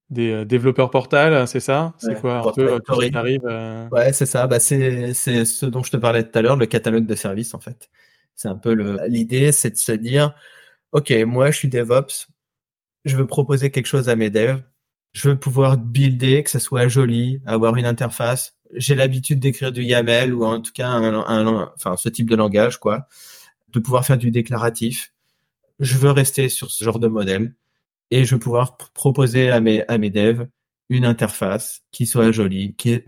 des 0.09 0.32
euh, 0.32 0.45
développeurs 0.45 0.91
portal, 0.91 1.47
c'est 1.47 1.59
ça? 1.59 1.93
C'est 1.97 2.19
quoi 2.19 2.39
un 2.39 2.51
peu 2.51 2.73
euh, 2.73 2.80
qui 2.80 3.15
arrive 3.15 3.41
euh? 3.45 3.88
Ouais, 3.89 4.13
c'est 4.13 4.26
ça. 4.26 4.47
Bah, 4.47 4.59
c'est 4.59 5.13
ce 5.13 5.65
dont 5.65 5.84
je 5.84 5.91
te 5.91 5.97
parlais 5.97 6.23
tout 6.23 6.38
à 6.38 6.41
l'heure, 6.41 6.57
le 6.57 6.65
catalogue 6.65 7.05
de 7.05 7.15
services 7.15 7.53
en 7.53 7.59
fait. 7.59 7.89
C'est 8.36 8.49
un 8.49 8.55
peu 8.55 8.73
l'idée, 9.07 9.51
c'est 9.51 9.71
de 9.71 9.78
se 9.78 9.93
dire, 9.93 10.36
ok, 10.95 11.11
moi 11.27 11.51
je 11.51 11.57
suis 11.57 11.67
DevOps, 11.67 12.27
je 13.03 13.17
veux 13.17 13.27
proposer 13.27 13.69
quelque 13.69 13.87
chose 13.87 14.07
à 14.07 14.15
mes 14.15 14.29
devs, 14.29 14.63
je 15.11 15.29
veux 15.29 15.37
pouvoir 15.37 15.77
builder, 15.77 16.43
que 16.43 16.49
ça 16.49 16.59
soit 16.59 16.87
joli, 16.87 17.41
avoir 17.45 17.75
une 17.75 17.85
interface. 17.85 18.57
J'ai 18.73 18.95
l'habitude 18.95 19.39
d'écrire 19.39 19.73
du 19.73 19.83
YAML 19.83 20.33
ou 20.33 20.45
en 20.45 20.61
tout 20.61 20.71
cas 20.73 20.89
enfin 21.75 21.97
ce 21.97 22.09
type 22.09 22.29
de 22.29 22.35
langage 22.35 22.79
quoi, 22.79 23.07
de 23.69 23.79
pouvoir 23.79 24.05
faire 24.05 24.17
du 24.17 24.31
déclaratif. 24.31 25.13
Je 25.79 25.97
veux 25.97 26.11
rester 26.11 26.47
sur 26.49 26.71
ce 26.71 26.83
genre 26.83 26.99
de 26.99 27.07
modèle. 27.09 27.55
Et 28.11 28.23
je 28.23 28.35
vais 28.35 28.39
pouvoir 28.39 28.77
proposer 28.77 29.49
à 29.49 29.59
mes, 29.59 29.85
à 29.87 29.97
mes 29.97 30.09
devs 30.09 30.47
une 30.89 31.05
interface 31.05 31.81
qui 31.91 32.05
soit 32.05 32.31
jolie, 32.31 32.75
qui, 32.75 33.01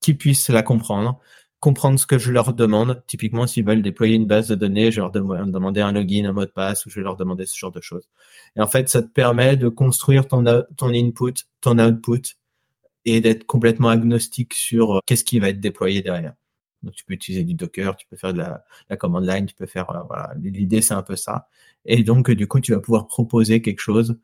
qui 0.00 0.14
puisse 0.14 0.48
la 0.50 0.62
comprendre, 0.62 1.20
comprendre 1.60 1.98
ce 1.98 2.06
que 2.06 2.18
je 2.18 2.30
leur 2.30 2.52
demande. 2.54 3.02
Typiquement, 3.06 3.46
s'ils 3.46 3.64
veulent 3.64 3.82
déployer 3.82 4.14
une 4.14 4.26
base 4.26 4.48
de 4.48 4.54
données, 4.54 4.90
je 4.90 5.00
vais 5.00 5.08
leur 5.08 5.46
demander 5.46 5.80
un 5.80 5.92
login, 5.92 6.24
un 6.26 6.32
mot 6.32 6.44
de 6.44 6.50
passe, 6.50 6.86
ou 6.86 6.90
je 6.90 6.96
vais 6.96 7.02
leur 7.04 7.16
demander 7.16 7.46
ce 7.46 7.56
genre 7.56 7.72
de 7.72 7.80
choses. 7.80 8.08
Et 8.56 8.60
en 8.60 8.66
fait, 8.66 8.88
ça 8.88 9.02
te 9.02 9.08
permet 9.08 9.56
de 9.56 9.68
construire 9.68 10.28
ton, 10.28 10.44
ton 10.76 10.88
input, 10.88 11.34
ton 11.60 11.78
output, 11.78 12.36
et 13.04 13.20
d'être 13.20 13.46
complètement 13.46 13.88
agnostique 13.88 14.54
sur 14.54 14.96
euh, 14.96 15.00
qu'est-ce 15.06 15.24
qui 15.24 15.38
va 15.38 15.48
être 15.48 15.60
déployé 15.60 16.02
derrière. 16.02 16.34
Donc, 16.82 16.94
tu 16.94 17.04
peux 17.04 17.14
utiliser 17.14 17.44
du 17.44 17.54
Docker, 17.54 17.96
tu 17.96 18.06
peux 18.06 18.16
faire 18.16 18.32
de 18.32 18.38
la, 18.38 18.64
la 18.90 18.96
command 18.96 19.24
line, 19.24 19.46
tu 19.46 19.54
peux 19.54 19.66
faire, 19.66 19.90
euh, 19.90 20.02
voilà. 20.08 20.32
L'idée, 20.40 20.82
c'est 20.82 20.94
un 20.94 21.02
peu 21.02 21.16
ça. 21.16 21.48
Et 21.84 22.02
donc, 22.02 22.30
du 22.30 22.46
coup, 22.46 22.60
tu 22.60 22.72
vas 22.72 22.80
pouvoir 22.80 23.06
proposer 23.06 23.62
quelque 23.62 23.80
chose 23.80 24.18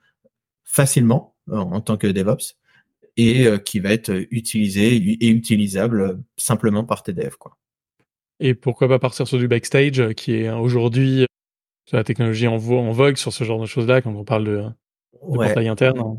facilement 0.64 1.35
euh, 1.51 1.57
en, 1.57 1.80
tant 1.80 1.97
que 1.97 2.07
DevOps 2.07 2.57
et 3.17 3.47
euh, 3.47 3.59
qui 3.59 3.81
va 3.81 3.91
être 3.91 4.27
utilisé 4.31 4.97
et 4.97 5.29
utilisable 5.29 6.23
simplement 6.37 6.85
par 6.85 7.03
devs, 7.07 7.37
quoi. 7.39 7.59
Et 8.41 8.55
pourquoi 8.55 8.89
pas 8.89 8.99
partir 8.99 9.29
sur 9.29 9.39
du 9.39 9.47
backstage, 9.47 10.15
qui 10.15 10.33
est 10.33 10.51
aujourd'hui 10.51 11.27
la 11.93 12.05
technologie 12.05 12.49
en, 12.49 12.57
vogue 12.57 13.17
sur 13.17 13.33
ce 13.33 13.45
genre 13.45 13.61
de 13.61 13.67
choses-là, 13.67 14.03
quand 14.03 14.15
on 14.15 14.25
parle 14.25 14.45
de, 14.45 14.63
de 14.63 15.37
portail 15.37 15.69
interne 15.69 15.99
hein 16.01 16.19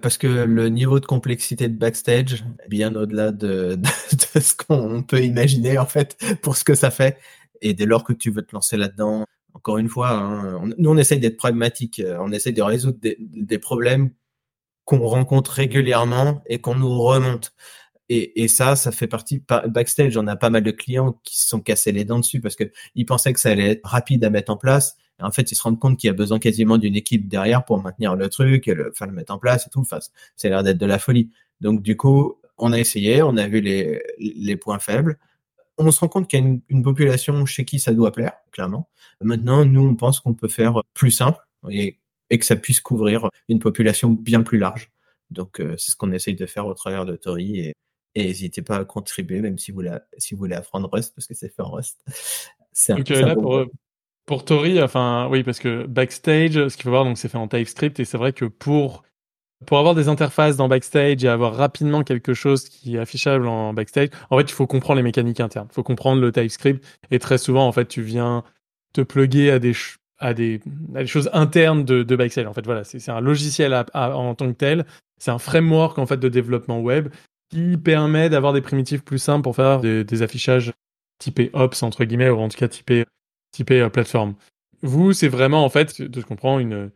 parce 0.00 0.18
que 0.18 0.26
le 0.26 0.68
niveau 0.68 1.00
de 1.00 1.06
complexité 1.06 1.68
de 1.68 1.76
backstage 1.76 2.44
bien 2.68 2.94
au-delà 2.94 3.30
de, 3.32 3.76
de, 3.76 4.40
ce 4.40 4.54
qu'on 4.54 5.02
peut 5.02 5.22
imaginer 5.22 5.78
en 5.78 5.86
fait 5.86 6.16
pour 6.42 6.56
ce 6.56 6.64
que 6.64 6.74
ça 6.74 6.90
fait. 6.90 7.18
Et 7.60 7.74
dès 7.74 7.86
lors 7.86 8.04
que 8.04 8.12
tu 8.12 8.30
veux 8.30 8.42
te 8.42 8.54
lancer 8.54 8.76
là-dedans, 8.76 9.24
encore 9.54 9.78
une 9.78 9.88
fois, 9.88 10.10
hein, 10.10 10.62
nous 10.78 10.90
on 10.90 10.96
essaye 10.96 11.20
d'être 11.20 11.36
pragmatique, 11.36 12.00
euh, 12.00 12.16
on 12.20 12.32
essaye 12.32 12.52
de 12.52 12.62
résoudre 12.62 12.98
des, 13.00 13.16
des 13.20 13.58
problèmes 13.58 14.10
qu'on 14.84 15.06
rencontre 15.06 15.52
régulièrement 15.52 16.42
et 16.46 16.60
qu'on 16.60 16.74
nous 16.74 17.00
remonte. 17.00 17.54
Et, 18.08 18.42
et, 18.42 18.48
ça, 18.48 18.76
ça 18.76 18.92
fait 18.92 19.06
partie 19.06 19.42
backstage. 19.68 20.16
On 20.16 20.26
a 20.26 20.36
pas 20.36 20.50
mal 20.50 20.62
de 20.62 20.70
clients 20.70 21.18
qui 21.24 21.40
se 21.40 21.48
sont 21.48 21.60
cassés 21.60 21.92
les 21.92 22.04
dents 22.04 22.18
dessus 22.18 22.40
parce 22.40 22.56
que 22.56 22.64
ils 22.94 23.06
pensaient 23.06 23.32
que 23.32 23.40
ça 23.40 23.50
allait 23.50 23.70
être 23.70 23.86
rapide 23.86 24.24
à 24.24 24.30
mettre 24.30 24.52
en 24.52 24.56
place 24.56 24.96
en 25.22 25.30
fait, 25.30 25.50
ils 25.52 25.54
se 25.54 25.62
rendent 25.62 25.78
compte 25.78 25.98
qu'il 25.98 26.08
y 26.08 26.10
a 26.10 26.14
besoin 26.14 26.38
quasiment 26.38 26.78
d'une 26.78 26.96
équipe 26.96 27.28
derrière 27.28 27.64
pour 27.64 27.80
maintenir 27.80 28.16
le 28.16 28.28
truc 28.28 28.68
et 28.68 28.74
le, 28.74 28.90
enfin, 28.90 29.06
le 29.06 29.12
mettre 29.12 29.32
en 29.32 29.38
place 29.38 29.66
et 29.66 29.70
tout. 29.70 29.80
Enfin, 29.80 29.98
c'est 30.36 30.48
l'air 30.48 30.62
d'être 30.62 30.78
de 30.78 30.86
la 30.86 30.98
folie. 30.98 31.30
Donc, 31.60 31.82
du 31.82 31.96
coup, 31.96 32.38
on 32.58 32.72
a 32.72 32.78
essayé, 32.78 33.22
on 33.22 33.36
a 33.36 33.46
vu 33.46 33.60
les, 33.60 34.02
les 34.18 34.56
points 34.56 34.78
faibles. 34.78 35.18
On 35.78 35.90
se 35.90 36.00
rend 36.00 36.08
compte 36.08 36.28
qu'il 36.28 36.40
y 36.40 36.42
a 36.42 36.58
une, 36.68 36.82
population 36.82 37.46
chez 37.46 37.64
qui 37.64 37.78
ça 37.80 37.92
doit 37.92 38.12
plaire, 38.12 38.32
clairement. 38.50 38.88
Maintenant, 39.20 39.64
nous, 39.64 39.86
on 39.86 39.94
pense 39.94 40.20
qu'on 40.20 40.34
peut 40.34 40.48
faire 40.48 40.82
plus 40.94 41.10
simple 41.10 41.38
et, 41.70 41.98
et, 42.32 42.38
que 42.38 42.44
ça 42.44 42.56
puisse 42.56 42.80
couvrir 42.80 43.28
une 43.48 43.58
population 43.58 44.10
bien 44.10 44.42
plus 44.42 44.58
large. 44.58 44.90
Donc, 45.30 45.60
euh, 45.60 45.76
c'est 45.78 45.92
ce 45.92 45.96
qu'on 45.96 46.12
essaye 46.12 46.34
de 46.34 46.46
faire 46.46 46.66
au 46.66 46.74
travers 46.74 47.06
de 47.06 47.16
Tori 47.16 47.60
et, 47.60 47.74
et 48.14 48.24
n'hésitez 48.24 48.62
pas 48.62 48.76
à 48.76 48.84
contribuer, 48.84 49.40
même 49.40 49.58
si 49.58 49.70
vous 49.70 49.76
voulez, 49.76 49.96
si 50.18 50.34
vous 50.34 50.38
voulez 50.38 50.54
apprendre 50.54 50.88
Rust, 50.92 51.14
parce 51.14 51.26
que 51.26 51.34
c'est 51.34 51.48
fait 51.48 51.62
en 51.62 51.70
Rust. 51.70 52.00
Un, 52.88 52.96
Donc, 52.96 53.08
là, 53.10 53.34
pour, 53.34 53.66
pour 54.24 54.44
Tori, 54.46 54.82
enfin, 54.82 55.28
oui, 55.30 55.42
parce 55.42 55.58
que 55.58 55.84
Backstage, 55.86 56.68
ce 56.68 56.76
qu'il 56.76 56.84
faut 56.84 56.90
voir, 56.90 57.04
donc 57.04 57.18
c'est 57.18 57.28
fait 57.28 57.36
en 57.36 57.48
TypeScript, 57.48 58.00
et 58.00 58.06
c'est 58.06 58.16
vrai 58.16 58.32
que 58.32 58.46
pour, 58.46 59.02
pour 59.66 59.78
avoir 59.78 59.94
des 59.94 60.08
interfaces 60.08 60.56
dans 60.56 60.68
Backstage 60.68 61.22
et 61.22 61.28
avoir 61.28 61.54
rapidement 61.54 62.02
quelque 62.02 62.32
chose 62.32 62.68
qui 62.68 62.96
est 62.96 62.98
affichable 62.98 63.46
en 63.46 63.74
Backstage, 63.74 64.08
en 64.30 64.38
fait, 64.38 64.44
il 64.44 64.54
faut 64.54 64.66
comprendre 64.66 64.96
les 64.96 65.02
mécaniques 65.02 65.40
internes. 65.40 65.68
Il 65.70 65.74
faut 65.74 65.82
comprendre 65.82 66.22
le 66.22 66.32
TypeScript, 66.32 66.82
et 67.10 67.18
très 67.18 67.36
souvent, 67.36 67.66
en 67.66 67.72
fait, 67.72 67.86
tu 67.86 68.00
viens 68.00 68.42
te 68.94 69.02
plugger 69.02 69.50
à 69.50 69.58
des, 69.58 69.74
à 70.22 70.34
des, 70.34 70.60
choses 71.06 71.28
internes 71.32 71.84
de, 71.84 72.02
de 72.02 72.16
Backstage. 72.16 72.46
En 72.46 72.54
fait, 72.54 72.64
voilà, 72.64 72.84
c'est 72.84 73.10
un 73.10 73.20
logiciel 73.20 73.74
en 73.92 74.34
tant 74.34 74.46
que 74.46 74.56
tel. 74.56 74.86
C'est 75.18 75.30
un 75.30 75.38
framework, 75.38 75.98
en 75.98 76.06
fait, 76.06 76.16
de 76.16 76.28
développement 76.28 76.80
web 76.80 77.08
qui 77.50 77.76
permet 77.76 78.30
d'avoir 78.30 78.54
des 78.54 78.62
primitives 78.62 79.02
plus 79.02 79.18
simples 79.18 79.42
pour 79.42 79.56
faire 79.56 79.80
des, 79.80 80.22
affichages 80.22 80.72
typés 81.18 81.50
ops, 81.52 81.82
entre 81.82 82.04
guillemets, 82.04 82.30
ou 82.30 82.38
en 82.38 82.48
tout 82.48 82.56
cas 82.56 82.68
typés 82.68 83.04
typé 83.52 83.80
euh, 83.80 83.90
plateforme. 83.90 84.34
Vous, 84.80 85.12
c'est 85.12 85.28
vraiment 85.28 85.64
en 85.64 85.68
fait, 85.68 86.00
de 86.00 86.20
ce 86.20 86.24
qu'on 86.24 86.58
une, 86.58 86.90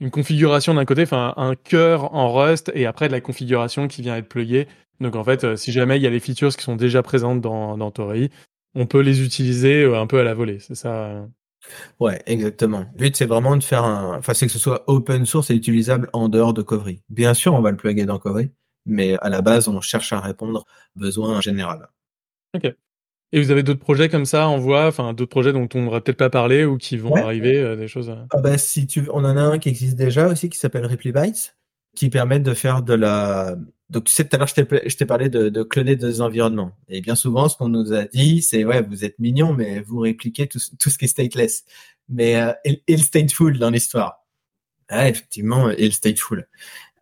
une 0.00 0.10
configuration 0.10 0.74
d'un 0.74 0.84
côté, 0.84 1.02
enfin 1.02 1.32
un 1.36 1.54
cœur 1.54 2.12
en 2.14 2.32
Rust 2.32 2.72
et 2.74 2.86
après 2.86 3.06
de 3.06 3.12
la 3.12 3.20
configuration 3.20 3.86
qui 3.86 4.02
vient 4.02 4.16
être 4.16 4.28
pluguée. 4.28 4.66
Donc 5.00 5.14
en 5.16 5.24
fait, 5.24 5.44
euh, 5.44 5.56
si 5.56 5.72
jamais 5.72 5.96
il 5.96 6.02
y 6.02 6.06
a 6.06 6.10
les 6.10 6.20
features 6.20 6.54
qui 6.54 6.64
sont 6.64 6.76
déjà 6.76 7.02
présentes 7.02 7.40
dans, 7.40 7.78
dans 7.78 7.90
Tori, 7.90 8.30
on 8.74 8.86
peut 8.86 9.00
les 9.00 9.24
utiliser 9.24 9.84
euh, 9.84 10.00
un 10.00 10.06
peu 10.06 10.18
à 10.18 10.24
la 10.24 10.34
volée, 10.34 10.58
c'est 10.58 10.74
ça 10.74 11.26
Ouais, 12.00 12.22
exactement. 12.26 12.86
Le 12.94 12.98
but, 12.98 13.16
c'est 13.16 13.26
vraiment 13.26 13.56
de 13.56 13.62
faire 13.62 13.84
un, 13.84 14.18
enfin, 14.18 14.34
c'est 14.34 14.46
que 14.46 14.52
ce 14.52 14.58
soit 14.58 14.84
open 14.86 15.26
source 15.26 15.50
et 15.50 15.54
utilisable 15.54 16.08
en 16.12 16.28
dehors 16.28 16.54
de 16.54 16.62
Covery. 16.62 17.02
Bien 17.08 17.34
sûr, 17.34 17.54
on 17.54 17.60
va 17.60 17.70
le 17.70 17.76
plugger 17.76 18.04
dans 18.04 18.18
Covery, 18.18 18.50
mais 18.86 19.16
à 19.20 19.28
la 19.28 19.42
base, 19.42 19.68
on 19.68 19.80
cherche 19.80 20.12
à 20.12 20.20
répondre 20.20 20.64
aux 20.96 21.00
besoins 21.00 21.40
général. 21.40 21.88
Ok. 22.54 22.72
Et 23.32 23.42
vous 23.42 23.50
avez 23.50 23.64
d'autres 23.64 23.80
projets 23.80 24.08
comme 24.08 24.26
ça 24.26 24.46
en 24.46 24.58
voie, 24.58 24.86
enfin 24.86 25.12
d'autres 25.12 25.30
projets 25.30 25.52
dont 25.52 25.68
on 25.74 25.82
n'aurait 25.82 26.00
peut-être 26.00 26.18
pas 26.18 26.30
parlé 26.30 26.64
ou 26.64 26.78
qui 26.78 26.96
vont 26.96 27.16
arriver, 27.16 27.58
euh, 27.58 27.74
des 27.74 27.88
choses. 27.88 28.08
Euh? 28.10 28.24
Ah 28.30 28.40
bah, 28.40 28.58
si 28.58 28.86
tu, 28.86 29.08
on 29.12 29.24
en 29.24 29.36
a 29.36 29.42
un 29.42 29.58
qui 29.58 29.68
existe 29.68 29.96
déjà 29.96 30.28
aussi 30.28 30.48
qui 30.48 30.56
s'appelle 30.56 30.86
RepliBytes, 30.86 31.56
qui 31.94 32.10
permet 32.10 32.40
de 32.40 32.54
faire 32.54 32.82
de 32.82 32.94
la. 32.94 33.56
Donc 33.90 34.04
tu 34.04 34.12
sais 34.12 34.26
tout 34.26 34.34
à 34.34 34.38
l'heure 34.38 34.48
je 34.48 34.96
t'ai 34.96 35.06
parlé 35.06 35.28
de, 35.28 35.48
de, 35.48 35.62
cloner 35.62 35.96
des 35.96 36.20
environnements. 36.20 36.72
Et 36.88 37.00
bien 37.00 37.14
souvent 37.14 37.48
ce 37.48 37.56
qu'on 37.56 37.68
nous 37.68 37.92
a 37.92 38.04
dit 38.04 38.42
c'est 38.42 38.64
ouais 38.64 38.82
vous 38.82 39.04
êtes 39.04 39.18
mignon 39.18 39.52
mais 39.52 39.80
vous 39.80 40.00
répliquez 40.00 40.48
tout, 40.48 40.58
tout 40.78 40.90
ce 40.90 40.98
qui 40.98 41.04
est 41.04 41.08
stateless. 41.08 41.64
Mais 42.08 42.36
euh, 42.36 42.52
et, 42.64 42.96
stateful 42.96 43.58
dans 43.58 43.70
l'histoire. 43.70 44.24
Ah, 44.88 45.08
effectivement 45.08 45.70
et 45.70 45.84
le 45.86 45.92
stateful. 45.92 46.48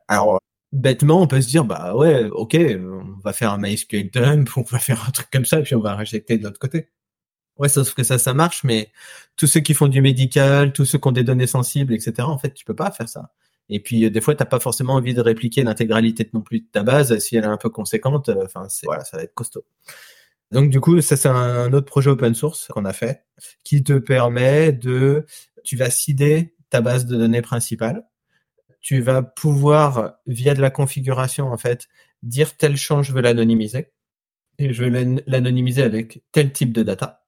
Alors 0.09 0.41
bêtement, 0.73 1.21
on 1.23 1.27
peut 1.27 1.41
se 1.41 1.49
dire, 1.49 1.65
bah 1.65 1.95
ouais, 1.95 2.25
ok, 2.31 2.57
on 2.59 3.19
va 3.23 3.33
faire 3.33 3.53
un 3.53 3.59
MySQL 3.59 4.11
dump, 4.11 4.51
on 4.57 4.63
va 4.63 4.79
faire 4.79 5.05
un 5.07 5.11
truc 5.11 5.29
comme 5.31 5.45
ça, 5.45 5.61
puis 5.63 5.75
on 5.75 5.81
va 5.81 5.95
réjecter 5.95 6.39
de 6.39 6.45
l'autre 6.45 6.59
côté. 6.59 6.89
Ouais, 7.59 7.69
sauf 7.69 7.95
que 7.95 8.03
ça, 8.03 8.19
ça 8.19 8.35
marche, 8.35 8.65
mais 8.65 8.91
tous 9.37 9.47
ceux 9.47 9.61
qui 9.61 9.75
font 9.75 9.89
du 9.89 10.01
médical, 10.01 10.73
tous 10.73 10.87
ceux 10.87 10.99
qui 10.99 11.09
ont 11.09 11.13
des 11.13 11.25
données 11.25 11.47
sensibles, 11.47 11.93
etc., 11.93 12.15
en 12.21 12.39
fait, 12.39 12.55
tu 12.55 12.65
peux 12.65 12.75
pas 12.75 12.91
faire 12.91 13.09
ça. 13.09 13.31
Et 13.69 13.81
puis, 13.81 14.11
des 14.11 14.21
fois, 14.21 14.35
t'as 14.35 14.45
pas 14.45 14.61
forcément 14.61 14.95
envie 14.95 15.15
de 15.15 15.21
répliquer 15.21 15.63
l'intégralité 15.63 16.29
non 16.33 16.41
plus 16.41 16.61
de 16.61 16.67
ta 16.71 16.83
base, 16.83 17.19
si 17.19 17.37
elle 17.37 17.45
est 17.45 17.47
un 17.47 17.57
peu 17.57 17.71
conséquente, 17.71 18.29
euh, 18.29 18.45
enfin, 18.45 18.67
voilà, 18.85 19.05
ça 19.05 19.17
va 19.17 19.23
être 19.23 19.35
costaud. 19.35 19.65
Donc, 20.51 20.71
du 20.71 20.81
coup, 20.81 21.01
ça, 21.01 21.17
c'est 21.17 21.29
un 21.29 21.73
autre 21.73 21.87
projet 21.87 22.11
open 22.11 22.35
source 22.35 22.69
qu'on 22.69 22.85
a 22.85 22.93
fait, 22.93 23.25
qui 23.65 23.83
te 23.83 23.95
permet 23.95 24.73
de, 24.73 25.27
tu 25.65 25.77
vas 25.77 25.91
seeder 25.91 26.55
ta 26.69 26.81
base 26.81 27.07
de 27.07 27.17
données 27.17 27.43
principale, 27.43 28.05
tu 28.81 29.01
vas 29.01 29.23
pouvoir, 29.23 30.17
via 30.27 30.55
de 30.55 30.61
la 30.61 30.71
configuration, 30.71 31.51
en 31.53 31.57
fait, 31.57 31.89
dire 32.23 32.57
tel 32.57 32.77
champ 32.77 33.03
je 33.03 33.13
veux 33.13 33.21
l'anonymiser 33.21 33.93
et 34.59 34.73
je 34.73 34.85
veux 34.85 35.23
l'anonymiser 35.27 35.83
avec 35.83 36.23
tel 36.33 36.53
type 36.53 36.73
de 36.73 36.83
data. 36.83 37.25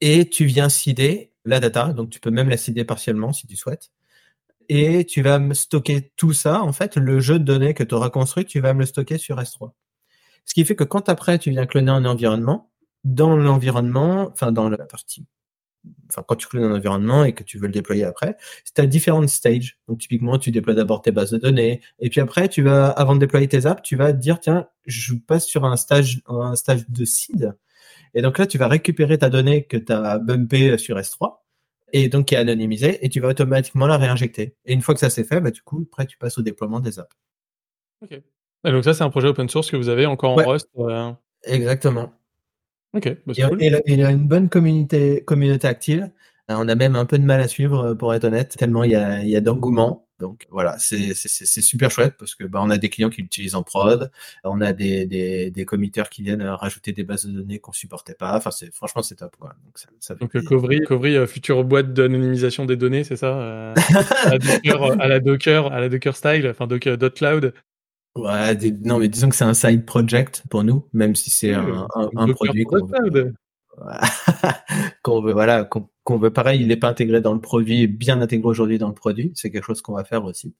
Et 0.00 0.28
tu 0.28 0.46
viens 0.46 0.68
seeder 0.68 1.32
la 1.44 1.60
data, 1.60 1.92
donc 1.92 2.10
tu 2.10 2.20
peux 2.20 2.30
même 2.30 2.48
la 2.48 2.56
seeder 2.56 2.84
partiellement 2.84 3.32
si 3.32 3.46
tu 3.46 3.56
souhaites. 3.56 3.90
Et 4.68 5.04
tu 5.06 5.22
vas 5.22 5.38
me 5.38 5.54
stocker 5.54 6.12
tout 6.16 6.32
ça, 6.32 6.62
en 6.62 6.72
fait, 6.72 6.96
le 6.96 7.20
jeu 7.20 7.38
de 7.38 7.44
données 7.44 7.74
que 7.74 7.84
tu 7.84 7.94
auras 7.94 8.10
construit, 8.10 8.44
tu 8.44 8.60
vas 8.60 8.74
me 8.74 8.80
le 8.80 8.86
stocker 8.86 9.18
sur 9.18 9.38
S3. 9.38 9.72
Ce 10.44 10.54
qui 10.54 10.64
fait 10.64 10.76
que 10.76 10.84
quand 10.84 11.08
après 11.08 11.38
tu 11.38 11.50
viens 11.50 11.66
cloner 11.66 11.92
un 11.92 12.04
environnement, 12.04 12.70
dans 13.04 13.36
l'environnement, 13.36 14.30
enfin 14.32 14.52
dans 14.52 14.68
la 14.68 14.78
partie 14.78 15.26
enfin, 16.10 16.24
quand 16.26 16.36
tu 16.36 16.46
clones 16.46 16.64
un 16.64 16.74
environnement 16.76 17.24
et 17.24 17.32
que 17.32 17.42
tu 17.42 17.58
veux 17.58 17.66
le 17.66 17.72
déployer 17.72 18.04
après, 18.04 18.36
c'est 18.64 18.78
à 18.80 18.86
différentes 18.86 19.28
stages. 19.28 19.78
Donc, 19.88 19.98
typiquement, 19.98 20.38
tu 20.38 20.50
déploies 20.50 20.74
d'abord 20.74 21.02
tes 21.02 21.12
bases 21.12 21.30
de 21.30 21.38
données, 21.38 21.80
et 21.98 22.10
puis 22.10 22.20
après, 22.20 22.48
tu 22.48 22.62
vas, 22.62 22.88
avant 22.88 23.14
de 23.14 23.20
déployer 23.20 23.48
tes 23.48 23.66
apps, 23.66 23.82
tu 23.82 23.96
vas 23.96 24.12
dire, 24.12 24.40
tiens, 24.40 24.68
je 24.86 25.14
passe 25.14 25.46
sur 25.46 25.64
un 25.64 25.76
stage, 25.76 26.22
un 26.26 26.56
stage 26.56 26.88
de 26.88 27.04
seed. 27.04 27.54
Et 28.14 28.22
donc 28.22 28.38
là, 28.38 28.46
tu 28.46 28.58
vas 28.58 28.68
récupérer 28.68 29.18
ta 29.18 29.30
donnée 29.30 29.64
que 29.64 29.76
tu 29.76 29.92
as 29.92 30.18
bumpée 30.18 30.76
sur 30.78 30.98
S3, 30.98 31.41
et 31.92 32.08
donc 32.08 32.26
qui 32.26 32.34
est 32.34 32.38
anonymisée, 32.38 33.04
et 33.04 33.08
tu 33.08 33.20
vas 33.20 33.28
automatiquement 33.28 33.86
la 33.86 33.98
réinjecter. 33.98 34.54
Et 34.64 34.72
une 34.72 34.82
fois 34.82 34.94
que 34.94 35.00
ça 35.00 35.10
c'est 35.10 35.24
fait, 35.24 35.40
bah, 35.40 35.50
du 35.50 35.62
coup, 35.62 35.86
après, 35.90 36.06
tu 36.06 36.18
passes 36.18 36.38
au 36.38 36.42
déploiement 36.42 36.80
des 36.80 36.98
apps. 36.98 37.16
Ok. 38.02 38.12
Et 38.64 38.70
donc 38.70 38.84
ça, 38.84 38.94
c'est 38.94 39.04
un 39.04 39.10
projet 39.10 39.28
open 39.28 39.48
source 39.48 39.70
que 39.70 39.76
vous 39.76 39.88
avez 39.88 40.06
encore 40.06 40.32
en 40.32 40.50
Rust. 40.50 40.68
Euh, 40.78 41.12
Exactement. 41.44 42.12
Ok, 42.94 43.08
bah, 43.26 43.32
il, 43.36 43.48
cool. 43.48 43.58
il, 43.60 43.98
y 43.98 44.04
a 44.04 44.10
une 44.10 44.26
bonne 44.26 44.48
communauté, 44.48 45.24
communauté 45.24 45.66
active. 45.66 46.10
Euh, 46.50 46.54
on 46.58 46.68
a 46.68 46.74
même 46.74 46.96
un 46.96 47.06
peu 47.06 47.18
de 47.18 47.24
mal 47.24 47.40
à 47.40 47.48
suivre, 47.48 47.86
euh, 47.86 47.94
pour 47.94 48.12
être 48.14 48.24
honnête, 48.24 48.56
tellement 48.56 48.84
il 48.84 48.92
y 48.92 48.96
a, 48.96 49.22
il 49.22 49.28
y 49.28 49.36
a 49.36 49.40
d'engouement. 49.40 50.06
Donc 50.22 50.46
voilà, 50.50 50.76
c'est 50.78 51.14
super 51.14 51.90
chouette 51.90 52.14
parce 52.16 52.36
que 52.36 52.44
bah, 52.44 52.60
on 52.62 52.70
a 52.70 52.78
des 52.78 52.88
clients 52.88 53.10
qui 53.10 53.22
l'utilisent 53.22 53.56
en 53.56 53.64
prod, 53.64 54.08
on 54.44 54.60
a 54.60 54.72
des, 54.72 55.04
des, 55.04 55.50
des 55.50 55.64
committeurs 55.64 56.08
qui 56.08 56.22
viennent 56.22 56.42
rajouter 56.42 56.92
des 56.92 57.02
bases 57.02 57.26
de 57.26 57.32
données 57.32 57.58
qu'on 57.58 57.72
supportait 57.72 58.14
pas. 58.14 58.36
Enfin, 58.36 58.52
c'est 58.52 58.72
franchement 58.72 59.02
c'est 59.02 59.16
top. 59.16 59.34
Quoi. 59.36 59.56
Donc, 59.64 59.76
ça, 59.78 59.88
ça 59.98 60.14
Donc 60.14 60.30
Covry, 60.44 61.26
future 61.26 61.64
boîte 61.64 61.92
d'anonymisation 61.92 62.66
des 62.66 62.76
données, 62.76 63.02
c'est 63.02 63.16
ça 63.16 63.72
à, 63.72 64.30
la 64.30 64.38
Docker, 64.38 64.82
à, 65.00 65.08
la 65.08 65.18
Docker, 65.18 65.72
à 65.72 65.80
la 65.80 65.88
Docker 65.88 66.14
style, 66.14 66.46
enfin 66.48 66.68
Docker 66.68 66.96
.cloud? 66.96 67.52
Ouais, 68.14 68.54
non, 68.84 68.98
mais 68.98 69.08
disons 69.08 69.28
que 69.28 69.34
c'est 69.34 69.44
un 69.44 69.54
side 69.54 69.84
project 69.84 70.44
pour 70.50 70.62
nous, 70.62 70.86
même 70.92 71.16
si 71.16 71.30
c'est 71.30 71.52
un, 71.52 71.88
un, 72.14 72.28
produit 72.28 72.64
qu'on 72.64 72.86
veut, 72.86 73.34
qu'on 75.02 75.20
veut, 75.20 75.32
voilà, 75.32 75.64
qu'on 75.64 75.88
veut 76.10 76.32
pareil, 76.32 76.60
il 76.60 76.68
n'est 76.68 76.76
pas 76.76 76.88
intégré 76.88 77.20
dans 77.20 77.34
le 77.34 77.40
produit, 77.40 77.86
bien 77.86 78.20
intégré 78.20 78.46
aujourd'hui 78.46 78.78
dans 78.78 78.88
le 78.88 78.94
produit. 78.94 79.32
C'est 79.34 79.50
quelque 79.50 79.64
chose 79.64 79.82
qu'on 79.82 79.94
va 79.94 80.04
faire 80.04 80.24
aussi. 80.24 80.54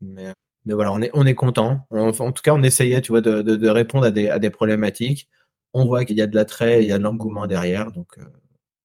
Mais, 0.00 0.32
mais 0.64 0.74
voilà, 0.74 0.92
on 0.92 1.02
est, 1.02 1.10
on 1.14 1.26
est 1.26 1.34
content. 1.34 1.86
en 1.90 2.12
tout 2.32 2.42
cas, 2.42 2.54
on 2.54 2.62
essayait, 2.62 3.00
tu 3.00 3.12
vois, 3.12 3.20
de, 3.20 3.42
de, 3.42 3.56
de, 3.56 3.68
répondre 3.68 4.06
à 4.06 4.10
des, 4.10 4.28
à 4.28 4.38
des 4.38 4.50
problématiques. 4.50 5.28
On 5.72 5.86
voit 5.86 6.04
qu'il 6.04 6.16
y 6.16 6.22
a 6.22 6.26
de 6.26 6.34
l'attrait, 6.34 6.82
il 6.82 6.88
y 6.88 6.92
a 6.92 6.98
de 6.98 7.02
l'engouement 7.02 7.46
derrière, 7.46 7.90
donc 7.90 8.18
euh, 8.18 8.24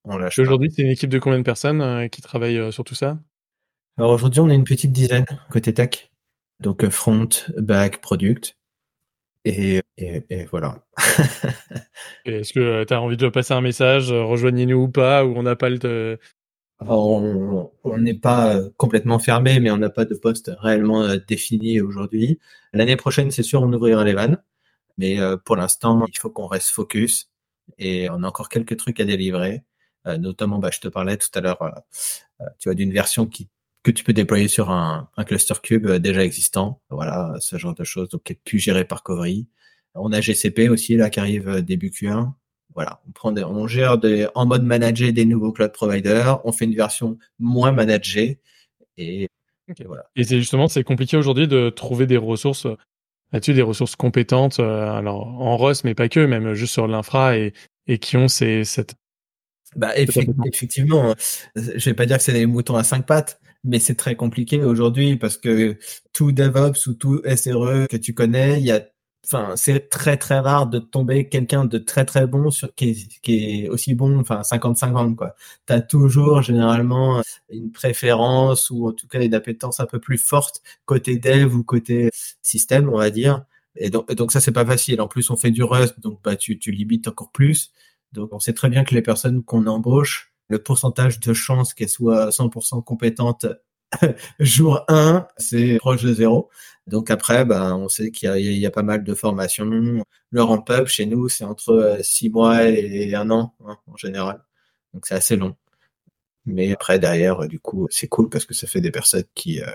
on 0.05 0.17
lâche. 0.17 0.39
Aujourd'hui, 0.39 0.71
c'est 0.71 0.81
une 0.81 0.89
équipe 0.89 1.11
de 1.11 1.19
combien 1.19 1.37
de 1.37 1.43
personnes 1.43 1.81
euh, 1.81 2.07
qui 2.07 2.21
travaillent 2.21 2.57
euh, 2.57 2.71
sur 2.71 2.83
tout 2.83 2.95
ça? 2.95 3.19
Alors 3.97 4.11
aujourd'hui, 4.11 4.39
on 4.39 4.49
est 4.49 4.55
une 4.55 4.63
petite 4.63 4.91
dizaine 4.91 5.25
côté 5.51 5.73
tech. 5.73 6.09
Donc 6.61 6.87
front, 6.89 7.29
back, 7.57 8.01
product. 8.01 8.57
Et, 9.45 9.81
et, 9.97 10.45
voilà. 10.45 10.83
Est-ce 12.25 12.53
que 12.53 12.83
tu 12.83 12.93
as 12.93 13.01
envie 13.01 13.17
de 13.17 13.29
passer 13.29 13.53
un 13.53 13.61
message, 13.61 14.11
euh, 14.11 14.23
rejoignez-nous 14.23 14.83
ou 14.83 14.89
pas, 14.89 15.25
ou 15.25 15.35
on 15.35 15.43
n'a 15.43 15.55
pas 15.55 15.69
le... 15.69 16.19
On 16.81 17.71
n'est 17.97 18.13
pas 18.13 18.55
euh, 18.55 18.69
complètement 18.77 19.19
fermé, 19.19 19.59
mais 19.59 19.69
on 19.71 19.77
n'a 19.77 19.89
pas 19.89 20.05
de 20.05 20.15
poste 20.15 20.51
réellement 20.59 21.07
défini 21.27 21.81
aujourd'hui. 21.81 22.39
L'année 22.73 22.95
prochaine, 22.95 23.31
c'est 23.31 23.43
sûr, 23.43 23.61
on 23.61 23.73
ouvrira 23.73 24.03
les 24.03 24.13
vannes. 24.13 24.41
Mais 24.97 25.17
pour 25.45 25.55
l'instant, 25.55 26.05
il 26.07 26.17
faut 26.17 26.29
qu'on 26.29 26.47
reste 26.47 26.69
focus. 26.71 27.29
Et 27.77 28.09
on 28.09 28.23
a 28.23 28.27
encore 28.27 28.49
quelques 28.49 28.77
trucs 28.77 28.99
à 28.99 29.05
délivrer. 29.05 29.63
notamment, 30.05 30.59
bah, 30.59 30.69
je 30.73 30.79
te 30.79 30.89
parlais 30.89 31.17
tout 31.17 31.29
à 31.35 31.41
l'heure, 31.41 31.83
tu 32.59 32.67
vois, 32.67 32.75
d'une 32.75 32.91
version 32.91 33.25
qui 33.25 33.49
que 33.93 33.97
tu 33.97 34.03
peux 34.03 34.13
déployer 34.13 34.47
sur 34.47 34.69
un, 34.69 35.09
un 35.17 35.23
cluster 35.23 35.55
cube 35.61 35.87
euh, 35.87 35.99
déjà 35.99 36.23
existant. 36.23 36.81
Voilà, 36.89 37.33
ce 37.39 37.57
genre 37.57 37.73
de 37.75 37.83
choses, 37.83 38.09
donc 38.09 38.23
qui 38.23 38.33
est 38.33 38.39
plus 38.43 38.59
géré 38.59 38.85
par 38.85 39.03
Covery. 39.03 39.47
On 39.95 40.11
a 40.11 40.21
GCP 40.21 40.69
aussi 40.69 40.95
là 40.95 41.09
qui 41.09 41.19
arrive 41.19 41.47
euh, 41.49 41.61
début 41.61 41.89
Q1. 41.89 42.33
Voilà, 42.75 43.01
on 43.07 43.11
prend 43.11 43.31
des, 43.31 43.43
on 43.43 43.67
gère 43.67 43.97
des, 43.97 44.27
en 44.35 44.45
mode 44.45 44.63
manager 44.63 45.11
des 45.11 45.25
nouveaux 45.25 45.51
cloud 45.51 45.71
providers. 45.71 46.39
On 46.45 46.51
fait 46.51 46.65
une 46.65 46.75
version 46.75 47.17
moins 47.39 47.71
managée 47.71 48.39
et, 48.97 49.27
voilà. 49.85 50.05
Et 50.15 50.23
c'est 50.23 50.37
justement 50.37 50.67
c'est 50.67 50.83
compliqué 50.83 51.17
aujourd'hui 51.17 51.47
de 51.47 51.69
trouver 51.69 52.07
des 52.07 52.17
ressources 52.17 52.65
euh, 52.65 52.75
là-dessus, 53.31 53.53
des 53.53 53.61
ressources 53.61 53.95
compétentes. 53.95 54.59
alors 54.59 55.27
en 55.27 55.57
Rust, 55.57 55.83
mais 55.83 55.93
pas 55.93 56.09
que, 56.09 56.25
même 56.25 56.53
juste 56.53 56.73
sur 56.73 56.87
l'infra 56.87 57.37
et, 57.37 57.53
et 57.87 57.99
qui 57.99 58.17
ont 58.17 58.27
ces, 58.27 58.63
cette 58.63 58.95
bah, 59.75 59.91
effectivement, 59.95 61.13
je 61.55 61.85
vais 61.85 61.93
pas 61.93 62.05
dire 62.05 62.17
que 62.17 62.23
c'est 62.23 62.33
des 62.33 62.45
moutons 62.45 62.75
à 62.75 62.83
cinq 62.83 63.05
pattes, 63.05 63.39
mais 63.63 63.79
c'est 63.79 63.95
très 63.95 64.15
compliqué 64.15 64.63
aujourd'hui 64.63 65.17
parce 65.17 65.37
que 65.37 65.77
tout 66.13 66.31
DevOps 66.31 66.87
ou 66.87 66.93
tout 66.93 67.21
SRE 67.25 67.87
que 67.89 67.97
tu 67.97 68.13
connais, 68.13 68.59
il 68.59 68.65
y 68.65 68.71
a 68.71 68.81
enfin 69.25 69.55
c'est 69.55 69.89
très 69.89 70.17
très 70.17 70.39
rare 70.39 70.67
de 70.67 70.79
tomber 70.79 71.27
quelqu'un 71.29 71.65
de 71.65 71.77
très 71.77 72.05
très 72.05 72.25
bon 72.25 72.51
sur 72.51 72.73
qui 72.75 72.89
est, 72.91 73.21
qui 73.21 73.65
est 73.65 73.69
aussi 73.69 73.93
bon 73.93 74.19
enfin 74.19 74.43
50 74.43 74.77
50 74.77 75.15
quoi. 75.15 75.35
Tu 75.67 75.73
as 75.73 75.81
toujours 75.81 76.41
généralement 76.41 77.21
une 77.49 77.71
préférence 77.71 78.69
ou 78.69 78.87
en 78.87 78.93
tout 78.93 79.07
cas 79.07 79.21
une 79.21 79.33
appétence 79.33 79.79
un 79.79 79.85
peu 79.85 79.99
plus 79.99 80.17
forte 80.17 80.61
côté 80.85 81.17
dev 81.17 81.53
ou 81.55 81.63
côté 81.63 82.09
système 82.41 82.89
on 82.89 82.97
va 82.97 83.09
dire. 83.09 83.43
Et 83.75 83.89
donc, 83.89 84.11
donc 84.13 84.31
ça 84.31 84.39
c'est 84.41 84.51
pas 84.51 84.65
facile. 84.65 85.01
En 85.01 85.07
plus 85.07 85.29
on 85.29 85.35
fait 85.37 85.51
du 85.51 85.63
rust 85.63 85.99
donc 85.99 86.19
bah 86.23 86.35
tu 86.35 86.57
tu 86.59 86.71
limites 86.71 87.07
encore 87.07 87.31
plus. 87.31 87.71
Donc 88.13 88.33
on 88.33 88.39
sait 88.39 88.53
très 88.53 88.69
bien 88.69 88.83
que 88.83 88.95
les 88.95 89.01
personnes 89.01 89.43
qu'on 89.43 89.67
embauche 89.67 90.33
le 90.49 90.61
pourcentage 90.61 91.19
de 91.19 91.33
chance 91.33 91.73
qu'elle 91.73 91.89
soit 91.89 92.29
100% 92.29 92.83
compétente 92.83 93.45
jour 94.39 94.83
1, 94.87 95.27
c'est 95.37 95.77
proche 95.77 96.03
de 96.03 96.13
zéro. 96.13 96.49
Donc 96.87 97.11
après, 97.11 97.45
ben, 97.45 97.75
on 97.75 97.89
sait 97.89 98.11
qu'il 98.11 98.29
y, 98.39 98.65
a 98.65 98.71
pas 98.71 98.83
mal 98.83 99.03
de 99.03 99.13
formations. 99.13 100.03
Le 100.31 100.41
ramp-up 100.43 100.87
chez 100.87 101.05
nous, 101.05 101.29
c'est 101.29 101.43
entre 101.43 101.97
6 102.01 102.29
mois 102.29 102.63
et 102.63 103.15
un 103.15 103.29
an 103.31 103.55
hein, 103.65 103.77
en 103.87 103.97
général. 103.97 104.43
Donc 104.93 105.05
c'est 105.05 105.15
assez 105.15 105.35
long. 105.35 105.55
Mais 106.45 106.71
après, 106.73 106.99
derrière, 106.99 107.47
du 107.47 107.59
coup, 107.59 107.87
c'est 107.91 108.07
cool 108.07 108.29
parce 108.29 108.45
que 108.45 108.53
ça 108.53 108.67
fait 108.67 108.81
des 108.81 108.91
personnes 108.91 109.25
qui, 109.35 109.61
euh, 109.61 109.67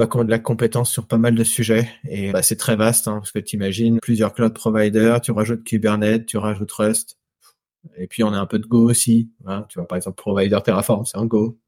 bah, 0.00 0.08
ont 0.14 0.24
de 0.24 0.30
la 0.30 0.38
compétence 0.38 0.90
sur 0.90 1.06
pas 1.06 1.18
mal 1.18 1.34
de 1.34 1.44
sujets. 1.44 1.90
Et 2.08 2.32
bah, 2.32 2.42
c'est 2.42 2.56
très 2.56 2.74
vaste 2.74 3.06
hein, 3.06 3.18
parce 3.18 3.32
que 3.32 3.38
tu 3.38 3.56
imagines 3.56 4.00
plusieurs 4.00 4.32
cloud 4.32 4.54
providers, 4.54 5.20
tu 5.20 5.30
rajoutes 5.30 5.62
Kubernetes, 5.62 6.26
tu 6.26 6.38
rajoutes 6.38 6.72
Rust. 6.72 7.19
Et 7.96 8.06
puis 8.06 8.22
on 8.24 8.32
a 8.32 8.38
un 8.38 8.46
peu 8.46 8.58
de 8.58 8.66
Go 8.66 8.88
aussi. 8.90 9.30
Hein. 9.46 9.66
Tu 9.68 9.78
vois, 9.78 9.88
par 9.88 9.96
exemple, 9.96 10.16
Provider 10.16 10.58
Terraform, 10.64 11.06
c'est 11.06 11.18
en 11.18 11.26
Go. 11.26 11.58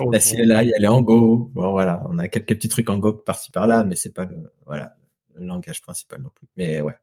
Oh, 0.00 0.10
la 0.10 0.18
CLI, 0.18 0.72
elle 0.76 0.84
est 0.84 0.88
en 0.88 1.02
Go. 1.02 1.50
Bon, 1.54 1.70
voilà, 1.70 2.02
on 2.08 2.18
a 2.18 2.28
quelques 2.28 2.54
petits 2.54 2.68
trucs 2.68 2.90
en 2.90 2.98
Go 2.98 3.12
par-ci 3.12 3.50
par-là, 3.50 3.84
mais 3.84 3.96
c'est 3.96 4.12
pas 4.12 4.24
le, 4.24 4.52
voilà, 4.66 4.96
le 5.34 5.46
langage 5.46 5.80
principal 5.80 6.20
non 6.22 6.30
plus. 6.34 6.48
Mais 6.56 6.80
ouais. 6.80 6.96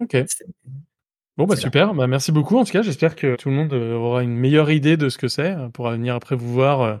Ok. 0.00 0.16
Bon, 1.36 1.44
bah 1.44 1.56
super. 1.56 1.94
Bah, 1.94 2.06
merci 2.06 2.32
beaucoup. 2.32 2.56
En 2.56 2.64
tout 2.64 2.72
cas, 2.72 2.82
j'espère 2.82 3.14
que 3.14 3.36
tout 3.36 3.50
le 3.50 3.54
monde 3.54 3.72
euh, 3.74 3.94
aura 3.94 4.22
une 4.22 4.34
meilleure 4.34 4.70
idée 4.70 4.96
de 4.96 5.08
ce 5.10 5.18
que 5.18 5.28
c'est 5.28 5.52
euh, 5.52 5.68
pour 5.68 5.90
venir 5.90 6.14
après 6.14 6.36
vous 6.36 6.50
voir. 6.50 6.80
Euh, 6.80 6.96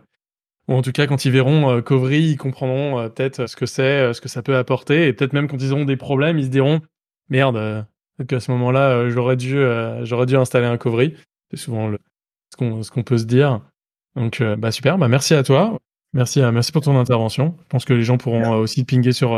ou 0.68 0.74
en 0.74 0.82
tout 0.82 0.92
cas, 0.92 1.06
quand 1.06 1.24
ils 1.24 1.30
verront 1.30 1.80
Covry, 1.80 2.22
ils 2.22 2.36
comprendront 2.36 3.08
peut-être 3.10 3.46
ce 3.46 3.54
que 3.54 3.66
c'est, 3.66 4.12
ce 4.12 4.20
que 4.20 4.28
ça 4.28 4.42
peut 4.42 4.56
apporter. 4.56 5.06
Et 5.06 5.12
peut-être 5.12 5.32
même 5.32 5.46
quand 5.46 5.62
ils 5.62 5.72
auront 5.72 5.84
des 5.84 5.96
problèmes, 5.96 6.38
ils 6.38 6.46
se 6.46 6.50
diront 6.50 6.80
Merde, 7.28 7.86
donc 8.18 8.32
à 8.32 8.40
ce 8.40 8.50
moment-là, 8.52 8.90
euh, 8.90 9.10
j'aurais 9.10 9.36
dû, 9.36 9.58
euh, 9.58 10.04
j'aurais 10.04 10.26
dû 10.26 10.36
installer 10.36 10.66
un 10.66 10.78
Covry. 10.78 11.14
C'est 11.50 11.58
souvent 11.58 11.88
le, 11.88 11.98
ce 12.50 12.90
qu'on, 12.90 13.02
peut 13.02 13.18
se 13.18 13.24
dire. 13.24 13.60
Donc, 14.14 14.40
euh, 14.40 14.56
bah 14.56 14.72
super. 14.72 14.98
Bah 14.98 15.08
merci 15.08 15.34
à 15.34 15.42
toi. 15.42 15.78
Merci, 16.12 16.40
merci 16.40 16.72
pour 16.72 16.82
ton 16.82 16.98
intervention. 16.98 17.56
Je 17.64 17.68
pense 17.68 17.84
que 17.84 17.92
les 17.92 18.02
gens 18.02 18.16
pourront 18.16 18.54
aussi 18.56 18.84
pinguer 18.84 19.12
sur 19.12 19.32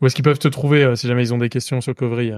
où 0.00 0.06
est-ce 0.06 0.14
qu'ils 0.14 0.24
peuvent 0.24 0.38
te 0.38 0.46
trouver 0.46 0.94
si 0.94 1.08
jamais 1.08 1.22
ils 1.22 1.34
ont 1.34 1.38
des 1.38 1.48
questions 1.48 1.80
sur 1.80 1.96
Covry. 1.96 2.30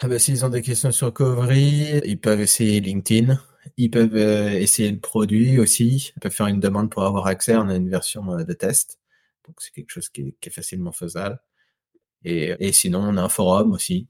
Ah 0.00 0.08
bah, 0.08 0.18
s'ils 0.18 0.44
ont 0.44 0.48
des 0.48 0.62
questions 0.62 0.90
sur 0.90 1.12
Covry, 1.12 2.00
ils 2.04 2.18
peuvent 2.18 2.40
essayer 2.40 2.80
LinkedIn. 2.80 3.38
Ils 3.76 3.90
peuvent 3.90 4.16
essayer 4.16 4.90
le 4.90 4.98
produit 4.98 5.60
aussi. 5.60 6.12
Ils 6.16 6.20
peuvent 6.20 6.32
faire 6.32 6.48
une 6.48 6.58
demande 6.58 6.90
pour 6.90 7.04
avoir 7.04 7.28
accès. 7.28 7.54
On 7.56 7.68
a 7.68 7.76
une 7.76 7.88
version 7.88 8.24
de 8.24 8.52
test. 8.54 8.98
Donc 9.46 9.54
c'est 9.60 9.70
quelque 9.70 9.90
chose 9.90 10.08
qui 10.08 10.22
est, 10.22 10.36
qui 10.40 10.48
est 10.48 10.52
facilement 10.52 10.92
faisable. 10.92 11.38
Et, 12.24 12.56
et, 12.58 12.72
sinon, 12.72 13.00
on 13.00 13.16
a 13.18 13.22
un 13.22 13.28
forum 13.28 13.70
aussi. 13.70 14.08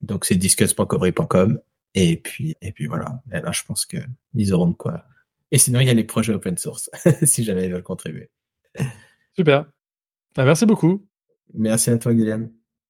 Donc 0.00 0.24
c'est 0.24 0.36
discuss.covry.com. 0.36 1.60
Et 1.94 2.16
puis, 2.16 2.56
et 2.60 2.72
puis 2.72 2.86
voilà. 2.86 3.22
Et 3.32 3.40
là, 3.40 3.52
je 3.52 3.62
pense 3.64 3.86
qu'ils 3.86 4.52
auront 4.52 4.68
de 4.68 4.74
quoi. 4.74 5.04
Et 5.52 5.58
sinon, 5.58 5.80
il 5.80 5.86
y 5.86 5.90
a 5.90 5.94
les 5.94 6.04
projets 6.04 6.32
open 6.32 6.58
source, 6.58 6.90
si 7.22 7.44
jamais 7.44 7.66
ils 7.66 7.72
veulent 7.72 7.84
contribuer. 7.84 8.30
Super. 9.36 9.66
Bah, 10.34 10.44
merci 10.44 10.66
beaucoup. 10.66 11.06
Merci 11.52 11.90
à 11.90 11.98
toi, 11.98 12.12
Guillaume. 12.12 12.50